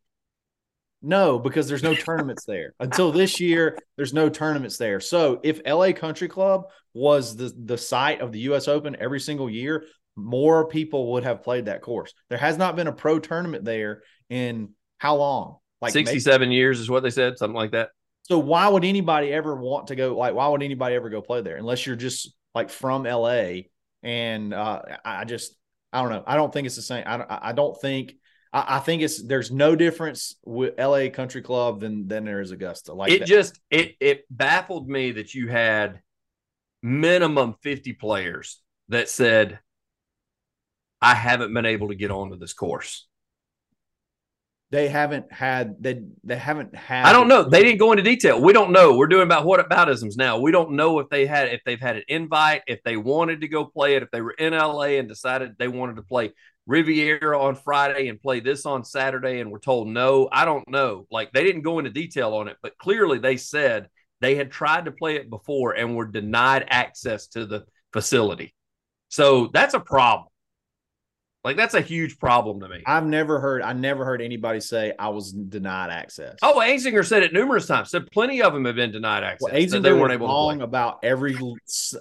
No, 1.02 1.38
because 1.38 1.68
there's 1.68 1.82
no 1.82 1.94
tournaments 2.06 2.44
there. 2.44 2.74
Until 2.80 3.12
this 3.12 3.40
year, 3.40 3.78
there's 3.96 4.14
no 4.14 4.28
tournaments 4.28 4.76
there. 4.78 5.00
So 5.00 5.40
if 5.44 5.60
LA 5.66 5.92
Country 5.92 6.28
Club 6.28 6.64
was 6.94 7.36
the, 7.36 7.52
the 7.64 7.78
site 7.78 8.20
of 8.20 8.32
the 8.32 8.40
US 8.40 8.68
Open 8.68 8.96
every 8.98 9.20
single 9.20 9.50
year, 9.50 9.84
more 10.16 10.66
people 10.68 11.12
would 11.12 11.24
have 11.24 11.42
played 11.42 11.66
that 11.66 11.82
course. 11.82 12.12
There 12.30 12.38
has 12.38 12.56
not 12.56 12.74
been 12.76 12.86
a 12.86 12.92
pro 12.92 13.18
tournament 13.18 13.64
there 13.64 14.02
in 14.30 14.70
how 14.98 15.16
long? 15.16 15.58
Like 15.82 15.94
maybe- 15.94 16.06
Sixty-seven 16.06 16.50
years 16.50 16.80
is 16.80 16.88
what 16.88 17.02
they 17.02 17.10
said, 17.10 17.36
something 17.38 17.54
like 17.54 17.72
that. 17.72 17.90
so 18.22 18.38
why 18.38 18.66
would 18.66 18.84
anybody 18.84 19.30
ever 19.32 19.54
want 19.54 19.88
to 19.88 19.94
go 19.94 20.16
like 20.16 20.34
why 20.34 20.48
would 20.48 20.62
anybody 20.62 20.94
ever 20.94 21.10
go 21.10 21.20
play 21.20 21.42
there 21.42 21.56
unless 21.56 21.86
you're 21.86 21.96
just 21.96 22.34
like 22.56 22.70
from 22.70 23.04
LA 23.04 23.68
and 24.02 24.54
uh 24.54 24.80
I 25.04 25.24
just 25.26 25.54
I 25.92 26.00
don't 26.02 26.10
know. 26.10 26.24
I 26.26 26.36
don't 26.36 26.52
think 26.52 26.66
it's 26.66 26.76
the 26.76 26.82
same. 26.82 27.04
I 27.06 27.16
don't, 27.18 27.30
I 27.30 27.52
don't 27.52 27.78
think 27.80 28.14
I, 28.52 28.76
I 28.76 28.78
think 28.80 29.02
it's 29.02 29.22
there's 29.22 29.50
no 29.50 29.76
difference 29.76 30.36
with 30.44 30.78
LA 30.78 31.10
Country 31.10 31.42
Club 31.42 31.80
than 31.80 32.08
than 32.08 32.24
there 32.24 32.40
is 32.40 32.50
Augusta. 32.50 32.94
Like 32.94 33.12
it 33.12 33.20
that. 33.20 33.28
just 33.28 33.60
it 33.70 33.94
it 34.00 34.24
baffled 34.30 34.88
me 34.88 35.12
that 35.12 35.34
you 35.34 35.48
had 35.48 36.00
minimum 36.82 37.54
50 37.62 37.92
players 37.92 38.60
that 38.88 39.10
said 39.10 39.58
I 41.02 41.14
haven't 41.14 41.52
been 41.52 41.66
able 41.66 41.88
to 41.88 41.94
get 41.94 42.10
onto 42.10 42.38
this 42.38 42.54
course. 42.54 43.06
They 44.70 44.88
haven't 44.88 45.32
had 45.32 45.76
they 45.80 46.02
they 46.24 46.36
haven't 46.36 46.74
had 46.74 47.06
I 47.06 47.12
don't 47.12 47.28
know. 47.28 47.48
They 47.48 47.62
didn't 47.62 47.78
go 47.78 47.92
into 47.92 48.02
detail. 48.02 48.40
We 48.42 48.52
don't 48.52 48.72
know. 48.72 48.96
We're 48.96 49.06
doing 49.06 49.22
about 49.22 49.44
what 49.44 49.66
aboutisms 49.66 50.16
now. 50.16 50.40
We 50.40 50.50
don't 50.50 50.72
know 50.72 50.98
if 50.98 51.08
they 51.08 51.24
had 51.26 51.48
if 51.48 51.60
they've 51.64 51.80
had 51.80 51.96
an 51.96 52.02
invite, 52.08 52.62
if 52.66 52.82
they 52.82 52.96
wanted 52.96 53.42
to 53.42 53.48
go 53.48 53.64
play 53.64 53.94
it, 53.94 54.02
if 54.02 54.10
they 54.10 54.20
were 54.20 54.32
in 54.32 54.52
LA 54.52 54.98
and 54.98 55.08
decided 55.08 55.54
they 55.58 55.68
wanted 55.68 55.96
to 55.96 56.02
play 56.02 56.32
Riviera 56.66 57.40
on 57.40 57.54
Friday 57.54 58.08
and 58.08 58.20
play 58.20 58.40
this 58.40 58.66
on 58.66 58.84
Saturday 58.84 59.38
and 59.38 59.52
were 59.52 59.60
told 59.60 59.86
no. 59.86 60.28
I 60.32 60.44
don't 60.44 60.68
know. 60.68 61.06
Like 61.12 61.32
they 61.32 61.44
didn't 61.44 61.62
go 61.62 61.78
into 61.78 61.90
detail 61.90 62.34
on 62.34 62.48
it, 62.48 62.56
but 62.60 62.76
clearly 62.76 63.18
they 63.18 63.36
said 63.36 63.88
they 64.20 64.34
had 64.34 64.50
tried 64.50 64.86
to 64.86 64.90
play 64.90 65.14
it 65.14 65.30
before 65.30 65.72
and 65.72 65.94
were 65.94 66.06
denied 66.06 66.66
access 66.68 67.28
to 67.28 67.46
the 67.46 67.66
facility. 67.92 68.52
So 69.08 69.48
that's 69.52 69.74
a 69.74 69.80
problem. 69.80 70.28
Like 71.46 71.56
that's 71.56 71.74
a 71.74 71.80
huge 71.80 72.18
problem 72.18 72.58
to 72.58 72.68
me. 72.68 72.82
I've 72.84 73.06
never 73.06 73.38
heard. 73.38 73.62
I 73.62 73.72
never 73.72 74.04
heard 74.04 74.20
anybody 74.20 74.58
say 74.58 74.92
I 74.98 75.10
was 75.10 75.30
denied 75.30 75.90
access. 75.90 76.34
Oh, 76.42 76.56
Azinger 76.58 77.06
said 77.06 77.22
it 77.22 77.32
numerous 77.32 77.68
times. 77.68 77.90
Said 77.90 78.10
plenty 78.10 78.42
of 78.42 78.52
them 78.52 78.64
have 78.64 78.74
been 78.74 78.90
denied 78.90 79.22
access. 79.22 79.52
Well, 79.52 79.54
Azinger 79.54 79.80
they 79.80 79.92
weren't 79.92 80.12
able 80.12 80.26
to 80.26 80.32
wrong 80.32 80.56
play. 80.56 80.64
about 80.64 81.04
every, 81.04 81.38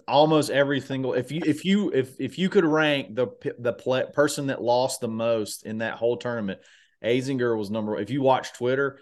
almost 0.07 0.49
every 0.49 0.81
single. 0.81 1.13
If 1.13 1.31
you 1.31 1.43
if 1.45 1.63
you 1.63 1.91
if 1.93 2.19
if 2.19 2.39
you 2.39 2.49
could 2.49 2.65
rank 2.65 3.13
the 3.13 3.27
the 3.59 3.71
play, 3.71 4.05
person 4.11 4.47
that 4.47 4.63
lost 4.63 4.99
the 4.99 5.09
most 5.09 5.63
in 5.63 5.77
that 5.77 5.93
whole 5.93 6.17
tournament, 6.17 6.59
Azinger 7.03 7.55
was 7.55 7.69
number. 7.69 7.91
one. 7.91 8.01
If 8.01 8.09
you 8.09 8.23
watch 8.23 8.51
Twitter, 8.53 8.97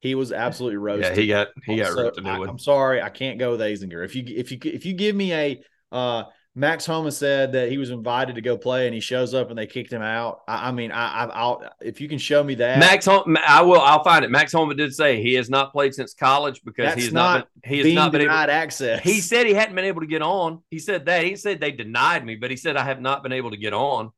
he 0.00 0.14
was 0.14 0.32
absolutely 0.32 0.76
roasted. 0.76 1.16
Yeah, 1.16 1.22
he 1.22 1.28
got 1.28 1.48
he 1.64 1.76
got 1.78 1.94
So, 1.94 2.02
ripped 2.02 2.18
a 2.18 2.20
new 2.20 2.38
one. 2.40 2.48
am 2.50 2.58
sorry, 2.58 3.00
I 3.00 3.08
can't 3.08 3.38
go 3.38 3.52
with 3.52 3.60
Azinger. 3.60 4.04
If 4.04 4.14
you 4.14 4.24
if 4.26 4.52
you 4.52 4.58
if 4.64 4.84
you 4.84 4.92
give 4.92 5.16
me 5.16 5.32
a 5.32 5.62
uh 5.90 6.24
Max 6.58 6.84
Homa 6.86 7.12
said 7.12 7.52
that 7.52 7.70
he 7.70 7.78
was 7.78 7.90
invited 7.90 8.34
to 8.34 8.40
go 8.40 8.56
play 8.58 8.86
and 8.86 8.94
he 8.94 9.00
shows 9.00 9.32
up 9.32 9.48
and 9.50 9.56
they 9.56 9.66
kicked 9.66 9.92
him 9.92 10.02
out. 10.02 10.40
I, 10.48 10.68
I 10.68 10.72
mean, 10.72 10.90
I, 10.90 11.24
I 11.24 11.24
I'll 11.26 11.62
if 11.80 12.00
you 12.00 12.08
can 12.08 12.18
show 12.18 12.42
me 12.42 12.56
that 12.56 12.80
Max 12.80 13.06
Hom- 13.06 13.36
I 13.46 13.62
will. 13.62 13.80
I'll 13.80 14.02
find 14.02 14.24
it. 14.24 14.30
Max 14.32 14.50
Homa 14.52 14.74
did 14.74 14.92
say 14.92 15.22
he 15.22 15.34
has 15.34 15.48
not 15.48 15.70
played 15.70 15.94
since 15.94 16.14
college 16.14 16.62
because 16.64 16.86
That's 16.86 16.96
he 16.98 17.04
has 17.04 17.12
not 17.12 17.38
not. 17.38 17.48
been, 17.62 17.70
he 17.72 17.78
has 17.78 17.94
not 17.94 18.10
been 18.10 18.22
able. 18.22 18.30
denied 18.32 18.50
access. 18.50 19.02
He 19.04 19.20
said 19.20 19.46
he 19.46 19.54
hadn't 19.54 19.76
been 19.76 19.84
able 19.84 20.00
to 20.00 20.08
get 20.08 20.20
on. 20.20 20.62
He 20.68 20.80
said 20.80 21.06
that. 21.06 21.22
He 21.24 21.36
said 21.36 21.60
they 21.60 21.70
denied 21.70 22.26
me, 22.26 22.34
but 22.34 22.50
he 22.50 22.56
said 22.56 22.76
I 22.76 22.82
have 22.82 23.00
not 23.00 23.22
been 23.22 23.32
able 23.32 23.52
to 23.52 23.56
get 23.56 23.72
on. 23.72 24.10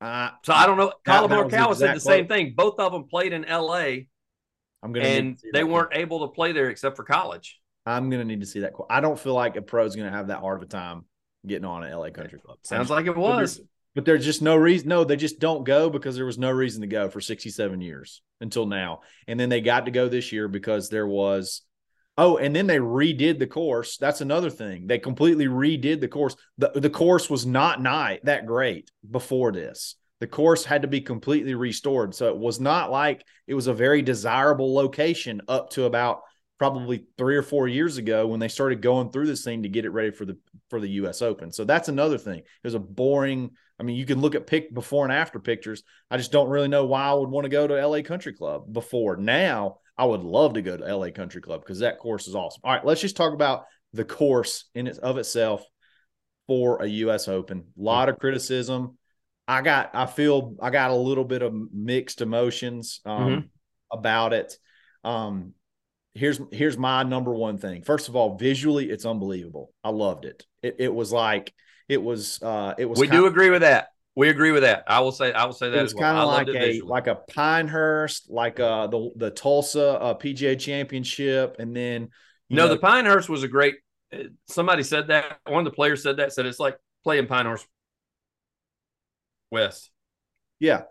Uh, 0.00 0.30
So 0.42 0.54
I 0.54 0.64
don't 0.64 0.78
know. 0.78 0.92
Collin 1.04 1.28
that 1.30 1.44
was 1.44 1.50
the 1.52 1.56
Morikawa 1.58 1.76
said 1.76 1.96
the 1.96 2.00
same 2.00 2.26
quote. 2.26 2.38
thing. 2.38 2.54
Both 2.56 2.78
of 2.80 2.92
them 2.92 3.08
played 3.08 3.34
in 3.34 3.44
L.A. 3.44 4.08
I'm 4.82 4.92
gonna 4.92 5.06
and 5.06 5.38
they 5.52 5.64
weren't 5.64 5.90
able 5.92 6.20
to 6.26 6.32
play 6.32 6.52
there 6.52 6.70
except 6.70 6.96
for 6.96 7.04
college. 7.04 7.58
I'm 7.88 8.10
gonna 8.10 8.24
need 8.24 8.40
to 8.40 8.46
see 8.46 8.60
that. 8.60 8.72
quote. 8.74 8.88
I 8.90 9.00
don't 9.00 9.18
feel 9.18 9.34
like 9.34 9.56
a 9.56 9.62
pro 9.62 9.84
is 9.84 9.96
gonna 9.96 10.10
have 10.10 10.28
that 10.28 10.40
hard 10.40 10.62
of 10.62 10.68
a 10.68 10.70
time 10.70 11.04
getting 11.46 11.64
on 11.64 11.84
at 11.84 11.92
LA 11.96 12.10
Country 12.10 12.38
Club. 12.38 12.58
Sounds 12.62 12.90
like 12.90 13.06
it 13.06 13.14
But 13.14 13.36
there's- 13.36 13.58
was. 13.58 13.66
But 13.94 14.04
there's 14.04 14.24
just 14.24 14.42
no 14.42 14.54
reason. 14.54 14.88
No, 14.88 15.02
they 15.02 15.16
just 15.16 15.40
don't 15.40 15.64
go 15.64 15.90
because 15.90 16.14
there 16.14 16.26
was 16.26 16.38
no 16.38 16.50
reason 16.52 16.82
to 16.82 16.86
go 16.86 17.08
for 17.08 17.20
67 17.20 17.80
years 17.80 18.22
until 18.40 18.64
now. 18.66 19.00
And 19.26 19.40
then 19.40 19.48
they 19.48 19.60
got 19.60 19.86
to 19.86 19.90
go 19.90 20.08
this 20.08 20.30
year 20.30 20.46
because 20.46 20.88
there 20.88 21.06
was. 21.06 21.62
Oh, 22.16 22.36
and 22.36 22.54
then 22.54 22.66
they 22.68 22.78
redid 22.78 23.38
the 23.40 23.46
course. 23.46 23.96
That's 23.96 24.20
another 24.20 24.50
thing. 24.50 24.86
They 24.86 24.98
completely 24.98 25.46
redid 25.46 26.00
the 26.00 26.06
course. 26.08 26.36
The, 26.58 26.70
the 26.74 26.90
course 26.90 27.28
was 27.30 27.44
not 27.46 27.80
night 27.82 28.20
that 28.24 28.46
great 28.46 28.90
before 29.10 29.50
this. 29.50 29.96
The 30.20 30.26
course 30.28 30.64
had 30.64 30.82
to 30.82 30.88
be 30.88 31.00
completely 31.00 31.54
restored. 31.54 32.14
So 32.14 32.28
it 32.28 32.36
was 32.36 32.60
not 32.60 32.90
like 32.92 33.24
it 33.48 33.54
was 33.54 33.66
a 33.68 33.74
very 33.74 34.02
desirable 34.02 34.74
location 34.74 35.40
up 35.48 35.70
to 35.70 35.84
about 35.84 36.20
probably 36.58 37.04
three 37.16 37.36
or 37.36 37.42
four 37.42 37.68
years 37.68 37.96
ago 37.96 38.26
when 38.26 38.40
they 38.40 38.48
started 38.48 38.82
going 38.82 39.10
through 39.10 39.26
this 39.26 39.44
thing 39.44 39.62
to 39.62 39.68
get 39.68 39.84
it 39.84 39.90
ready 39.90 40.10
for 40.10 40.24
the 40.24 40.36
for 40.70 40.80
the 40.80 40.90
US 40.90 41.22
Open. 41.22 41.52
So 41.52 41.64
that's 41.64 41.88
another 41.88 42.18
thing. 42.18 42.38
It 42.38 42.64
was 42.64 42.74
a 42.74 42.80
boring 42.80 43.50
I 43.78 43.84
mean, 43.84 43.96
you 43.96 44.06
can 44.06 44.20
look 44.20 44.34
at 44.34 44.46
pick 44.46 44.74
before 44.74 45.04
and 45.04 45.12
after 45.12 45.38
pictures. 45.38 45.82
I 46.10 46.16
just 46.16 46.32
don't 46.32 46.48
really 46.48 46.68
know 46.68 46.84
why 46.84 47.04
I 47.04 47.14
would 47.14 47.28
want 47.28 47.44
to 47.44 47.50
go 47.50 47.66
to 47.66 47.86
LA 47.86 48.02
Country 48.02 48.32
Club 48.32 48.72
before. 48.72 49.16
Now, 49.16 49.78
I 49.96 50.04
would 50.04 50.22
love 50.22 50.54
to 50.54 50.62
go 50.62 50.76
to 50.76 50.96
LA 50.96 51.10
Country 51.10 51.40
Club 51.40 51.60
because 51.60 51.78
that 51.80 51.98
course 51.98 52.26
is 52.26 52.34
awesome. 52.34 52.60
All 52.64 52.72
right, 52.72 52.84
let's 52.84 53.00
just 53.00 53.16
talk 53.16 53.32
about 53.32 53.64
the 53.92 54.04
course 54.04 54.64
in 54.74 54.86
its 54.86 54.98
of 54.98 55.16
itself 55.16 55.64
for 56.46 56.82
a 56.82 56.86
US 56.86 57.28
Open. 57.28 57.58
A 57.58 57.82
lot 57.82 58.08
of 58.08 58.18
criticism. 58.18 58.98
I 59.46 59.62
got 59.62 59.90
I 59.94 60.06
feel 60.06 60.56
I 60.60 60.70
got 60.70 60.90
a 60.90 60.96
little 60.96 61.24
bit 61.24 61.42
of 61.42 61.54
mixed 61.72 62.20
emotions 62.20 63.00
um, 63.04 63.50
about 63.92 64.32
it. 64.32 64.54
Um 65.04 65.54
here's 66.18 66.40
here's 66.52 66.76
my 66.76 67.02
number 67.02 67.32
one 67.32 67.58
thing. 67.58 67.82
First 67.82 68.08
of 68.08 68.16
all, 68.16 68.36
visually 68.36 68.90
it's 68.90 69.06
unbelievable. 69.06 69.72
I 69.82 69.90
loved 69.90 70.24
it. 70.24 70.44
It, 70.62 70.76
it 70.78 70.94
was 70.94 71.12
like 71.12 71.52
it 71.88 72.02
was 72.02 72.42
uh 72.42 72.74
it 72.76 72.84
was 72.84 72.98
We 72.98 73.06
do 73.06 73.26
agree 73.26 73.50
with 73.50 73.62
that. 73.62 73.88
We 74.16 74.28
agree 74.28 74.50
with 74.50 74.62
that. 74.62 74.82
I 74.88 75.00
will 75.00 75.12
say. 75.12 75.32
I 75.32 75.44
will 75.44 75.52
say 75.52 75.70
that 75.70 75.78
it 75.78 75.82
was 75.82 75.94
well. 75.94 76.02
kind 76.02 76.18
of 76.18 76.28
like 76.28 76.48
a 76.48 76.52
visually. 76.66 76.90
like 76.90 77.06
a 77.06 77.14
Pinehurst, 77.14 78.28
like 78.28 78.58
uh 78.58 78.88
the 78.88 79.10
the 79.16 79.30
Tulsa 79.30 79.90
uh, 79.90 80.14
PGA 80.14 80.58
Championship, 80.58 81.56
and 81.60 81.74
then 81.74 82.08
you 82.48 82.56
no, 82.56 82.66
know, 82.66 82.74
the 82.74 82.80
Pinehurst 82.80 83.28
was 83.28 83.44
a 83.44 83.48
great. 83.48 83.76
uh, 84.12 84.24
Somebody 84.48 84.82
said 84.82 85.08
that. 85.08 85.38
One 85.46 85.60
of 85.60 85.64
the 85.64 85.74
players 85.74 86.02
said 86.02 86.16
that. 86.16 86.32
Said 86.32 86.46
it's 86.46 86.58
like 86.58 86.76
playing 87.04 87.26
Pinehurst 87.26 87.66
West. 89.50 89.90
yeah, 90.58 90.82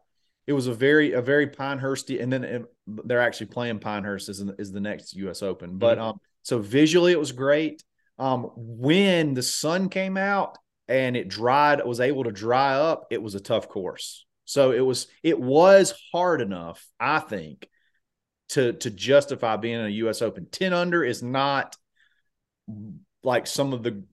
it 0.48 0.54
was 0.54 0.68
a 0.68 0.74
very 0.74 1.12
a 1.12 1.22
very 1.22 1.48
Pinehursty, 1.48 2.22
and 2.22 2.32
then 2.32 2.44
it, 2.44 2.66
they're 2.88 3.22
actually 3.22 3.48
playing 3.48 3.80
Pinehurst 3.80 4.30
is 4.30 4.40
is 4.58 4.72
the 4.72 4.80
next 4.80 5.14
U.S. 5.16 5.44
Open, 5.44 5.78
but 5.78 5.98
Mhm. 5.98 6.02
um 6.02 6.22
so 6.44 6.60
visually 6.60 7.12
it 7.12 7.20
was 7.20 7.34
great. 7.34 7.84
Um, 8.18 8.50
when 8.56 9.34
the 9.34 9.44
sun 9.44 9.90
came 9.90 10.16
out 10.18 10.58
and 10.88 11.16
it 11.18 11.28
dried, 11.28 11.84
was 11.86 12.00
able 12.00 12.24
to 12.24 12.32
dry 12.32 12.74
up, 12.74 13.08
it 13.12 13.22
was 13.22 13.36
a 13.36 13.40
tough 13.42 13.68
course. 13.68 14.26
So 14.46 14.72
it 14.72 14.80
was 14.80 15.08
it 15.24 15.40
was 15.40 15.94
hard 16.14 16.42
enough, 16.42 16.88
I 17.00 17.20
think, 17.20 17.70
to 18.50 18.72
to 18.74 18.90
justify 18.90 19.58
being 19.58 19.82
a 19.82 19.90
U.S. 19.90 20.22
Open. 20.22 20.48
Ten 20.50 20.72
under 20.72 21.04
is 21.04 21.22
not 21.22 21.76
like 23.24 23.46
some 23.46 23.74
of 23.74 23.84
the 23.84 24.04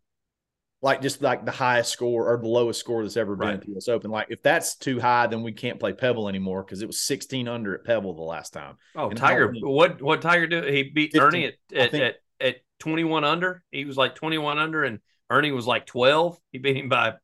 like 0.84 1.00
just 1.00 1.22
like 1.22 1.46
the 1.46 1.50
highest 1.50 1.90
score 1.90 2.30
or 2.30 2.36
the 2.36 2.46
lowest 2.46 2.78
score 2.78 3.02
that's 3.02 3.16
ever 3.16 3.34
been 3.36 3.48
Right. 3.48 3.54
at 3.54 3.62
the 3.62 3.70
U.S. 3.70 3.88
Open. 3.88 4.10
Like 4.10 4.26
if 4.28 4.42
that's 4.42 4.76
too 4.76 5.00
high, 5.00 5.26
then 5.26 5.42
we 5.42 5.50
can't 5.50 5.80
play 5.80 5.94
Pebble 5.94 6.28
anymore 6.28 6.62
because 6.62 6.82
it 6.82 6.86
was 6.86 7.00
16 7.00 7.48
under 7.48 7.74
at 7.74 7.84
Pebble 7.84 8.14
the 8.14 8.22
last 8.22 8.52
time. 8.52 8.76
Oh, 8.94 9.08
And 9.08 9.18
Tiger! 9.18 9.52
What 9.62 10.02
what 10.02 10.20
Tiger 10.20 10.46
do? 10.46 10.62
He 10.62 10.82
beat 10.84 11.12
50, 11.12 11.18
Ernie 11.20 11.46
at 11.46 11.54
at, 11.74 11.90
think. 11.90 12.04
at 12.04 12.16
at 12.46 12.56
twenty 12.78 13.02
one 13.02 13.24
under. 13.24 13.62
He 13.70 13.86
was 13.86 13.96
like 13.96 14.14
twenty 14.14 14.36
one 14.36 14.58
under, 14.58 14.84
and 14.84 15.00
Ernie 15.30 15.52
was 15.52 15.66
like 15.66 15.86
twelve. 15.86 16.38
He 16.52 16.58
beat 16.58 16.76
him 16.76 16.90
by. 16.90 17.08
I 17.08 17.14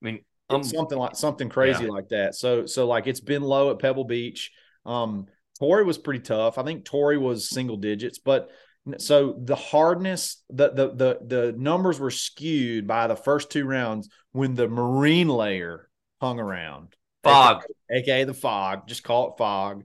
mean, 0.00 0.24
um, 0.50 0.64
something 0.64 0.98
like 0.98 1.14
something 1.14 1.48
crazy 1.48 1.86
like 1.86 2.08
that. 2.08 2.34
So 2.34 2.66
so 2.66 2.88
like 2.88 3.06
it's 3.06 3.20
been 3.20 3.42
low 3.42 3.70
at 3.70 3.78
Pebble 3.78 4.04
Beach. 4.04 4.50
Um, 4.84 5.26
Torrey 5.60 5.84
was 5.84 5.98
pretty 5.98 6.20
tough. 6.20 6.58
I 6.58 6.64
think 6.64 6.84
Torrey 6.84 7.16
was 7.16 7.48
single 7.48 7.76
digits, 7.76 8.18
but 8.18 8.50
so 8.98 9.34
the 9.42 9.56
hardness, 9.56 10.42
the 10.50 10.70
the 10.70 10.88
the 10.88 11.18
the 11.26 11.54
numbers 11.56 11.98
were 11.98 12.10
skewed 12.10 12.86
by 12.86 13.06
the 13.06 13.16
first 13.16 13.50
two 13.50 13.64
rounds 13.64 14.08
when 14.32 14.54
the 14.54 14.68
marine 14.68 15.28
layer 15.28 15.88
hung 16.20 16.38
around. 16.38 16.94
fog. 17.22 17.62
aka 17.90 18.24
the 18.24 18.34
fog. 18.34 18.86
Just 18.86 19.02
call 19.02 19.30
it 19.32 19.38
fog. 19.38 19.84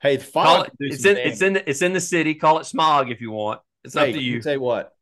Hey, 0.00 0.16
the 0.16 0.24
fog. 0.24 0.68
it, 0.80 0.92
it's 0.92 1.04
in 1.04 1.16
damage. 1.16 1.32
it's 1.32 1.42
in 1.42 1.52
the, 1.52 1.70
it's 1.70 1.82
in 1.82 1.92
the 1.92 2.00
city. 2.00 2.34
Call 2.34 2.58
it 2.58 2.64
smog 2.64 3.10
if 3.10 3.20
you 3.20 3.30
want. 3.30 3.60
It's 3.84 3.94
up 3.96 4.06
Hey, 4.06 4.12
to 4.12 4.20
you. 4.20 4.42
You 4.44 4.60
what, 4.60 4.93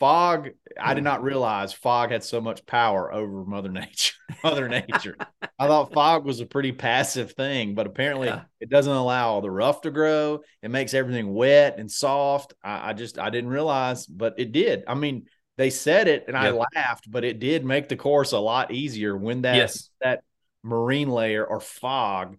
fog. 0.00 0.50
I 0.80 0.94
did 0.94 1.04
not 1.04 1.22
realize 1.22 1.72
fog 1.72 2.10
had 2.10 2.22
so 2.24 2.40
much 2.40 2.64
power 2.66 3.12
over 3.12 3.44
Mother 3.44 3.68
Nature. 3.72 4.14
Mother 4.44 4.68
Nature. 4.68 5.16
I 5.58 5.66
thought 5.66 5.92
fog 5.92 6.24
was 6.24 6.40
a 6.40 6.46
pretty 6.46 6.72
passive 6.72 7.32
thing, 7.32 7.74
but 7.74 7.86
apparently 7.86 8.28
Yeah. 8.28 8.42
it 8.60 8.70
doesn't 8.70 8.92
allow 8.92 9.28
all 9.30 9.40
the 9.40 9.50
rough 9.50 9.80
to 9.82 9.90
grow. 9.90 10.40
It 10.62 10.70
makes 10.70 10.94
everything 10.94 11.32
wet 11.34 11.78
and 11.78 11.90
soft. 11.90 12.54
I, 12.62 12.90
I 12.90 12.92
just 12.92 13.18
I 13.18 13.30
didn't 13.30 13.50
realize, 13.50 14.06
but 14.06 14.34
it 14.38 14.52
did. 14.52 14.84
I 14.86 14.94
mean, 14.94 15.26
they 15.56 15.70
said 15.70 16.06
it, 16.06 16.26
and 16.28 16.36
I 16.36 16.50
laughed, 16.50 17.10
but 17.10 17.24
it 17.24 17.40
did 17.40 17.64
make 17.64 17.88
the 17.88 17.96
course 17.96 18.30
a 18.30 18.38
lot 18.38 18.70
easier 18.72 19.16
when 19.16 19.42
that 19.42 19.56
Yes. 19.56 19.90
that 20.00 20.22
marine 20.62 21.08
layer 21.08 21.44
or 21.44 21.58
fog 21.60 22.36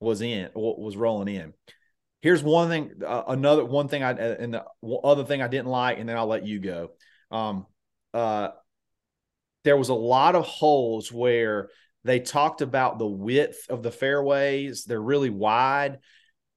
was 0.00 0.20
in 0.20 0.50
was 0.54 0.96
rolling 0.96 1.34
in. 1.34 1.54
Here's 2.20 2.42
one 2.42 2.68
thing, 2.68 3.00
uh, 3.06 3.22
another 3.28 3.64
one 3.64 3.88
thing 3.88 4.02
I 4.02 4.10
and 4.10 4.52
the 4.52 4.64
other 5.02 5.24
thing 5.24 5.40
I 5.40 5.48
didn't 5.48 5.68
like, 5.68 5.98
and 5.98 6.08
then 6.08 6.16
I'll 6.16 6.26
let 6.26 6.44
you 6.46 6.58
go. 6.58 6.90
Um, 7.30 7.66
uh, 8.14 8.50
there 9.64 9.76
was 9.76 9.88
a 9.88 9.94
lot 9.94 10.34
of 10.34 10.46
holes 10.46 11.12
where 11.12 11.68
they 12.04 12.20
talked 12.20 12.62
about 12.62 12.98
the 12.98 13.06
width 13.06 13.66
of 13.68 13.82
the 13.82 13.90
fairways. 13.90 14.84
They're 14.84 15.00
really 15.00 15.30
wide. 15.30 15.98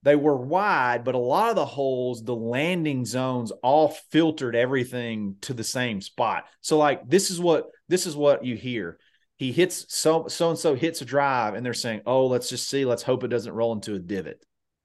They 0.02 0.16
were 0.16 0.36
wide, 0.36 1.04
but 1.04 1.14
a 1.14 1.18
lot 1.18 1.50
of 1.50 1.56
the 1.56 1.64
holes, 1.64 2.24
the 2.24 2.34
landing 2.34 3.04
zones 3.04 3.52
all 3.62 3.88
filtered 4.10 4.56
everything 4.56 5.36
to 5.42 5.54
the 5.54 5.62
same 5.62 6.00
spot. 6.00 6.46
So 6.60 6.76
like 6.76 7.08
this 7.08 7.30
is 7.30 7.38
what 7.40 7.70
this 7.88 8.06
is 8.06 8.16
what 8.16 8.44
you 8.44 8.56
hear. 8.56 8.98
He 9.36 9.52
hits 9.52 9.86
so 9.88 10.26
so 10.28 10.50
and 10.50 10.58
so 10.58 10.74
hits 10.74 11.02
a 11.02 11.04
drive 11.04 11.54
and 11.54 11.64
they're 11.64 11.74
saying, 11.74 12.02
"Oh, 12.06 12.26
let's 12.26 12.48
just 12.48 12.68
see, 12.68 12.84
let's 12.84 13.02
hope 13.02 13.22
it 13.22 13.28
doesn't 13.28 13.52
roll 13.52 13.72
into 13.72 13.94
a 13.94 13.98
divot." 13.98 14.44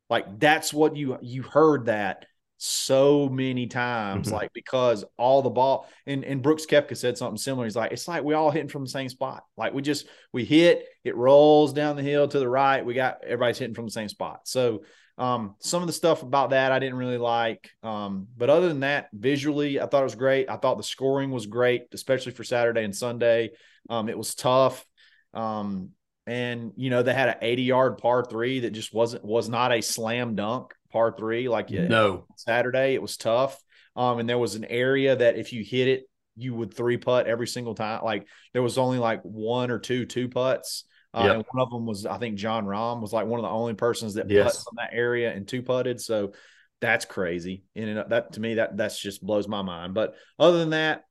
Like 0.10 0.40
that's 0.40 0.74
what 0.74 0.96
you 0.96 1.18
you 1.22 1.42
heard 1.44 1.86
that 1.86 2.26
so 2.58 3.30
many 3.30 3.68
times 3.68 4.30
Mhm. 4.30 4.32
like 4.32 4.52
because 4.54 5.04
all 5.18 5.42
the 5.42 5.50
ball 5.50 5.88
and 6.06 6.24
and 6.26 6.42
Brooks 6.42 6.66
Koepka 6.66 6.98
said 6.98 7.18
something 7.18 7.38
similar. 7.38 7.66
He's 7.66 7.76
like, 7.76 7.92
"It's 7.92 8.08
like 8.08 8.24
we 8.24 8.34
all 8.34 8.50
hitting 8.52 8.70
from 8.70 8.84
the 8.84 8.90
same 8.90 9.10
spot. 9.10 9.44
Like 9.56 9.74
we 9.74 9.82
just 9.82 10.08
we 10.34 10.44
hit, 10.44 10.86
it 11.04 11.16
rolls 11.16 11.74
down 11.74 11.96
the 11.96 12.04
hill 12.04 12.28
to 12.28 12.40
the 12.40 12.50
right. 12.50 12.84
We 12.86 12.94
got 12.94 13.24
everybody's 13.24 13.60
hitting 13.60 13.76
from 13.76 13.86
the 13.86 13.92
same 13.92 14.10
spot." 14.10 14.42
So 14.48 14.84
um, 15.20 15.56
some 15.60 15.82
of 15.82 15.88
the 15.88 15.94
stuff 15.94 16.22
about 16.22 16.52
that 16.52 16.72
I 16.72 16.78
didn't 16.78 16.98
really 17.00 17.18
like. 17.18 17.72
Um, 17.82 18.28
but 18.38 18.52
other 18.52 18.68
than 18.68 18.82
that, 18.82 19.10
visually, 19.14 19.80
I 19.82 19.88
thought 19.88 20.02
it 20.02 20.04
was 20.04 20.14
great. 20.16 20.48
I 20.48 20.58
thought 20.58 20.78
the 20.78 20.84
scoring 20.84 21.32
was 21.32 21.48
great, 21.48 21.88
especially 21.92 22.34
for 22.34 22.44
Saturday 22.44 22.84
and 22.84 22.96
Sunday. 22.96 23.50
Um, 23.90 24.10
it 24.10 24.18
was 24.18 24.36
tough. 24.36 24.86
Um, 25.34 25.90
and 26.28 26.74
you 26.76 26.90
know, 26.90 27.02
they 27.04 27.14
had 27.14 27.30
an 27.30 27.36
80 27.42 27.64
yard 27.64 27.98
par 27.98 28.24
three 28.24 28.60
that 28.62 28.72
just 28.72 28.94
wasn't 28.94 29.24
was 29.24 29.50
not 29.50 29.72
a 29.72 29.82
slam 29.82 30.36
dunk 30.36 30.74
par 30.90 31.14
three 31.18 31.50
like 31.50 31.70
yeah, 31.70 31.88
No. 31.88 32.26
Saturday. 32.36 32.94
It 32.94 33.02
was 33.02 33.18
tough. 33.18 33.62
Um, 33.96 34.20
and 34.20 34.30
there 34.30 34.38
was 34.38 34.56
an 34.56 34.66
area 34.66 35.16
that 35.16 35.38
if 35.38 35.54
you 35.54 35.64
hit 35.64 35.88
it, 35.88 36.04
you 36.36 36.54
would 36.54 36.74
three 36.74 36.98
putt 36.98 37.28
every 37.28 37.48
single 37.48 37.74
time. 37.74 38.04
Like 38.04 38.28
there 38.54 38.62
was 38.62 38.78
only 38.78 39.00
like 39.00 39.22
one 39.24 39.72
or 39.72 39.80
two 39.80 40.06
two 40.06 40.30
putts. 40.30 40.84
Uh, 41.14 41.24
Yep. 41.24 41.36
And 41.36 41.46
one 41.52 41.64
of 41.64 41.72
them 41.72 41.86
was, 41.86 42.06
I 42.06 42.18
think, 42.18 42.36
Jon 42.38 42.66
Rahm 42.66 43.02
was 43.02 43.12
like 43.14 43.26
one 43.26 43.40
of 43.40 43.44
the 43.44 43.50
only 43.50 43.74
persons 43.74 44.16
that 44.16 44.30
Yes. 44.30 44.46
putted 44.46 44.64
from 44.64 44.76
that 44.78 44.90
area 44.94 45.34
and 45.34 45.48
two 45.48 45.64
putted. 45.64 46.00
So 46.00 46.34
that's 46.80 47.06
crazy. 47.06 47.64
And 47.76 47.98
that 48.10 48.34
to 48.34 48.40
me, 48.40 48.56
that 48.56 48.78
that's 48.78 49.00
just 49.00 49.26
blows 49.26 49.48
my 49.48 49.64
mind. 49.64 49.96
But 49.96 50.16
other 50.38 50.60
than 50.60 50.72
that, 50.72 51.06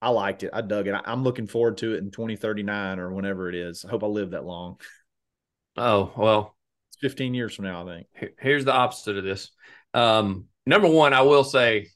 I 0.00 0.10
liked 0.10 0.44
it. 0.44 0.50
I 0.52 0.60
dug 0.60 0.86
it. 0.86 0.94
I, 0.94 1.00
I'm 1.06 1.24
looking 1.24 1.48
forward 1.48 1.78
to 1.78 1.94
it 1.94 1.98
in 1.98 2.12
2039 2.12 3.00
or 3.00 3.12
whenever 3.12 3.48
it 3.48 3.56
is. 3.56 3.84
I 3.84 3.90
hope 3.90 4.04
I 4.04 4.06
live 4.06 4.30
that 4.30 4.44
long. 4.44 4.78
Oh 5.76 6.12
well, 6.16 6.56
15 7.00 7.34
years 7.34 7.54
from 7.54 7.66
now, 7.66 7.86
I 7.86 7.96
think. 7.96 8.32
here's 8.38 8.64
the 8.64 8.72
opposite 8.72 9.16
of 9.16 9.24
this. 9.24 9.50
Um, 9.94 10.46
number 10.66 10.88
one, 10.88 11.12
I 11.12 11.22
will 11.22 11.44
say, 11.44 11.88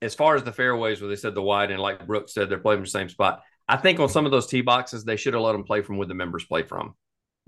as 0.00 0.14
far 0.14 0.36
as 0.36 0.44
the 0.44 0.52
fairways 0.52 1.00
where 1.00 1.08
they 1.08 1.16
said 1.16 1.34
the 1.34 1.42
wide 1.42 1.70
and 1.70 1.80
like 1.80 2.06
Brooks 2.06 2.34
said, 2.34 2.48
they're 2.48 2.58
playing 2.58 2.78
from 2.78 2.84
the 2.84 2.90
same 2.90 3.08
spot. 3.08 3.42
I 3.68 3.76
think 3.76 4.00
on 4.00 4.08
some 4.08 4.24
of 4.24 4.30
those 4.30 4.46
tee 4.46 4.60
boxes, 4.60 5.04
they 5.04 5.16
should 5.16 5.34
have 5.34 5.42
let 5.42 5.52
them 5.52 5.64
play 5.64 5.82
from 5.82 5.98
where 5.98 6.06
the 6.06 6.14
members 6.14 6.44
play 6.44 6.62
from 6.62 6.94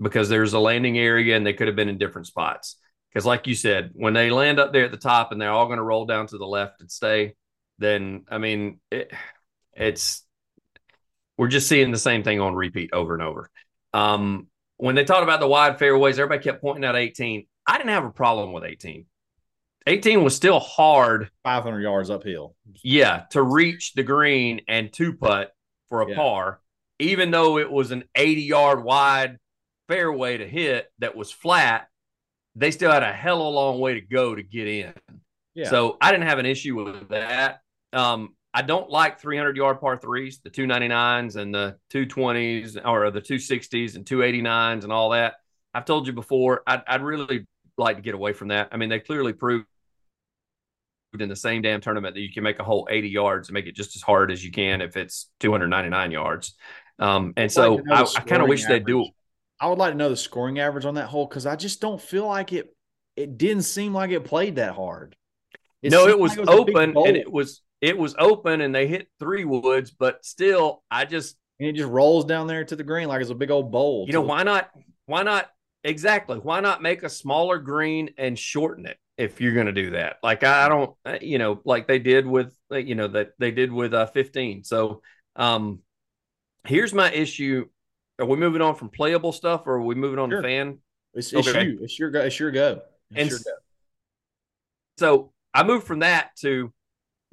because 0.01 0.29
there's 0.29 0.53
a 0.53 0.59
landing 0.59 0.97
area 0.97 1.35
and 1.35 1.45
they 1.45 1.53
could 1.53 1.67
have 1.67 1.75
been 1.75 1.89
in 1.89 1.97
different 1.97 2.27
spots. 2.27 2.77
Because, 3.09 3.25
like 3.25 3.47
you 3.47 3.55
said, 3.55 3.91
when 3.93 4.13
they 4.13 4.29
land 4.29 4.59
up 4.59 4.71
there 4.71 4.85
at 4.85 4.91
the 4.91 4.97
top 4.97 5.31
and 5.31 5.41
they're 5.41 5.51
all 5.51 5.65
going 5.65 5.77
to 5.77 5.83
roll 5.83 6.05
down 6.05 6.27
to 6.27 6.37
the 6.37 6.45
left 6.45 6.81
and 6.81 6.89
stay, 6.89 7.35
then 7.79 8.23
I 8.29 8.37
mean, 8.37 8.79
it, 8.91 9.11
it's 9.73 10.23
we're 11.37 11.47
just 11.47 11.67
seeing 11.67 11.91
the 11.91 11.97
same 11.97 12.23
thing 12.23 12.39
on 12.39 12.55
repeat 12.55 12.91
over 12.93 13.13
and 13.13 13.23
over. 13.23 13.49
Um, 13.93 14.47
when 14.81 14.95
they 14.95 15.03
talked 15.03 15.23
about 15.23 15.39
the 15.39 15.47
wide 15.47 15.77
fairways, 15.77 16.17
everybody 16.17 16.43
kept 16.43 16.59
pointing 16.61 16.83
out 16.83 16.95
18. 16.95 17.45
I 17.67 17.77
didn't 17.77 17.89
have 17.89 18.03
a 18.03 18.09
problem 18.09 18.51
with 18.51 18.63
18. 18.63 19.05
18 19.85 20.23
was 20.23 20.35
still 20.35 20.59
hard, 20.59 21.29
500 21.43 21.81
yards 21.81 22.09
uphill. 22.09 22.55
yeah, 22.83 23.23
to 23.31 23.43
reach 23.43 23.93
the 23.93 24.01
green 24.03 24.61
and 24.67 24.91
two 24.91 25.13
putt 25.13 25.51
for 25.89 26.01
a 26.01 26.09
Yeah. 26.09 26.15
par, 26.15 26.61
even 26.99 27.29
though 27.29 27.59
it 27.59 27.71
was 27.71 27.91
an 27.91 28.05
80 28.15 28.41
yard 28.43 28.83
wide 28.83 29.37
fairway 29.87 30.37
to 30.37 30.47
hit 30.47 30.91
that 30.99 31.15
was 31.15 31.31
flat. 31.31 31.87
They 32.55 32.71
still 32.71 32.91
had 32.91 33.03
a 33.03 33.11
hell 33.13 33.39
of 33.41 33.47
a 33.47 33.49
long 33.49 33.79
way 33.79 33.93
to 33.95 34.01
go 34.01 34.33
to 34.35 34.41
get 34.43 34.67
in. 34.67 34.93
Yeah. 35.53 35.69
So 35.69 35.97
I 36.01 36.11
didn't 36.11 36.27
have 36.27 36.39
an 36.39 36.45
issue 36.45 36.83
with 36.83 37.09
that. 37.09 37.61
Um, 37.93 38.35
I 38.53 38.61
don't 38.61 38.89
like 38.89 39.19
300 39.19 39.55
yard 39.55 39.79
par 39.79 39.97
threes, 39.97 40.39
the 40.43 40.49
299s 40.49 41.37
and 41.37 41.53
the 41.53 41.77
220s 41.93 42.77
or 42.85 43.09
the 43.11 43.21
260s 43.21 43.95
and 43.95 44.05
289s 44.05 44.83
and 44.83 44.91
all 44.91 45.11
that. 45.11 45.35
I've 45.73 45.85
told 45.85 46.05
you 46.07 46.13
before, 46.13 46.63
I'd, 46.67 46.81
I'd 46.85 47.01
really 47.01 47.47
like 47.77 47.95
to 47.95 48.01
get 48.01 48.13
away 48.13 48.33
from 48.33 48.49
that. 48.49 48.69
I 48.71 48.77
mean, 48.77 48.89
they 48.89 48.99
clearly 48.99 49.31
proved 49.31 49.65
in 51.17 51.29
the 51.29 51.35
same 51.35 51.61
damn 51.61 51.81
tournament 51.81 52.15
that 52.15 52.21
you 52.21 52.31
can 52.31 52.43
make 52.43 52.59
a 52.59 52.63
whole 52.63 52.87
80 52.89 53.09
yards 53.09 53.49
and 53.49 53.53
make 53.53 53.67
it 53.67 53.75
just 53.75 53.95
as 53.95 54.01
hard 54.01 54.31
as 54.31 54.43
you 54.43 54.51
can 54.51 54.81
if 54.81 54.97
it's 54.97 55.29
299 55.39 56.11
yards. 56.11 56.55
Um, 56.99 57.33
and 57.37 57.51
so 57.51 57.75
like 57.75 57.85
I, 57.89 58.19
I 58.19 58.21
kind 58.21 58.41
of 58.41 58.49
wish 58.49 58.65
they'd 58.65 58.85
do. 58.85 59.05
I 59.59 59.67
would 59.67 59.77
like 59.77 59.93
to 59.93 59.97
know 59.97 60.09
the 60.09 60.17
scoring 60.17 60.59
average 60.59 60.85
on 60.85 60.95
that 60.95 61.07
hole 61.07 61.25
because 61.25 61.45
I 61.45 61.55
just 61.55 61.81
don't 61.81 62.01
feel 62.01 62.27
like 62.27 62.51
it. 62.51 62.75
It 63.15 63.37
didn't 63.37 63.63
seem 63.63 63.93
like 63.93 64.11
it 64.11 64.23
played 64.23 64.55
that 64.55 64.73
hard. 64.73 65.15
no, 65.83 66.07
it 66.07 66.17
was, 66.17 66.37
like 66.37 66.47
a 66.47 66.63
big 66.65 66.75
open 66.75 66.97
and 66.97 67.17
it 67.17 67.31
was 67.31 67.61
it 67.81 67.97
was 67.97 68.15
open 68.17 68.61
and 68.61 68.73
they 68.73 68.87
hit 68.87 69.07
three 69.19 69.43
woods, 69.43 69.91
but 69.91 70.23
still, 70.23 70.83
I 70.89 71.05
just 71.05 71.35
and 71.59 71.67
it 71.69 71.73
just 71.75 71.89
rolls 71.89 72.25
down 72.25 72.47
there 72.47 72.63
to 72.65 72.75
the 72.75 72.83
green 72.83 73.07
like 73.07 73.21
it's 73.21 73.29
a 73.29 73.35
big 73.35 73.51
old 73.51 73.71
bowl. 73.71 74.05
you 74.07 74.13
know 74.13 74.21
why 74.21 74.41
not 74.43 74.69
why 75.05 75.21
not 75.21 75.49
exactly 75.83 76.37
why 76.37 76.59
not 76.59 76.81
make 76.81 77.03
a 77.03 77.09
smaller 77.09 77.59
green 77.59 78.09
and 78.17 78.37
shorten 78.37 78.85
it 78.87 78.97
if 79.17 79.39
you're 79.39 79.53
going 79.53 79.67
to 79.67 79.71
do 79.71 79.91
that 79.91 80.17
like 80.23 80.43
i 80.43 80.67
don't 80.67 80.95
uh, 81.05 81.17
you 81.21 81.37
know 81.37 81.61
like 81.65 81.87
they 81.87 81.99
did 81.99 82.25
with 82.25 82.55
uh, 82.71 82.77
you 82.77 82.95
know 82.95 83.07
that 83.07 83.31
they 83.37 83.51
did 83.51 83.71
with 83.71 83.93
uh 83.93 84.07
15 84.07 84.63
so 84.63 85.01
um 85.35 85.79
here's 86.65 86.93
my 86.93 87.11
issue 87.11 87.65
are 88.17 88.25
we 88.25 88.37
moving 88.37 88.61
on 88.61 88.73
from 88.75 88.89
playable 88.89 89.31
stuff 89.31 89.63
or 89.67 89.73
are 89.75 89.81
we 89.83 89.93
moving 89.95 90.17
on 90.19 90.29
Sure. 90.31 90.41
to 90.41 90.47
fan 90.47 90.79
It's, 91.13 91.31
it's 91.33 91.47
Okay. 91.47 91.65
you. 91.65 91.79
It's 91.83 91.99
your 91.99 92.09
go. 92.09 92.21
It's 92.21 92.39
your 92.39 92.51
go. 92.51 92.81
It's 93.11 93.19
And 93.21 93.29
your 93.29 93.39
go. 93.39 93.51
So 94.97 95.31
I 95.53 95.63
moved 95.63 95.85
from 95.87 95.99
that 95.99 96.35
to 96.37 96.71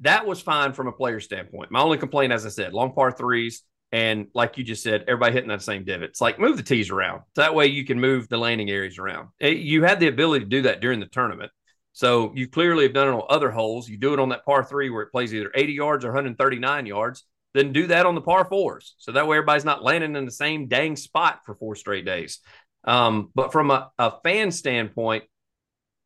that 0.01 0.25
was 0.25 0.41
fine 0.41 0.73
from 0.73 0.87
a 0.87 0.91
player 0.91 1.19
standpoint. 1.19 1.71
My 1.71 1.81
only 1.81 1.97
complaint, 1.97 2.31
as 2.33 2.45
I 2.45 2.49
said, 2.49 2.73
long 2.73 2.93
par 2.93 3.11
threes. 3.11 3.63
And 3.91 4.27
like 4.35 4.57
you 4.57 4.63
just 4.63 4.83
said, 4.83 5.05
everybody 5.07 5.33
hitting 5.33 5.49
that 5.49 5.63
same 5.63 5.83
divot. 5.83 6.11
It's 6.11 6.21
like 6.21 6.39
move 6.39 6.57
the 6.57 6.63
tees 6.63 6.91
around. 6.91 7.21
So 7.35 7.41
That 7.41 7.55
way 7.55 7.67
you 7.67 7.85
can 7.85 7.99
move 7.99 8.29
the 8.29 8.37
landing 8.37 8.69
areas 8.69 8.99
around. 8.99 9.29
Eh, 9.41 9.49
You 9.49 9.83
had 9.83 9.99
the 9.99 10.07
ability 10.07 10.45
to 10.45 10.49
do 10.49 10.61
that 10.63 10.79
during 10.79 10.99
the 10.99 11.07
tournament. 11.07 11.51
So 11.93 12.31
you 12.35 12.47
clearly 12.47 12.83
have 12.83 12.93
done 12.93 13.07
it 13.07 13.11
on 13.11 13.23
other 13.29 13.49
holes. 13.49 13.89
You 13.89 13.97
do 13.97 14.13
it 14.13 14.19
on 14.19 14.29
that 14.29 14.45
par 14.45 14.63
three 14.63 14.89
where 14.89 15.01
it 15.01 15.11
plays 15.11 15.33
either 15.33 15.51
80 15.55 15.73
yards 15.73 16.05
or 16.05 16.09
139 16.09 16.85
yards. 16.85 17.25
Then 17.55 17.73
do 17.73 17.87
that 17.87 18.05
on 18.05 18.13
the 18.13 18.21
par 18.21 18.45
fours. 18.45 18.93
So 18.99 19.11
that 19.13 19.27
way 19.27 19.37
everybody's 19.37 19.65
not 19.65 19.83
landing 19.83 20.15
in 20.15 20.23
the 20.23 20.31
same 20.31 20.67
dang 20.67 20.95
spot 20.95 21.39
for 21.45 21.55
four 21.55 21.75
straight 21.75 22.05
days. 22.05 22.39
Um, 22.83 23.31
but 23.33 23.51
from 23.51 23.71
a, 23.71 23.91
a 23.97 24.13
fan 24.23 24.51
standpoint, 24.51 25.23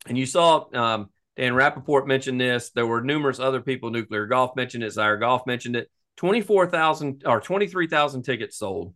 and 0.08 0.18
you 0.18 0.26
saw 0.26 0.66
um, 0.74 1.10
Dan 1.36 1.54
Rapaport 1.54 2.06
mentioned 2.08 2.40
this. 2.40 2.70
There 2.72 2.86
were 2.86 3.02
numerous 3.02 3.40
other 3.40 3.62
people. 3.62 3.90
Nuclear 3.90 4.28
Golf 4.28 4.56
mentioned 4.56 4.84
it. 4.84 4.92
Zaire 4.92 5.18
Golf 5.18 5.48
mentioned 5.48 5.76
it. 5.76 5.90
24,000 6.18 7.24
or 7.26 7.42
23,000 7.42 8.22
tickets 8.24 8.58
sold. 8.58 8.94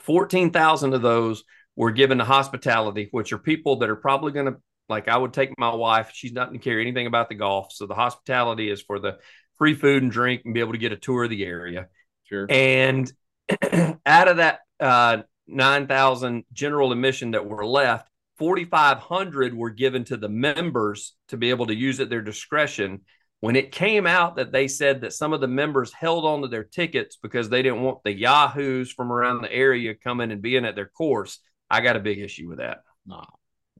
14,000 0.00 0.94
of 0.94 1.02
those 1.02 1.44
were 1.76 1.92
given 1.92 2.18
to 2.18 2.24
hospitality, 2.24 3.08
which 3.12 3.32
are 3.32 3.38
people 3.38 3.76
that 3.76 3.88
are 3.88 3.96
probably 3.96 4.32
going 4.32 4.46
to, 4.46 4.56
like, 4.88 5.06
I 5.08 5.16
would 5.16 5.32
take 5.32 5.56
my 5.58 5.72
wife. 5.74 6.10
She's 6.12 6.32
not 6.32 6.48
going 6.48 6.58
to 6.58 6.64
care 6.64 6.80
anything 6.80 7.06
about 7.06 7.28
the 7.28 7.36
golf. 7.36 7.72
So 7.72 7.86
the 7.86 7.94
hospitality 7.94 8.70
is 8.70 8.82
for 8.82 8.98
the 8.98 9.18
free 9.58 9.74
food 9.74 10.02
and 10.02 10.10
drink 10.10 10.42
and 10.44 10.54
be 10.54 10.60
able 10.60 10.72
to 10.72 10.78
get 10.78 10.92
a 10.92 10.96
tour 10.96 11.24
of 11.24 11.30
the 11.30 11.44
area. 11.44 11.88
Sure. 12.24 12.46
And 12.48 13.10
out 14.06 14.28
of 14.28 14.38
that 14.38 14.60
uh, 14.80 15.18
9,000 15.46 16.44
general 16.52 16.92
admission 16.92 17.32
that 17.32 17.46
were 17.46 17.64
left, 17.64 18.08
4,500 18.38 19.54
were 19.54 19.70
given 19.70 20.04
to 20.04 20.16
the 20.16 20.28
members 20.28 21.14
to 21.28 21.36
be 21.36 21.50
able 21.50 21.66
to 21.66 21.74
use 21.74 22.00
at 22.00 22.08
their 22.10 22.22
discretion. 22.22 23.00
When 23.40 23.54
it 23.54 23.70
came 23.70 24.06
out 24.06 24.36
that 24.36 24.50
they 24.50 24.66
said 24.66 25.02
that 25.02 25.12
some 25.12 25.32
of 25.32 25.40
the 25.40 25.46
members 25.46 25.92
held 25.92 26.24
on 26.24 26.42
to 26.42 26.48
their 26.48 26.64
tickets 26.64 27.16
because 27.22 27.48
they 27.48 27.62
didn't 27.62 27.82
want 27.82 28.02
the 28.04 28.12
Yahoos 28.12 28.90
from 28.92 29.12
around 29.12 29.42
the 29.42 29.52
area 29.52 29.94
coming 29.94 30.32
and 30.32 30.42
being 30.42 30.64
at 30.64 30.74
their 30.74 30.88
course, 30.88 31.38
I 31.70 31.80
got 31.80 31.96
a 31.96 32.00
big 32.00 32.18
issue 32.18 32.48
with 32.48 32.58
that. 32.58 32.78
Nah, 33.06 33.24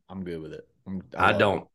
I'm 0.09 0.23
good 0.25 0.41
with 0.41 0.53
it. 0.53 0.67
I'm, 0.87 1.03
I, 1.17 1.33
it. 1.33 1.39
don't. 1.39 1.67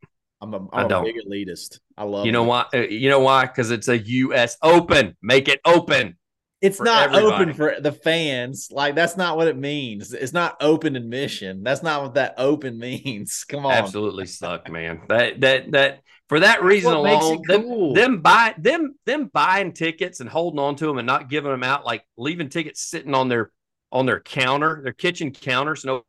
I'm 0.41 0.53
a, 0.53 0.57
I'm 0.71 0.91
I 0.91 0.99
a 0.99 1.03
big 1.03 1.15
elitist. 1.27 1.79
I 1.97 2.03
love. 2.03 2.25
You 2.25 2.31
know 2.31 2.43
it. 2.43 2.47
why? 2.47 2.65
uh, 2.73 2.77
You 2.77 3.09
know 3.09 3.19
why? 3.19 3.45
Because 3.45 3.71
it's 3.71 3.87
a 3.89 3.97
U.S. 3.97 4.57
Open. 4.61 5.15
Make 5.21 5.47
it 5.49 5.59
open. 5.65 6.17
It's 6.63 6.77
for 6.77 6.85
not 6.85 7.09
everybody. 7.13 7.35
open 7.35 7.53
for 7.53 7.75
the 7.79 7.91
fans. 7.91 8.69
Like 8.71 8.95
that's 8.95 9.17
not 9.17 9.35
what 9.37 9.47
it 9.47 9.57
means. 9.57 10.13
It's 10.13 10.33
not 10.33 10.55
open 10.61 10.95
admission. 10.95 11.61
That's 11.61 11.83
not 11.83 12.01
what 12.01 12.13
that 12.15 12.35
open 12.37 12.79
means. 12.87 13.43
Come 13.47 13.65
on. 13.65 13.73
absolutely 13.73 14.25
suck, 14.25 14.71
man. 14.71 15.01
That 15.09 15.41
that 15.41 15.71
that 15.73 15.99
for 16.29 16.39
that 16.39 16.63
reason 16.63 16.93
alone, 16.93 17.41
it 17.43 17.47
them, 17.47 17.63
cool. 17.63 17.93
them 17.93 18.21
buy 18.21 18.55
them 18.57 18.95
them 19.05 19.29
buying 19.33 19.73
tickets 19.73 20.21
and 20.21 20.29
holding 20.29 20.59
on 20.59 20.75
to 20.77 20.85
them 20.87 20.97
and 20.97 21.05
not 21.05 21.29
giving 21.29 21.51
them 21.51 21.63
out, 21.63 21.85
like 21.85 22.03
leaving 22.17 22.49
tickets 22.49 22.81
sitting 22.81 23.13
on 23.13 23.27
their 23.27 23.51
on 23.91 24.05
their 24.05 24.21
counter, 24.21 24.79
their 24.83 24.93
kitchen 24.93 25.31
counter, 25.31 25.75
so 25.75 26.05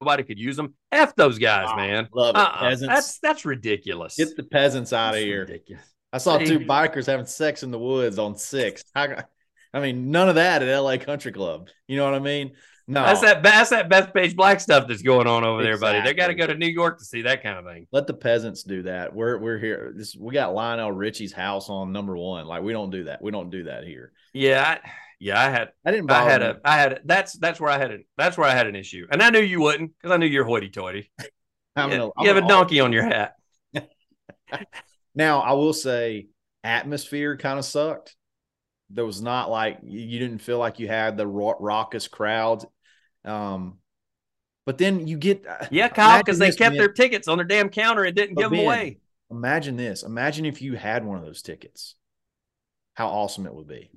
nobody 0.00 0.22
could 0.24 0.38
use 0.38 0.56
them. 0.56 0.74
F 0.90 1.14
those 1.16 1.38
guys, 1.38 1.66
Ah, 1.70 1.76
man. 1.76 2.08
love 2.12 2.34
it. 2.34 2.38
Uh-uh. 2.38 2.58
Peasants. 2.60 2.94
That's 2.94 3.18
that's 3.20 3.44
ridiculous. 3.44 4.16
Get 4.16 4.36
the 4.36 4.42
peasants 4.42 4.92
out 4.92 5.14
of 5.14 5.20
here. 5.20 5.40
ridiculous. 5.42 5.84
I 6.12 6.18
saw 6.18 6.38
two 6.38 6.60
bikers 6.60 7.06
having 7.06 7.26
sex 7.26 7.62
in 7.62 7.70
the 7.70 7.78
woods 7.78 8.18
on 8.18 8.36
six. 8.36 8.82
I, 8.94 9.24
I 9.74 9.80
mean, 9.80 10.10
none 10.10 10.28
of 10.28 10.36
that 10.36 10.62
at 10.62 10.78
LA 10.80 10.96
Country 10.96 11.32
Club. 11.32 11.68
You 11.86 11.96
know 11.98 12.04
what 12.04 12.14
I 12.14 12.18
mean? 12.20 12.52
No, 12.90 13.02
That's 13.04 13.20
that 13.20 13.42
that's 13.42 13.68
that 13.68 13.90
Bethpage 13.90 14.34
Black 14.34 14.60
stuff 14.60 14.88
that's 14.88 15.02
going 15.02 15.26
on 15.26 15.44
over 15.44 15.62
there, 15.62 15.76
buddy. 15.76 16.00
They 16.00 16.14
got 16.14 16.28
to 16.28 16.34
go 16.34 16.46
to 16.46 16.54
New 16.54 16.68
York 16.68 16.98
to 17.00 17.04
see 17.04 17.20
that 17.22 17.42
kind 17.42 17.58
of 17.58 17.66
thing. 17.66 17.86
let 17.92 18.06
the 18.06 18.14
peasants 18.14 18.62
do 18.62 18.84
that. 18.84 19.14
We're 19.14 19.36
we're 19.36 19.58
here. 19.58 19.92
This 19.94 20.16
we 20.16 20.32
got 20.32 20.54
Lionel 20.54 20.90
Richie's 20.92 21.34
house 21.34 21.68
on 21.68 21.92
number 21.92 22.16
one. 22.16 22.46
Like 22.46 22.62
we 22.62 22.72
don't 22.72 22.88
do 22.88 23.04
that. 23.04 23.20
We 23.20 23.30
don't 23.30 23.50
do 23.50 23.64
that 23.64 23.84
here. 23.84 24.12
Yeah, 24.32 24.78
I, 24.82 24.90
yeah, 25.20 25.38
I 25.38 25.50
had 25.50 25.72
I 25.84 25.90
didn't. 25.90 26.10
I 26.10 26.22
had 26.24 26.40
me. 26.40 26.46
a, 26.46 26.60
I 26.64 26.76
had 26.78 26.92
a, 26.94 27.00
that's 27.04 27.34
that's 27.34 27.60
where 27.60 27.70
I 27.70 27.76
had 27.76 27.90
it. 27.90 28.06
That's 28.16 28.38
where 28.38 28.48
I 28.48 28.54
had 28.54 28.66
an 28.66 28.74
issue, 28.74 29.06
and 29.10 29.22
I 29.22 29.28
knew 29.28 29.40
you 29.40 29.60
wouldn't 29.60 29.92
because 29.98 30.10
I 30.14 30.16
knew 30.16 30.24
you're 30.24 30.44
hoity-toity. 30.46 31.10
I'm 31.76 31.90
Yeah, 31.90 31.98
gonna- 31.98 32.10
you 32.20 32.28
have 32.28 32.42
a 32.42 32.48
donkey 32.48 32.80
on 32.80 32.94
your 32.94 33.04
hat. 33.04 33.34
Now 35.18 35.40
I 35.40 35.52
will 35.54 35.72
say, 35.72 36.28
atmosphere 36.62 37.36
kind 37.36 37.58
of 37.58 37.64
sucked. 37.64 38.14
There 38.88 39.04
was 39.04 39.20
not 39.20 39.50
like 39.50 39.80
you 39.82 40.18
didn't 40.20 40.38
feel 40.38 40.58
like 40.58 40.78
you 40.78 40.86
had 40.86 41.16
the 41.16 41.26
raucous 41.26 42.06
crowds. 42.06 42.64
Um, 43.24 43.78
but 44.64 44.78
then 44.78 45.08
you 45.08 45.18
get 45.18 45.44
Yeah, 45.70 45.88
Kyle, 45.88 46.20
because 46.20 46.38
they 46.38 46.52
kept 46.52 46.74
man. 46.74 46.78
their 46.78 46.92
tickets 46.92 47.26
on 47.26 47.38
their 47.38 47.46
damn 47.46 47.68
counter 47.68 48.04
and 48.04 48.14
didn't 48.14 48.36
But 48.36 48.42
give 48.42 48.50
them 48.52 48.60
away. 48.60 49.00
Imagine 49.30 49.76
this. 49.76 50.04
Imagine 50.04 50.46
if 50.46 50.62
you 50.62 50.74
had 50.74 51.04
one 51.04 51.18
of 51.18 51.24
those 51.24 51.42
tickets. 51.42 51.96
How 52.94 53.08
awesome 53.08 53.44
it 53.44 53.54
would 53.54 53.68
be. 53.68 53.90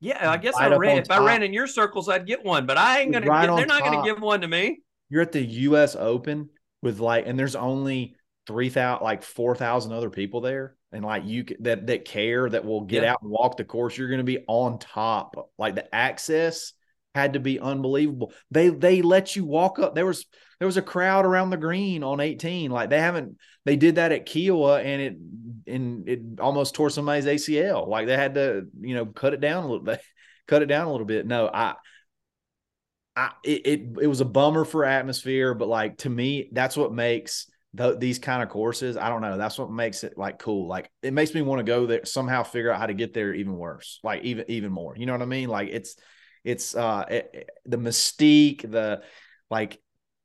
Yeah, 0.00 0.30
I 0.30 0.38
guess 0.38 0.54
right 0.54 0.72
I 0.72 0.76
ran. 0.76 0.98
If 0.98 1.10
I 1.10 1.18
ran 1.18 1.42
in 1.42 1.52
your 1.52 1.66
circles, 1.66 2.08
I'd 2.08 2.26
get 2.26 2.42
one, 2.42 2.64
but 2.64 2.78
I 2.78 3.00
ain't 3.00 3.12
gonna. 3.12 3.26
Right 3.26 3.46
get, 3.46 3.56
they're 3.56 3.66
not 3.66 3.84
gonna 3.84 4.02
give 4.02 4.22
one 4.22 4.40
to 4.40 4.48
me. 4.48 4.80
You're 5.10 5.22
at 5.22 5.32
the 5.32 5.44
U.S. 5.44 5.96
Open 5.96 6.48
with 6.82 6.98
like, 6.98 7.26
and 7.26 7.38
there's 7.38 7.56
only 7.56 8.16
three 8.50 8.68
thousand, 8.70 9.04
like 9.04 9.22
four 9.22 9.54
thousand 9.54 9.92
other 9.92 10.10
people 10.10 10.40
there, 10.40 10.76
and 10.92 11.04
like 11.04 11.24
you 11.24 11.44
that 11.60 11.86
that 11.86 12.04
care 12.04 12.48
that 12.48 12.64
will 12.64 12.82
get 12.82 13.02
Yeah. 13.02 13.12
out 13.12 13.22
and 13.22 13.30
walk 13.30 13.56
the 13.56 13.64
course. 13.64 13.96
You're 13.96 14.08
going 14.08 14.18
to 14.18 14.24
be 14.24 14.44
on 14.46 14.78
top. 14.78 15.50
Like 15.58 15.74
the 15.74 15.92
access 15.94 16.72
had 17.14 17.32
to 17.34 17.40
be 17.40 17.58
unbelievable. 17.60 18.32
They 18.50 18.68
they 18.68 19.02
let 19.02 19.36
you 19.36 19.44
walk 19.44 19.78
up. 19.78 19.94
There 19.94 20.06
was 20.06 20.26
there 20.58 20.66
was 20.66 20.76
a 20.76 20.82
crowd 20.82 21.24
around 21.24 21.50
the 21.50 21.56
green 21.56 22.02
on 22.02 22.20
18. 22.20 22.70
Like 22.70 22.90
they 22.90 23.00
haven't 23.00 23.36
they 23.64 23.76
did 23.76 23.96
that 23.96 24.12
at 24.12 24.26
Kiawah 24.26 24.84
and 24.84 25.02
it 25.02 25.16
and 25.72 26.08
it 26.08 26.20
almost 26.40 26.74
tore 26.74 26.90
somebody's 26.90 27.26
ACL. 27.26 27.86
Like 27.88 28.06
they 28.06 28.16
had 28.16 28.34
to, 28.34 28.66
you 28.80 28.94
know, 28.94 29.06
cut 29.06 29.34
it 29.34 29.40
down 29.40 29.64
a 29.64 29.68
little 29.68 29.84
bit, 29.84 30.00
cut 30.46 30.62
it 30.62 30.66
down 30.66 30.86
a 30.86 30.92
little 30.92 31.06
bit. 31.06 31.26
No, 31.26 31.48
I 31.52 31.74
I 33.16 33.32
it, 33.44 33.66
it 33.66 33.80
it 34.02 34.06
was 34.06 34.20
a 34.20 34.24
bummer 34.24 34.64
for 34.64 34.84
atmosphere, 34.84 35.54
but 35.54 35.68
like 35.68 35.98
to 35.98 36.10
me, 36.10 36.48
that's 36.52 36.76
what 36.76 36.92
makes 36.92 37.49
the, 37.74 37.96
these 37.96 38.18
kind 38.18 38.42
of 38.42 38.48
courses, 38.48 38.96
I 38.96 39.08
don't 39.08 39.20
know. 39.20 39.36
That's 39.38 39.58
what 39.58 39.70
makes 39.70 40.02
it 40.02 40.18
like 40.18 40.38
cool. 40.38 40.66
Like 40.66 40.90
it 41.02 41.12
makes 41.12 41.34
me 41.34 41.42
want 41.42 41.60
to 41.60 41.64
go 41.64 41.86
there 41.86 42.04
somehow 42.04 42.42
figure 42.42 42.72
out 42.72 42.80
how 42.80 42.86
to 42.86 42.94
get 42.94 43.14
there 43.14 43.32
even 43.32 43.56
worse, 43.56 44.00
like 44.02 44.24
even 44.24 44.44
even 44.48 44.72
more. 44.72 44.96
You 44.96 45.06
know 45.06 45.12
what 45.12 45.22
I 45.22 45.26
mean? 45.26 45.48
Like 45.48 45.68
it's 45.70 45.96
it's 46.42 46.74
uh 46.74 47.04
it, 47.08 47.50
the 47.66 47.76
mystique, 47.76 48.68
the 48.68 49.02
like 49.50 49.80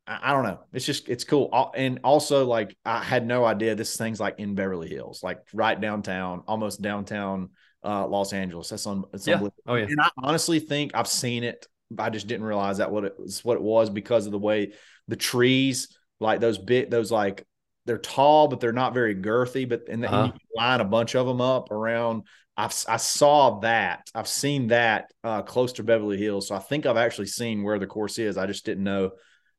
I, 0.08 0.20
I 0.24 0.34
don't 0.34 0.44
know. 0.44 0.60
It's 0.74 0.86
just 0.86 1.08
it's 1.08 1.24
cool. 1.24 1.72
And 1.76 2.00
also 2.04 2.46
like 2.46 2.76
I 2.84 3.04
had 3.04 3.28
no 3.28 3.46
idea 3.46 3.76
this 3.76 3.96
thing's 3.96 4.20
like 4.20 4.40
in 4.40 4.56
Beverly 4.56 4.90
Hills, 4.90 5.22
like 5.22 5.40
right 5.54 5.80
downtown, 5.80 6.44
almost 6.48 6.82
downtown 6.82 7.50
uh 7.84 8.08
Los 8.08 8.34
Angeles. 8.34 8.70
That's 8.70 8.88
on 8.88 9.04
it's 9.14 9.28
yeah. 9.28 9.40
Oh 9.68 9.76
yeah. 9.76 9.86
And 9.86 10.02
I 10.02 10.10
honestly 10.18 10.60
think 10.60 10.92
I've 10.96 11.08
seen 11.08 11.44
it. 11.44 11.68
I 12.00 12.10
just 12.10 12.26
didn't 12.26 12.48
realize 12.48 12.80
that 12.80 12.92
what 12.92 13.06
it 13.06 13.20
was 13.20 13.46
what 13.46 13.58
it 13.58 13.62
was 13.62 13.92
because 13.92 14.26
of 14.26 14.32
the 14.32 14.40
way 14.40 14.74
the 15.08 15.16
trees 15.16 15.96
like 16.20 16.40
those 16.40 16.58
big 16.58 16.90
those 16.90 17.12
like 17.12 17.46
they're 17.86 17.98
tall 17.98 18.48
but 18.48 18.60
they're 18.60 18.74
not 18.74 18.94
very 18.94 19.16
girthy 19.16 19.68
but 19.68 19.84
and, 19.90 20.06
uh-huh. 20.06 20.24
and 20.24 20.34
you 20.34 20.40
line 20.56 20.82
a 20.82 20.86
bunch 20.86 21.16
of 21.16 21.28
them 21.28 21.42
up 21.42 21.72
around 21.72 22.24
I've, 22.58 22.74
I 22.88 22.98
saw 22.98 23.60
that 23.60 24.10
I've 24.16 24.30
seen 24.30 24.68
that 24.68 25.12
uh, 25.24 25.42
close 25.42 25.74
to 25.74 25.84
Beverly 25.84 26.18
Hills 26.18 26.48
so 26.48 26.56
I 26.56 26.60
think 26.60 26.86
I've 26.86 26.98
actually 26.98 27.28
seen 27.28 27.64
where 27.64 27.80
the 27.80 27.88
course 27.88 28.18
is 28.18 28.38
I 28.38 28.46
just 28.46 28.66
didn't 28.66 28.84
know 28.84 29.12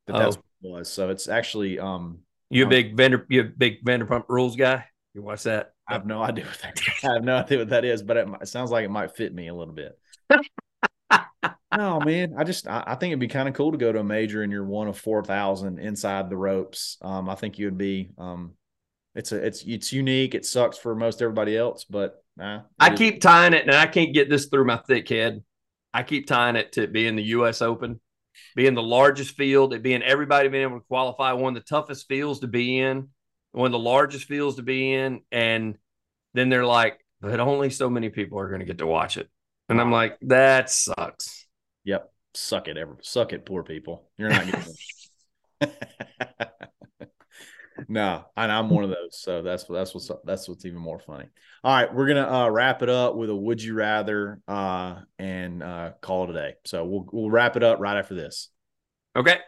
that 0.07 0.17
oh. 0.17 0.19
that's 0.19 0.37
what 0.37 0.45
it 0.63 0.73
was 0.79 0.89
so 0.91 1.11
it's 1.11 1.29
actually 1.29 1.79
um 1.79 2.21
you 2.51 2.63
a 2.63 2.67
um, 2.67 2.71
big 2.71 2.97
Vander 2.97 3.27
you 3.29 3.43
a 3.43 3.45
big 3.45 3.85
Vanderpump 3.85 4.25
Rules 4.29 4.57
guy 4.57 4.85
you 5.15 5.23
watch 5.23 5.45
that 5.45 5.73
I 5.89 5.93
have 5.93 6.07
no 6.07 6.23
idea 6.23 6.47
what 6.47 6.59
that 6.63 6.81
I 7.05 7.13
have 7.15 7.25
no 7.25 7.37
idea 7.45 7.59
what 7.59 7.69
that 7.69 7.85
is 7.85 8.03
but 8.03 8.17
it, 8.17 8.29
it 8.41 8.49
sounds 8.49 8.71
like 8.71 8.85
it 8.85 8.91
might 8.91 9.15
fit 9.15 9.35
me 9.35 9.49
a 9.49 9.55
little 9.55 9.75
bit 9.75 9.99
no, 11.75 12.01
man. 12.01 12.35
I 12.37 12.45
just 12.45 12.69
I, 12.69 12.85
I 12.87 12.95
think 12.95 13.11
it'd 13.11 13.21
be 13.21 13.29
kind 13.29 13.49
of 13.49 13.55
cool 13.55 13.73
to 13.73 13.79
go 13.79 13.93
to 13.93 14.01
a 14.01 14.05
major 14.05 14.43
and 14.43 14.53
you're 14.53 14.65
one 14.65 14.89
of 14.89 14.99
four 14.99 15.25
thousand 15.25 15.79
inside 15.79 16.31
the 16.31 16.37
ropes. 16.37 16.99
Um, 17.03 17.29
I 17.29 17.35
think 17.35 17.59
you 17.59 17.67
would 17.67 17.79
be. 17.79 18.11
Um, 18.19 18.53
it's 19.17 19.33
a 19.33 19.45
it's 19.45 19.63
it's 19.63 19.93
unique. 19.93 20.35
It 20.35 20.45
sucks 20.45 20.79
for 20.79 20.95
most 20.95 21.23
everybody 21.23 21.57
else, 21.57 21.85
but 21.85 22.23
nah, 22.37 22.63
I 22.79 22.93
is. 22.93 22.99
keep 22.99 23.21
tying 23.21 23.55
it, 23.55 23.63
and 23.67 23.75
I 23.75 23.87
can't 23.87 24.13
get 24.13 24.29
this 24.29 24.47
through 24.47 24.67
my 24.67 24.77
thick 24.77 25.09
head. 25.09 25.43
I 25.93 26.03
keep 26.03 26.27
tying 26.27 26.57
it 26.57 26.73
to 26.73 26.87
being 26.87 27.17
the 27.17 27.23
U.S. 27.23 27.63
Open, 27.63 27.99
being 28.55 28.75
the 28.75 28.83
largest 28.83 29.35
field, 29.35 29.73
it 29.73 29.83
being 29.83 30.03
everybody 30.03 30.49
being 30.51 30.65
able 30.65 30.81
to 30.81 30.87
qualify, 30.87 31.33
one 31.33 31.57
of 31.57 31.63
the 31.63 31.67
toughest 31.67 32.07
fields 32.07 32.41
to 32.41 32.47
be 32.47 32.79
in, 32.79 33.09
one 33.53 33.67
of 33.67 33.73
the 33.73 33.79
largest 33.79 34.27
fields 34.27 34.57
to 34.57 34.63
be 34.63 34.93
in, 34.93 35.23
and 35.33 35.79
then 36.35 36.51
they're 36.51 36.67
like, 36.67 37.03
but 37.23 37.41
only 37.41 37.71
so 37.71 37.89
many 37.89 38.11
people 38.11 38.39
are 38.39 38.49
going 38.49 38.61
to 38.61 38.67
get 38.67 38.79
to 38.79 38.87
watch 38.87 39.17
it, 39.17 39.31
and 39.71 39.81
I'm 39.81 39.91
like, 39.91 40.19
that 40.23 40.69
sucks. 40.69 41.46
Yep. 41.87 42.13
Suck 42.35 42.69
it, 42.69 42.77
ever 42.77 42.99
suck 43.01 43.33
it, 43.33 43.47
poor 43.47 43.63
people. 43.63 44.11
You're 44.19 44.29
not 44.29 44.45
getting 44.45 44.75
no, 47.89 48.27
and 48.37 48.53
I'm 48.53 48.69
one 48.69 48.85
of 48.85 48.91
those. 48.91 49.19
So 49.19 49.41
that's 49.41 49.65
that's 49.65 49.95
what's 49.95 50.11
that's 50.25 50.49
what's 50.49 50.67
even 50.67 50.79
more 50.79 50.99
funny. 50.99 51.29
All 51.65 51.75
right, 51.75 51.95
we're 51.95 52.09
gonna 52.09 52.31
uh, 52.31 52.51
wrap 52.51 52.83
it 52.83 52.91
up 52.91 53.15
with 53.15 53.31
a 53.31 53.35
would 53.35 53.63
you 53.63 53.73
rather 53.73 54.41
uh, 54.47 54.97
and 55.19 55.63
uh, 55.63 55.93
call 56.03 56.25
it 56.25 56.31
a 56.31 56.33
day. 56.35 56.55
So 56.67 56.85
we'll 56.85 57.09
we'll 57.11 57.31
wrap 57.31 57.57
it 57.57 57.63
up 57.63 57.81
right 57.81 57.97
after 57.97 58.15
this. 58.15 58.51
Okay. 59.15 59.39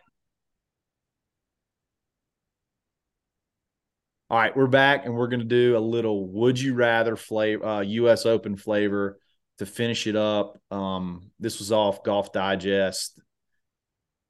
All 4.31 4.39
right, 4.39 4.57
we're 4.57 4.67
back 4.67 5.05
and 5.05 5.15
we're 5.15 5.29
gonna 5.29 5.45
do 5.45 5.77
a 5.77 5.81
little 5.81 6.27
would 6.29 6.61
you 6.61 6.75
rather 6.75 7.17
flavor 7.17 7.67
uh, 7.67 7.81
U.S. 7.81 8.25
Open 8.25 8.57
flavor 8.57 9.19
to 9.59 9.67
finish 9.67 10.07
it 10.07 10.17
up. 10.17 10.59
Um, 10.71 11.31
this 11.39 11.59
was 11.59 11.73
off 11.73 12.03
Golf 12.03 12.33
Digest. 12.33 13.21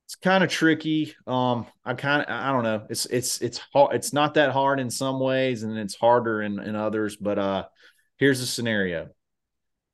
It's 0.06 0.16
kind 0.16 0.42
of 0.42 0.50
tricky. 0.50 1.14
Um, 1.26 1.66
I 1.84 1.94
kind 1.94 2.22
of 2.22 2.28
I 2.30 2.50
don't 2.50 2.64
know. 2.64 2.86
It's 2.88 3.06
it's 3.06 3.42
it's 3.42 3.58
hard. 3.72 3.94
It's 3.94 4.12
not 4.12 4.34
that 4.34 4.52
hard 4.52 4.80
in 4.80 4.90
some 4.90 5.20
ways, 5.20 5.62
and 5.62 5.76
it's 5.78 5.96
harder 5.96 6.42
in, 6.42 6.58
in 6.58 6.74
others. 6.74 7.16
But 7.16 7.38
uh, 7.38 7.66
here's 8.16 8.40
the 8.40 8.46
scenario: 8.46 9.10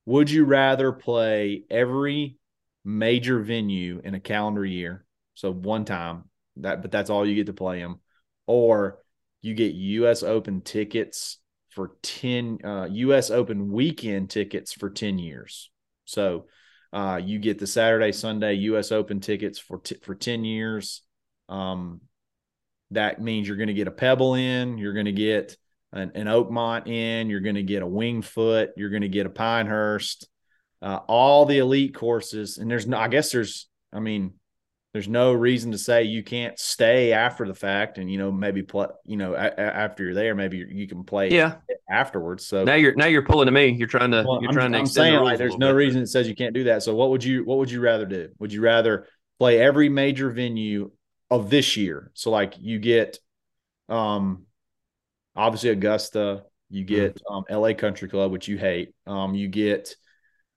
Would 0.06 0.30
you 0.30 0.44
rather 0.44 0.92
play 0.92 1.64
every 1.68 2.38
major 2.84 3.40
venue 3.40 4.00
in 4.04 4.14
a 4.14 4.20
calendar 4.20 4.64
year, 4.64 5.04
so 5.34 5.52
one 5.52 5.84
time 5.84 6.24
that, 6.58 6.82
but 6.82 6.92
that's 6.92 7.10
all 7.10 7.26
you 7.26 7.34
get 7.34 7.46
to 7.46 7.52
play 7.52 7.80
them, 7.80 8.00
or 8.46 9.00
you 9.42 9.54
get 9.54 9.74
U.S. 9.74 10.22
Open 10.22 10.60
tickets 10.60 11.38
for 11.74 11.96
10 12.02 12.58
uh, 12.64 12.88
US 12.90 13.30
Open 13.30 13.70
weekend 13.70 14.30
tickets 14.30 14.72
for 14.72 14.90
10 14.90 15.18
years. 15.18 15.70
So 16.04 16.46
uh, 16.92 17.20
you 17.22 17.38
get 17.38 17.58
the 17.58 17.66
Saturday, 17.66 18.12
Sunday 18.12 18.54
US 18.54 18.92
Open 18.92 19.20
tickets 19.20 19.58
for 19.58 19.78
t- 19.78 19.98
for 20.02 20.14
10 20.14 20.44
years. 20.44 21.02
Um, 21.48 22.00
that 22.92 23.20
means 23.20 23.48
you're 23.48 23.56
going 23.56 23.68
to 23.68 23.74
get 23.74 23.88
a 23.88 23.92
Pebble 23.92 24.34
in, 24.34 24.78
you're 24.78 24.92
going 24.92 25.06
to 25.06 25.12
get 25.12 25.56
an, 25.92 26.12
an, 26.14 26.26
Oakmont 26.26 26.86
in, 26.86 27.28
you're 27.28 27.40
going 27.40 27.56
to 27.56 27.62
get 27.62 27.82
a 27.82 27.86
Winged 27.86 28.24
Foot, 28.24 28.70
you're 28.76 28.90
going 28.90 29.02
to 29.02 29.08
get 29.08 29.26
a 29.26 29.30
Pinehurst, 29.30 30.28
uh, 30.80 31.00
all 31.08 31.44
the 31.44 31.58
elite 31.58 31.94
courses. 31.94 32.58
And 32.58 32.70
there's 32.70 32.86
no, 32.86 32.98
I 32.98 33.08
guess 33.08 33.32
there's, 33.32 33.68
I 33.92 34.00
mean, 34.00 34.34
there's 34.94 35.08
no 35.08 35.32
reason 35.32 35.72
to 35.72 35.76
say 35.76 36.04
you 36.04 36.22
can't 36.22 36.56
stay 36.56 37.12
after 37.12 37.46
the 37.46 37.54
fact 37.54 37.98
and 37.98 38.10
you 38.10 38.16
know 38.16 38.30
maybe 38.30 38.62
play 38.62 38.86
you 39.04 39.16
know 39.16 39.34
a- 39.34 39.60
after 39.60 40.04
you're 40.04 40.14
there 40.14 40.34
maybe 40.36 40.64
you 40.70 40.86
can 40.86 41.02
play 41.02 41.30
yeah 41.30 41.56
afterwards 41.90 42.46
so 42.46 42.64
now 42.64 42.74
you're 42.74 42.94
now 42.94 43.06
you're 43.06 43.22
pulling 43.22 43.46
to 43.46 43.52
me 43.52 43.66
you're 43.66 43.88
trying 43.88 44.12
to 44.12 44.24
well, 44.26 44.40
you're 44.40 44.50
I'm, 44.50 44.54
trying 44.54 44.72
to 44.72 44.78
I'm 44.78 44.86
saying 44.86 45.20
like 45.20 45.36
there's 45.36 45.58
no 45.58 45.70
bit. 45.70 45.76
reason 45.76 46.00
that 46.00 46.06
says 46.06 46.28
you 46.28 46.36
can't 46.36 46.54
do 46.54 46.64
that 46.64 46.82
so 46.82 46.94
what 46.94 47.10
would 47.10 47.24
you 47.24 47.44
what 47.44 47.58
would 47.58 47.70
you 47.70 47.80
rather 47.80 48.06
do 48.06 48.30
would 48.38 48.52
you 48.52 48.62
rather 48.62 49.06
play 49.38 49.60
every 49.60 49.88
major 49.88 50.30
venue 50.30 50.92
of 51.28 51.50
this 51.50 51.76
year 51.76 52.12
so 52.14 52.30
like 52.30 52.54
you 52.58 52.78
get 52.78 53.18
um 53.88 54.44
obviously 55.34 55.70
Augusta 55.70 56.44
you 56.70 56.84
get 56.84 57.20
mm. 57.20 57.36
um 57.36 57.44
LA 57.50 57.74
Country 57.74 58.08
Club 58.08 58.30
which 58.30 58.46
you 58.46 58.56
hate 58.56 58.94
um 59.08 59.34
you 59.34 59.48
get 59.48 59.96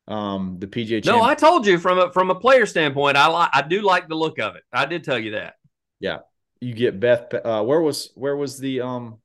um, 0.08 0.58
the 0.60 0.68
PGA. 0.68 1.04
No, 1.06 1.22
I 1.22 1.36
told 1.36 1.68
you 1.68 1.78
from 1.78 2.00
a 2.00 2.12
from 2.12 2.30
a 2.30 2.36
player 2.36 2.66
standpoint, 2.66 3.18
I 3.18 3.28
like 3.28 3.50
I 3.54 3.62
do 3.62 3.82
like 3.82 4.08
the 4.08 4.16
look 4.16 4.40
of 4.40 4.56
it. 4.56 4.64
I 4.72 4.86
did 4.86 5.04
tell 5.04 5.20
you 5.20 5.32
that. 5.32 5.56
Yeah, 6.00 6.20
you 6.62 6.74
get 6.74 7.00
Beth. 7.00 7.34
Uh, 7.34 7.64
where 7.64 7.82
was 7.82 8.12
where 8.16 8.36
was 8.36 8.58
the 8.58 8.82
um? 8.82 9.18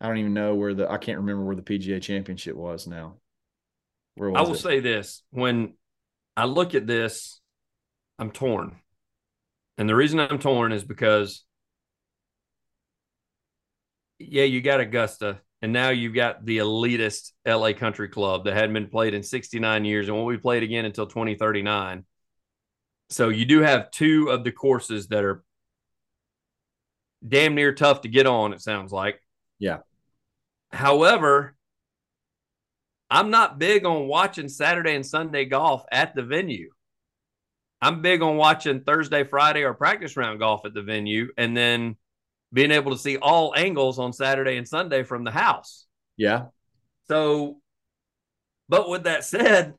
I 0.00 0.06
don't 0.06 0.18
even 0.18 0.34
know 0.34 0.54
where 0.54 0.74
the 0.74 0.88
I 0.88 0.98
can't 0.98 1.18
remember 1.18 1.44
where 1.44 1.56
the 1.56 1.62
PGA 1.62 2.00
Championship 2.00 2.54
was 2.54 2.86
now. 2.86 3.16
Where 4.14 4.30
was 4.30 4.38
I 4.38 4.42
will 4.42 4.54
it? 4.54 4.58
say 4.58 4.80
this: 4.80 5.22
when 5.30 5.74
I 6.36 6.44
look 6.44 6.76
at 6.76 6.86
this, 6.86 7.40
I'm 8.18 8.30
torn, 8.30 8.76
and 9.76 9.88
the 9.88 9.96
reason 9.96 10.20
I'm 10.20 10.38
torn 10.38 10.70
is 10.70 10.84
because, 10.84 11.44
yeah, 14.20 14.44
you 14.44 14.60
got 14.60 14.78
Augusta, 14.78 15.40
and 15.60 15.72
now 15.72 15.90
you've 15.90 16.14
got 16.14 16.44
the 16.44 16.58
elitist 16.58 17.32
LA 17.46 17.72
Country 17.72 18.08
Club 18.08 18.44
that 18.44 18.54
hadn't 18.54 18.74
been 18.74 18.88
played 18.88 19.14
in 19.14 19.22
69 19.22 19.84
years 19.84 20.08
and 20.08 20.16
won't 20.16 20.30
be 20.30 20.40
played 20.40 20.62
again 20.62 20.84
until 20.84 21.06
2039. 21.06 22.04
So 23.10 23.28
you 23.30 23.44
do 23.44 23.60
have 23.60 23.90
two 23.90 24.28
of 24.28 24.44
the 24.44 24.52
courses 24.52 25.08
that 25.08 25.24
are 25.24 25.42
damn 27.26 27.54
near 27.54 27.72
tough 27.72 28.02
to 28.02 28.08
get 28.08 28.26
on, 28.26 28.52
it 28.52 28.60
sounds 28.60 28.92
like. 28.92 29.20
Yeah. 29.58 29.78
However, 30.70 31.56
I'm 33.10 33.30
not 33.30 33.58
big 33.58 33.84
on 33.84 34.06
watching 34.06 34.48
Saturday 34.48 34.94
and 34.94 35.04
Sunday 35.04 35.46
golf 35.46 35.84
at 35.90 36.14
the 36.14 36.22
venue. 36.22 36.70
I'm 37.80 38.02
big 38.02 38.22
on 38.22 38.36
watching 38.36 38.82
Thursday, 38.82 39.24
Friday, 39.24 39.62
or 39.62 39.72
practice 39.72 40.16
round 40.16 40.40
golf 40.40 40.64
at 40.64 40.74
the 40.74 40.82
venue 40.82 41.28
and 41.36 41.56
then 41.56 41.96
being 42.52 42.70
able 42.70 42.92
to 42.92 42.98
see 42.98 43.16
all 43.18 43.54
angles 43.54 43.98
on 43.98 44.12
Saturday 44.12 44.56
and 44.56 44.66
Sunday 44.66 45.02
from 45.02 45.24
the 45.24 45.30
house. 45.30 45.86
Yeah. 46.16 46.46
So, 47.08 47.60
but 48.68 48.88
with 48.88 49.04
that 49.04 49.24
said, 49.24 49.74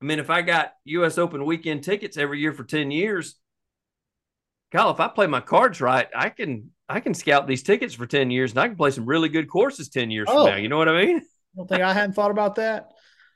I 0.00 0.04
mean, 0.04 0.18
if 0.18 0.30
I 0.30 0.42
got 0.42 0.72
U.S. 0.84 1.18
Open 1.18 1.44
weekend 1.44 1.84
tickets 1.84 2.16
every 2.16 2.40
year 2.40 2.52
for 2.52 2.64
ten 2.64 2.90
years, 2.90 3.36
Kyle, 4.72 4.90
if 4.90 5.00
I 5.00 5.08
play 5.08 5.26
my 5.26 5.40
cards 5.40 5.80
right, 5.80 6.08
I 6.14 6.28
can 6.28 6.70
I 6.88 7.00
can 7.00 7.14
scout 7.14 7.46
these 7.46 7.62
tickets 7.62 7.94
for 7.94 8.06
ten 8.06 8.30
years, 8.30 8.52
and 8.52 8.60
I 8.60 8.68
can 8.68 8.76
play 8.76 8.90
some 8.90 9.06
really 9.06 9.28
good 9.28 9.48
courses 9.48 9.88
ten 9.88 10.10
years 10.10 10.28
oh. 10.30 10.44
from 10.44 10.52
now. 10.52 10.58
You 10.58 10.68
know 10.68 10.78
what 10.78 10.88
I 10.88 11.04
mean? 11.04 11.16
I 11.18 11.56
don't 11.56 11.68
think 11.68 11.82
I 11.82 11.92
hadn't 11.92 12.12
thought 12.12 12.30
about 12.30 12.56
that. 12.56 12.90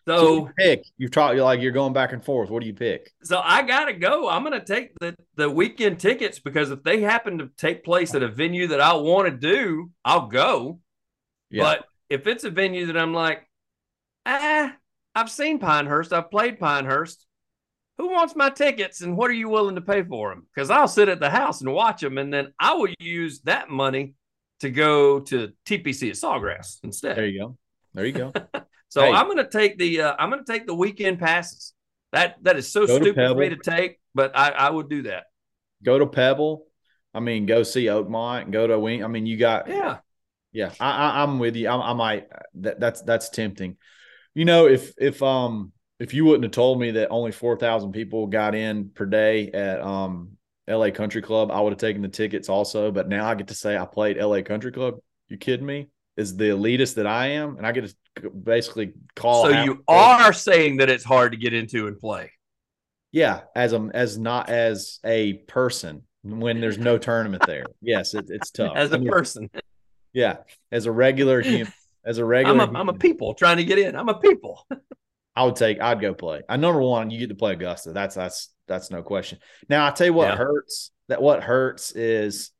So, 0.06 0.16
so 0.16 0.34
you 0.34 0.50
pick. 0.58 0.84
You've 0.96 1.10
taught 1.10 1.34
you 1.34 1.44
like 1.44 1.60
you're 1.60 1.72
going 1.72 1.92
back 1.92 2.12
and 2.12 2.24
forth. 2.24 2.50
What 2.50 2.60
do 2.62 2.66
you 2.66 2.74
pick? 2.74 3.12
So 3.22 3.40
I 3.42 3.62
gotta 3.62 3.92
go. 3.92 4.28
I'm 4.28 4.42
gonna 4.42 4.64
take 4.64 4.98
the 4.98 5.14
the 5.36 5.48
weekend 5.48 6.00
tickets 6.00 6.38
because 6.38 6.70
if 6.70 6.82
they 6.82 7.00
happen 7.00 7.38
to 7.38 7.50
take 7.56 7.84
place 7.84 8.14
at 8.14 8.22
a 8.22 8.28
venue 8.28 8.68
that 8.68 8.80
I 8.80 8.94
want 8.94 9.28
to 9.28 9.36
do, 9.36 9.90
I'll 10.04 10.26
go. 10.26 10.80
Yeah. 11.50 11.62
But 11.64 11.84
if 12.08 12.26
it's 12.26 12.44
a 12.44 12.50
venue 12.50 12.86
that 12.86 12.96
I'm 12.96 13.12
like, 13.14 13.48
ah, 14.26 14.74
I've 15.14 15.30
seen 15.30 15.58
Pinehurst, 15.58 16.12
I've 16.12 16.30
played 16.30 16.58
Pinehurst. 16.58 17.26
who 17.98 18.10
wants 18.10 18.34
my 18.34 18.50
tickets 18.50 19.02
and 19.02 19.16
what 19.16 19.30
are 19.30 19.34
you 19.34 19.48
willing 19.48 19.74
to 19.74 19.80
pay 19.82 20.02
for 20.02 20.30
them? 20.30 20.46
Because 20.54 20.70
I'll 20.70 20.88
sit 20.88 21.08
at 21.08 21.20
the 21.20 21.30
house 21.30 21.60
and 21.60 21.72
watch 21.72 22.00
them, 22.00 22.18
and 22.18 22.32
then 22.32 22.52
I 22.58 22.74
will 22.74 22.92
use 22.98 23.40
that 23.42 23.68
money 23.68 24.14
to 24.60 24.70
go 24.70 25.20
to 25.20 25.52
TPC 25.66 26.10
at 26.10 26.16
Sawgrass 26.16 26.78
instead. 26.82 27.16
There 27.16 27.26
you 27.26 27.40
go. 27.40 27.58
There 27.94 28.06
you 28.06 28.12
go. 28.12 28.32
so 28.90 29.00
Hey. 29.00 29.12
I'm 29.12 29.26
going 29.26 29.38
to 29.38 29.48
take 29.48 29.78
the 29.78 30.02
uh, 30.02 30.14
I'm 30.18 30.30
going 30.30 30.44
to 30.44 30.52
take 30.52 30.66
the 30.66 30.74
weekend 30.74 31.18
passes. 31.18 31.72
That 32.12 32.36
that 32.42 32.56
is 32.56 32.70
so 32.70 32.86
Go 32.86 32.96
stupid 32.96 33.30
for 33.30 33.36
me 33.36 33.48
to 33.48 33.56
take, 33.56 34.00
but 34.14 34.36
I, 34.36 34.50
I 34.50 34.70
would 34.70 34.90
do 34.90 35.02
that. 35.02 35.24
go 35.82 35.98
to 35.98 36.06
Pebble. 36.06 36.66
I 37.14 37.20
mean, 37.20 37.46
go 37.46 37.62
see 37.62 37.86
Oakmont. 37.86 38.50
Go 38.50 38.66
to 38.66 38.78
Wing. 38.78 39.02
I 39.02 39.08
mean, 39.08 39.26
you 39.26 39.36
got 39.36 39.68
Yeah. 39.68 39.98
Yeah, 40.52 40.72
I, 40.80 40.90
I, 40.90 41.22
I'm 41.22 41.38
with 41.38 41.54
you. 41.54 41.68
I, 41.68 41.90
I 41.90 41.92
might. 41.92 42.26
That, 42.54 42.80
that's 42.80 43.02
that's 43.02 43.28
tempting. 43.28 43.76
You 44.34 44.44
know, 44.44 44.66
if 44.66 44.92
if 44.98 45.22
um 45.22 45.72
if 46.00 46.12
you 46.12 46.24
wouldn't 46.24 46.42
have 46.42 46.52
told 46.52 46.80
me 46.80 46.92
that 46.92 47.08
only 47.10 47.30
four 47.30 47.56
thousand 47.56 47.92
people 47.92 48.26
got 48.26 48.54
in 48.54 48.90
per 48.90 49.06
day 49.06 49.50
at 49.52 49.80
um 49.80 50.36
L.A. 50.66 50.90
Country 50.90 51.22
Club, 51.22 51.50
I 51.52 51.60
would 51.60 51.72
have 51.72 51.78
taken 51.78 52.02
the 52.02 52.08
tickets 52.08 52.48
also. 52.48 52.90
But 52.90 53.08
now 53.08 53.26
I 53.26 53.34
get 53.34 53.48
to 53.48 53.54
say 53.54 53.76
I 53.76 53.86
played 53.86 54.18
L.A. 54.18 54.42
Country 54.42 54.72
Club. 54.72 54.96
You 55.28 55.36
kidding 55.36 55.66
me? 55.66 55.88
Is 56.16 56.36
the 56.36 56.44
elitist 56.50 56.96
that 56.96 57.06
I 57.06 57.28
am, 57.28 57.56
and 57.56 57.66
I 57.66 57.72
get 57.72 57.92
to 58.22 58.30
basically 58.30 58.92
call. 59.16 59.44
So 59.44 59.62
you 59.62 59.82
are 59.88 60.32
saying 60.32 60.78
that 60.78 60.90
it's 60.90 61.04
hard 61.04 61.32
to 61.32 61.38
get 61.38 61.54
into 61.54 61.86
and 61.86 61.98
play. 61.98 62.32
yeah, 63.12 63.42
as 63.56 63.72
a 63.72 63.90
as 63.94 64.18
not 64.18 64.50
as 64.50 64.98
a 65.04 65.34
person 65.48 66.02
when 66.22 66.60
there's 66.60 66.78
no 66.78 66.98
tournament 66.98 67.44
there. 67.46 67.66
Yes, 67.80 68.14
it, 68.14 68.26
it's 68.28 68.50
tough. 68.50 68.76
As 68.76 68.92
a 68.92 68.96
I 68.96 68.98
mean, 68.98 69.08
person, 69.10 69.50
yeah, 70.12 70.38
as 70.70 70.86
a 70.86 70.92
regular 70.92 71.40
human, 71.42 71.72
as 72.04 72.18
a 72.18 72.24
regular, 72.24 72.60
I'm 72.64 72.74
a, 72.74 72.78
I'm 72.80 72.88
a 72.88 72.94
people 72.94 73.32
trying 73.34 73.56
to 73.56 73.64
get 73.64 73.78
in. 73.78 73.96
I'm 73.96 74.08
a 74.08 74.18
people. 74.18 74.66
I 75.36 75.44
would 75.44 75.56
take. 75.56 75.80
I'd 75.80 76.00
go 76.00 76.12
play. 76.12 76.42
I 76.48 76.56
number 76.56 76.82
one, 76.82 77.10
you 77.10 77.18
get 77.18 77.28
to 77.30 77.34
play 77.36 77.52
Augusta. 77.52 77.92
That's 77.92 78.14
that's 78.16 78.50
that's 78.68 78.90
no 78.90 79.02
question. 79.02 79.38
Now 79.70 79.86
I 79.86 79.90
tell 79.92 80.08
you 80.08 80.12
what 80.12 80.28
Yeah. 80.28 80.36
hurts. 80.36 80.90
That 81.08 81.22
what 81.22 81.42
hurts 81.42 81.92
is, 81.92 82.50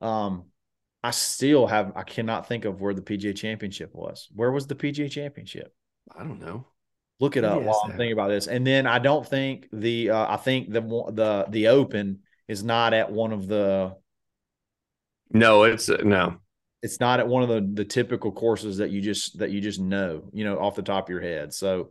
um, 0.00 0.46
I 1.04 1.10
still 1.10 1.66
have. 1.66 1.92
I 1.96 2.02
cannot 2.02 2.48
think 2.48 2.64
of 2.64 2.80
where 2.80 2.94
the 2.94 3.02
PGA 3.02 3.36
Championship 3.36 3.94
was. 3.94 4.26
Where 4.34 4.50
was 4.50 4.66
the 4.66 4.74
PGA 4.74 5.10
Championship? 5.10 5.74
I 6.16 6.20
don't 6.20 6.40
know. 6.40 6.66
Look 7.20 7.36
it 7.36 7.44
up 7.44 7.58
Yes, 7.58 7.66
while 7.66 7.82
I'm 7.84 7.90
thinking 7.90 8.12
about 8.12 8.28
this. 8.28 8.46
And 8.46 8.66
then 8.66 8.86
I 8.86 8.98
don't 8.98 9.26
think 9.26 9.68
the. 9.70 10.10
Uh, 10.10 10.26
I 10.32 10.38
think 10.38 10.72
the 10.72 10.80
the 10.80 11.44
the 11.50 11.68
Open 11.68 12.20
is 12.48 12.64
not 12.64 12.94
at 12.94 13.12
one 13.12 13.32
of 13.32 13.46
the. 13.46 13.94
No, 15.30 15.64
it's 15.64 15.90
uh, 15.90 15.98
no. 16.02 16.38
It's 16.82 17.00
not 17.00 17.20
at 17.20 17.28
one 17.28 17.42
of 17.42 17.50
the 17.50 17.70
the 17.74 17.84
typical 17.84 18.32
courses 18.32 18.78
that 18.78 18.90
you 18.90 19.02
just 19.02 19.38
that 19.40 19.50
you 19.50 19.60
just 19.60 19.80
know. 19.80 20.30
You 20.32 20.44
know 20.44 20.58
off 20.58 20.74
the 20.74 20.82
top 20.82 21.04
of 21.04 21.10
your 21.10 21.20
head. 21.20 21.52
So, 21.52 21.90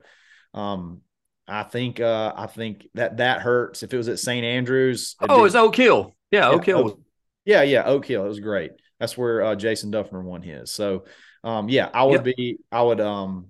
um, 0.55 1.01
I 1.47 1.61
think 1.61 1.99
uh 1.99 2.33
I 2.35 2.47
think 2.47 2.87
that 2.95 3.17
that 3.17 3.41
hurts. 3.41 3.83
If 3.83 3.93
it 3.93 3.97
was 3.97 4.07
at 4.07 4.17
St. 4.17 4.43
Andrews, 4.43 5.15
Oh, 5.21 5.41
be- 5.41 5.45
it's 5.45 5.55
Oak 5.55 5.75
Hill. 5.75 6.15
Yeah, 6.31 6.49
Oak 6.49 6.65
Hill. 6.65 6.79
Oak- 6.79 6.99
yeah, 7.45 7.61
yeah, 7.61 7.83
Oak 7.83 8.05
Hill. 8.07 8.25
It 8.25 8.29
was 8.29 8.39
great. 8.39 8.71
That's 9.03 9.17
where 9.17 9.43
uh, 9.43 9.55
Jason 9.55 9.91
Dufner 9.91 10.23
won 10.23 10.41
his. 10.41 10.71
So, 10.71 11.03
um, 11.43 11.67
yeah, 11.67 11.89
I 11.93 12.05
would 12.05 12.23
be, 12.23 12.59
I 12.71 12.81
would, 12.81 13.01
um, 13.01 13.47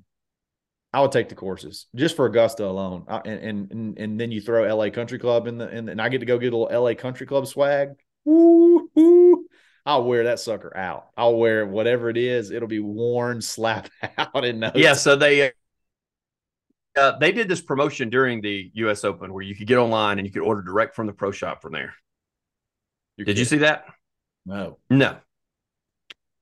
I 0.92 1.00
would 1.00 1.12
take 1.12 1.30
the 1.30 1.36
courses 1.36 1.86
just 1.94 2.16
for 2.16 2.26
Augusta 2.26 2.66
alone, 2.66 3.06
I, 3.08 3.18
and, 3.18 3.40
and 3.40 3.72
and 3.72 4.00
and 4.00 4.20
then 4.20 4.32
you 4.32 4.42
throw 4.42 4.64
L.A. 4.64 4.90
Country 4.90 5.20
Club 5.20 5.46
in 5.46 5.60
the, 5.60 5.70
in 5.70 5.86
the- 5.86 5.92
and 5.92 6.02
I 6.02 6.10
get 6.10 6.22
to 6.22 6.26
go 6.26 6.40
get 6.40 6.54
a 6.54 6.58
little 6.58 6.74
L.A. 6.74 6.96
Country 6.96 7.28
Club 7.28 7.46
swag. 7.46 7.90
Woo, 8.26 8.90
woo. 8.96 9.46
I'll 9.86 10.06
wear 10.06 10.24
that 10.24 10.40
sucker 10.40 10.76
out. 10.76 11.10
I'll 11.16 11.38
wear 11.38 11.68
whatever 11.68 12.10
it 12.10 12.18
is. 12.18 12.50
It'll 12.50 12.68
be 12.68 12.80
worn, 12.80 13.40
slap 13.44 13.90
out 14.18 14.46
in 14.46 14.60
no 14.60 14.72
Yeah, 14.74 14.96
so 14.96 15.16
they 15.16 15.52
uh, 16.98 17.20
they 17.20 17.32
did 17.32 17.48
this 17.48 17.62
promotion 17.62 18.10
during 18.10 18.42
the 18.42 18.72
U.S. 18.74 19.04
Open 19.04 19.32
where 19.32 19.44
you 19.44 19.56
could 19.56 19.68
get 19.68 19.78
online 19.78 20.18
and 20.18 20.26
you 20.26 20.34
could 20.34 20.42
order 20.42 20.64
direct 20.64 20.96
from 20.96 21.06
the 21.06 21.14
pro 21.14 21.30
shop 21.30 21.62
from 21.62 21.74
there. 21.74 21.94
You're 23.18 23.26
Did 23.26 23.38
you 23.38 23.46
see 23.46 23.58
that? 23.58 23.86
No. 24.48 24.80
No. 24.90 25.18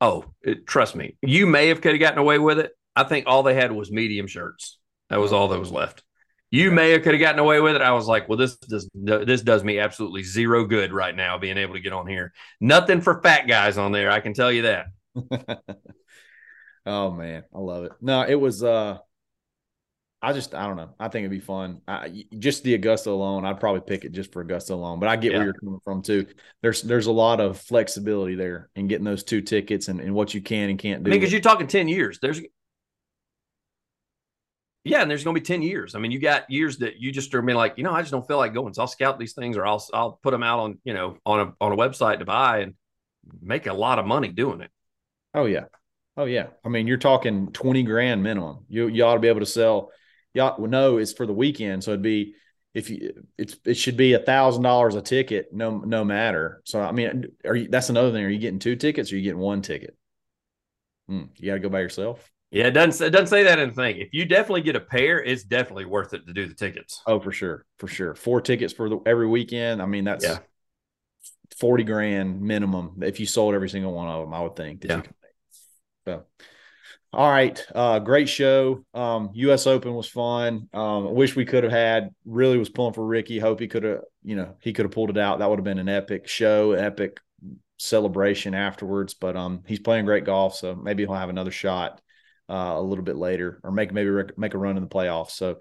Oh, 0.01 0.25
it, 0.41 0.65
trust 0.65 0.95
me, 0.95 1.15
you 1.21 1.45
may 1.45 1.67
have 1.67 1.81
could 1.81 1.93
have 1.93 1.99
gotten 1.99 2.19
away 2.19 2.39
with 2.39 2.59
it. 2.59 2.71
I 2.95 3.03
think 3.03 3.27
all 3.27 3.43
they 3.43 3.53
had 3.53 3.71
was 3.71 3.91
medium 3.91 4.27
shirts. 4.27 4.79
That 5.09 5.19
was 5.19 5.31
all 5.31 5.47
that 5.49 5.59
was 5.59 5.71
left. 5.71 6.03
You 6.49 6.71
may 6.71 6.91
have 6.91 7.03
could 7.03 7.13
have 7.13 7.21
gotten 7.21 7.39
away 7.39 7.61
with 7.61 7.75
it. 7.75 7.81
I 7.81 7.93
was 7.93 8.07
like, 8.07 8.27
well, 8.27 8.37
this 8.37 8.57
does 8.57 8.89
this 8.93 9.41
does 9.41 9.63
me 9.63 9.79
absolutely 9.79 10.23
zero 10.23 10.65
good 10.65 10.91
right 10.91 11.15
now 11.15 11.37
being 11.37 11.57
able 11.57 11.75
to 11.75 11.79
get 11.79 11.93
on 11.93 12.07
here. 12.07 12.33
Nothing 12.59 12.99
for 12.99 13.21
fat 13.21 13.47
guys 13.47 13.77
on 13.77 13.93
there. 13.93 14.11
I 14.11 14.19
can 14.19 14.33
tell 14.33 14.51
you 14.51 14.63
that. 14.63 14.87
oh 16.85 17.11
man, 17.11 17.43
I 17.55 17.59
love 17.59 17.85
it. 17.85 17.93
No, 18.01 18.23
it 18.27 18.35
was 18.35 18.63
uh 18.63 18.97
I 20.21 20.33
just 20.33 20.53
I 20.53 20.67
don't 20.67 20.77
know. 20.77 20.93
I 20.99 21.07
think 21.07 21.21
it'd 21.25 21.31
be 21.31 21.39
fun. 21.39 21.81
I, 21.87 22.25
just 22.37 22.63
the 22.63 22.75
Augusta 22.75 23.09
alone, 23.09 23.43
I'd 23.43 23.59
probably 23.59 23.81
pick 23.81 24.05
it 24.05 24.11
just 24.11 24.31
for 24.31 24.41
Augusta 24.41 24.73
alone. 24.75 24.99
But 24.99 25.09
I 25.09 25.15
get 25.15 25.33
Yeah. 25.33 25.37
where 25.37 25.45
you're 25.45 25.53
coming 25.53 25.79
from 25.83 26.03
too. 26.03 26.27
There's 26.61 26.81
there's 26.83 27.07
a 27.07 27.11
lot 27.11 27.39
of 27.39 27.59
flexibility 27.59 28.35
there 28.35 28.69
in 28.75 28.87
getting 28.87 29.05
those 29.05 29.23
two 29.23 29.41
tickets 29.41 29.87
and, 29.87 29.99
and 29.99 30.13
what 30.13 30.33
you 30.33 30.41
can 30.41 30.69
and 30.69 30.77
can't 30.77 31.03
I 31.05 31.09
do. 31.09 31.09
mean, 31.09 31.19
because 31.19 31.31
you're 31.31 31.41
talking 31.41 31.67
10 31.67 31.87
years. 31.87 32.19
There's 32.21 32.41
yeah, 34.83 35.01
and 35.03 35.11
there's 35.11 35.23
gonna 35.23 35.35
be 35.35 35.41
10 35.41 35.61
years. 35.61 35.93
I 35.93 35.99
mean, 35.99 36.11
you 36.11 36.19
got 36.19 36.49
years 36.49 36.77
that 36.79 36.99
you 36.99 37.11
just 37.11 37.33
are 37.35 37.41
being 37.41 37.57
like, 37.57 37.75
you 37.77 37.83
know, 37.83 37.91
I 37.93 38.01
just 38.01 38.11
don't 38.11 38.27
feel 38.27 38.37
like 38.37 38.53
going. 38.53 38.73
So 38.73 38.81
I'll 38.81 38.87
scout 38.87 39.19
these 39.19 39.33
things 39.33 39.55
or 39.57 39.65
I'll 39.65 39.83
I'll 39.93 40.19
put 40.23 40.31
them 40.31 40.43
out 40.43 40.59
on, 40.59 40.79
you 40.83 40.93
know, 40.93 41.17
on 41.25 41.39
a 41.39 41.53
on 41.63 41.71
a 41.71 41.75
website 41.77 42.19
to 42.19 42.25
buy 42.25 42.59
and 42.59 42.73
make 43.41 43.67
a 43.67 43.73
lot 43.73 43.99
of 43.99 44.05
money 44.07 44.29
doing 44.29 44.61
it. 44.61 44.71
oh 45.33 45.45
yeah, 45.45 45.65
oh 46.17 46.25
yeah. 46.25 46.47
I 46.65 46.69
mean, 46.69 46.87
you're 46.87 46.97
talking 46.97 47.51
twenty 47.51 47.83
grand 47.83 48.23
minimum. 48.23 48.65
You 48.69 48.87
you 48.87 49.03
ought 49.05 49.15
to 49.15 49.19
be 49.19 49.27
able 49.27 49.39
to 49.41 49.45
sell. 49.45 49.91
Yeah, 50.33 50.51
well, 50.57 50.69
no, 50.69 50.97
it's 50.97 51.13
for 51.13 51.25
the 51.25 51.33
weekend, 51.33 51.83
so 51.83 51.91
it'd 51.91 52.01
be 52.01 52.35
if 52.73 52.89
you 52.89 53.25
it's 53.37 53.57
it 53.65 53.73
should 53.75 53.97
be 53.97 54.13
a 54.13 54.19
thousand 54.19 54.63
dollars 54.63 54.95
a 54.95 55.01
ticket, 55.01 55.53
no 55.53 55.79
no 55.79 56.05
matter. 56.05 56.61
So 56.65 56.81
I 56.81 56.91
mean, 56.91 57.25
are 57.45 57.55
you? 57.55 57.67
That's 57.67 57.89
another 57.89 58.11
thing. 58.11 58.23
Are 58.23 58.29
you 58.29 58.39
getting 58.39 58.59
two 58.59 58.75
tickets 58.75 59.11
or 59.11 59.15
are 59.15 59.17
you 59.17 59.23
getting 59.23 59.39
one 59.39 59.61
ticket? 59.61 59.97
Hmm, 61.07 61.23
you 61.37 61.47
got 61.47 61.55
to 61.55 61.59
go 61.59 61.69
by 61.69 61.81
yourself. 61.81 62.31
Yeah, 62.51 62.67
it 62.67 62.71
doesn't 62.71 63.05
it 63.05 63.11
doesn't 63.11 63.27
say 63.27 63.43
that 63.43 63.59
in 63.59 63.69
the 63.69 63.75
thing. 63.75 63.97
If 63.97 64.09
you 64.13 64.25
definitely 64.25 64.61
get 64.61 64.75
a 64.75 64.81
pair, 64.81 65.23
it's 65.23 65.43
definitely 65.43 65.85
worth 65.85 66.13
it 66.13 66.27
to 66.27 66.33
do 66.33 66.47
the 66.47 66.53
tickets. 66.53 67.01
Oh, 67.07 67.19
for 67.19 67.31
sure, 67.31 67.65
for 67.77 67.87
sure. 67.87 68.13
Four 68.13 68.41
tickets 68.41 68.73
for 68.73 68.89
the 68.89 68.99
every 69.05 69.27
weekend. 69.27 69.81
I 69.81 69.85
mean, 69.85 70.03
that's 70.03 70.25
Yeah. 70.25 70.39
forty 71.57 71.83
grand 71.83 72.41
minimum 72.41 73.03
if 73.03 73.19
you 73.19 73.25
sold 73.25 73.55
every 73.55 73.69
single 73.69 73.93
one 73.93 74.07
of 74.07 74.21
them. 74.21 74.33
I 74.33 74.41
would 74.41 74.55
think. 74.55 74.81
that 74.81 74.89
you 74.89 74.95
Yeah. 74.95 75.01
So, 76.05 76.23
all 77.13 77.29
right, 77.29 77.61
uh, 77.75 77.99
great 77.99 78.29
show. 78.29 78.85
Um, 78.93 79.31
U.S. 79.33 79.67
Open 79.67 79.93
was 79.93 80.07
fun. 80.07 80.69
Um, 80.73 81.07
I 81.07 81.11
wish 81.11 81.35
we 81.35 81.45
could 81.45 81.63
have 81.63 81.73
had. 81.73 82.11
Really 82.23 82.57
was 82.57 82.69
pulling 82.69 82.93
for 82.93 83.05
Rickie. 83.05 83.37
Hope 83.37 83.59
he 83.59 83.67
could 83.67 83.83
have. 83.83 84.01
You 84.23 84.37
know, 84.37 84.55
he 84.61 84.71
could 84.71 84.85
have 84.85 84.93
pulled 84.93 85.09
it 85.09 85.17
out. 85.17 85.39
That 85.39 85.49
would 85.49 85.59
have 85.59 85.65
been 85.65 85.79
an 85.79 85.89
epic 85.89 86.29
show, 86.29 86.71
epic 86.71 87.19
celebration 87.77 88.53
afterwards. 88.53 89.13
But 89.13 89.35
um, 89.35 89.63
he's 89.67 89.79
playing 89.79 90.05
great 90.05 90.23
golf, 90.23 90.55
so 90.55 90.73
maybe 90.73 91.03
he'll 91.03 91.13
have 91.13 91.29
another 91.29 91.51
shot 91.51 91.99
uh, 92.49 92.75
a 92.77 92.81
little 92.81 93.03
bit 93.03 93.17
later, 93.17 93.59
or 93.63 93.71
make 93.71 93.91
maybe 93.91 94.11
make 94.37 94.53
a 94.53 94.57
run 94.57 94.77
in 94.77 94.83
the 94.83 94.89
playoffs. 94.89 95.31
So, 95.31 95.59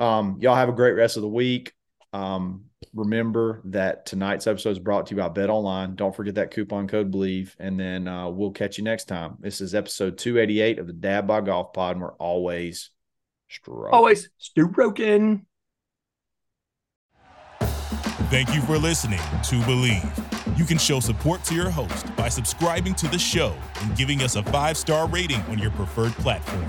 um, 0.00 0.38
y'all 0.40 0.56
have 0.56 0.68
a 0.68 0.72
great 0.72 0.92
rest 0.92 1.16
of 1.16 1.22
the 1.22 1.28
week. 1.28 1.72
Um, 2.12 2.64
remember 2.94 3.60
that 3.64 4.06
tonight's 4.06 4.46
episode 4.46 4.70
is 4.70 4.78
brought 4.78 5.06
to 5.06 5.14
you 5.14 5.20
by 5.20 5.28
Bet 5.28 5.50
Online. 5.50 5.94
Don't 5.94 6.14
forget 6.14 6.36
that 6.36 6.50
coupon 6.50 6.88
code 6.88 7.10
Believe, 7.10 7.56
and 7.58 7.78
then 7.78 8.08
uh, 8.08 8.28
we'll 8.28 8.50
catch 8.50 8.78
you 8.78 8.84
next 8.84 9.06
time. 9.06 9.36
This 9.40 9.60
is 9.60 9.74
episode 9.74 10.18
two 10.18 10.38
eighty 10.38 10.60
eight 10.60 10.78
of 10.78 10.86
the 10.86 10.92
Dad 10.92 11.26
Bod 11.26 11.46
Golf 11.46 11.72
Pod, 11.72 11.96
and 11.96 12.02
we're 12.02 12.14
always 12.14 12.90
strong. 13.48 13.92
Always 13.92 14.30
Stu 14.38 14.68
Broken. 14.68 15.46
Thank 18.30 18.54
you 18.54 18.60
for 18.62 18.76
listening 18.76 19.20
to 19.44 19.54
Bleav. 19.60 20.58
You 20.58 20.64
can 20.64 20.76
show 20.76 21.00
support 21.00 21.44
to 21.44 21.54
your 21.54 21.70
host 21.70 22.14
by 22.14 22.28
subscribing 22.28 22.94
to 22.96 23.08
the 23.08 23.18
show 23.18 23.54
and 23.80 23.96
giving 23.96 24.22
us 24.22 24.36
a 24.36 24.42
five 24.42 24.76
star 24.76 25.08
rating 25.08 25.40
on 25.42 25.58
your 25.58 25.70
preferred 25.70 26.12
platform. 26.12 26.68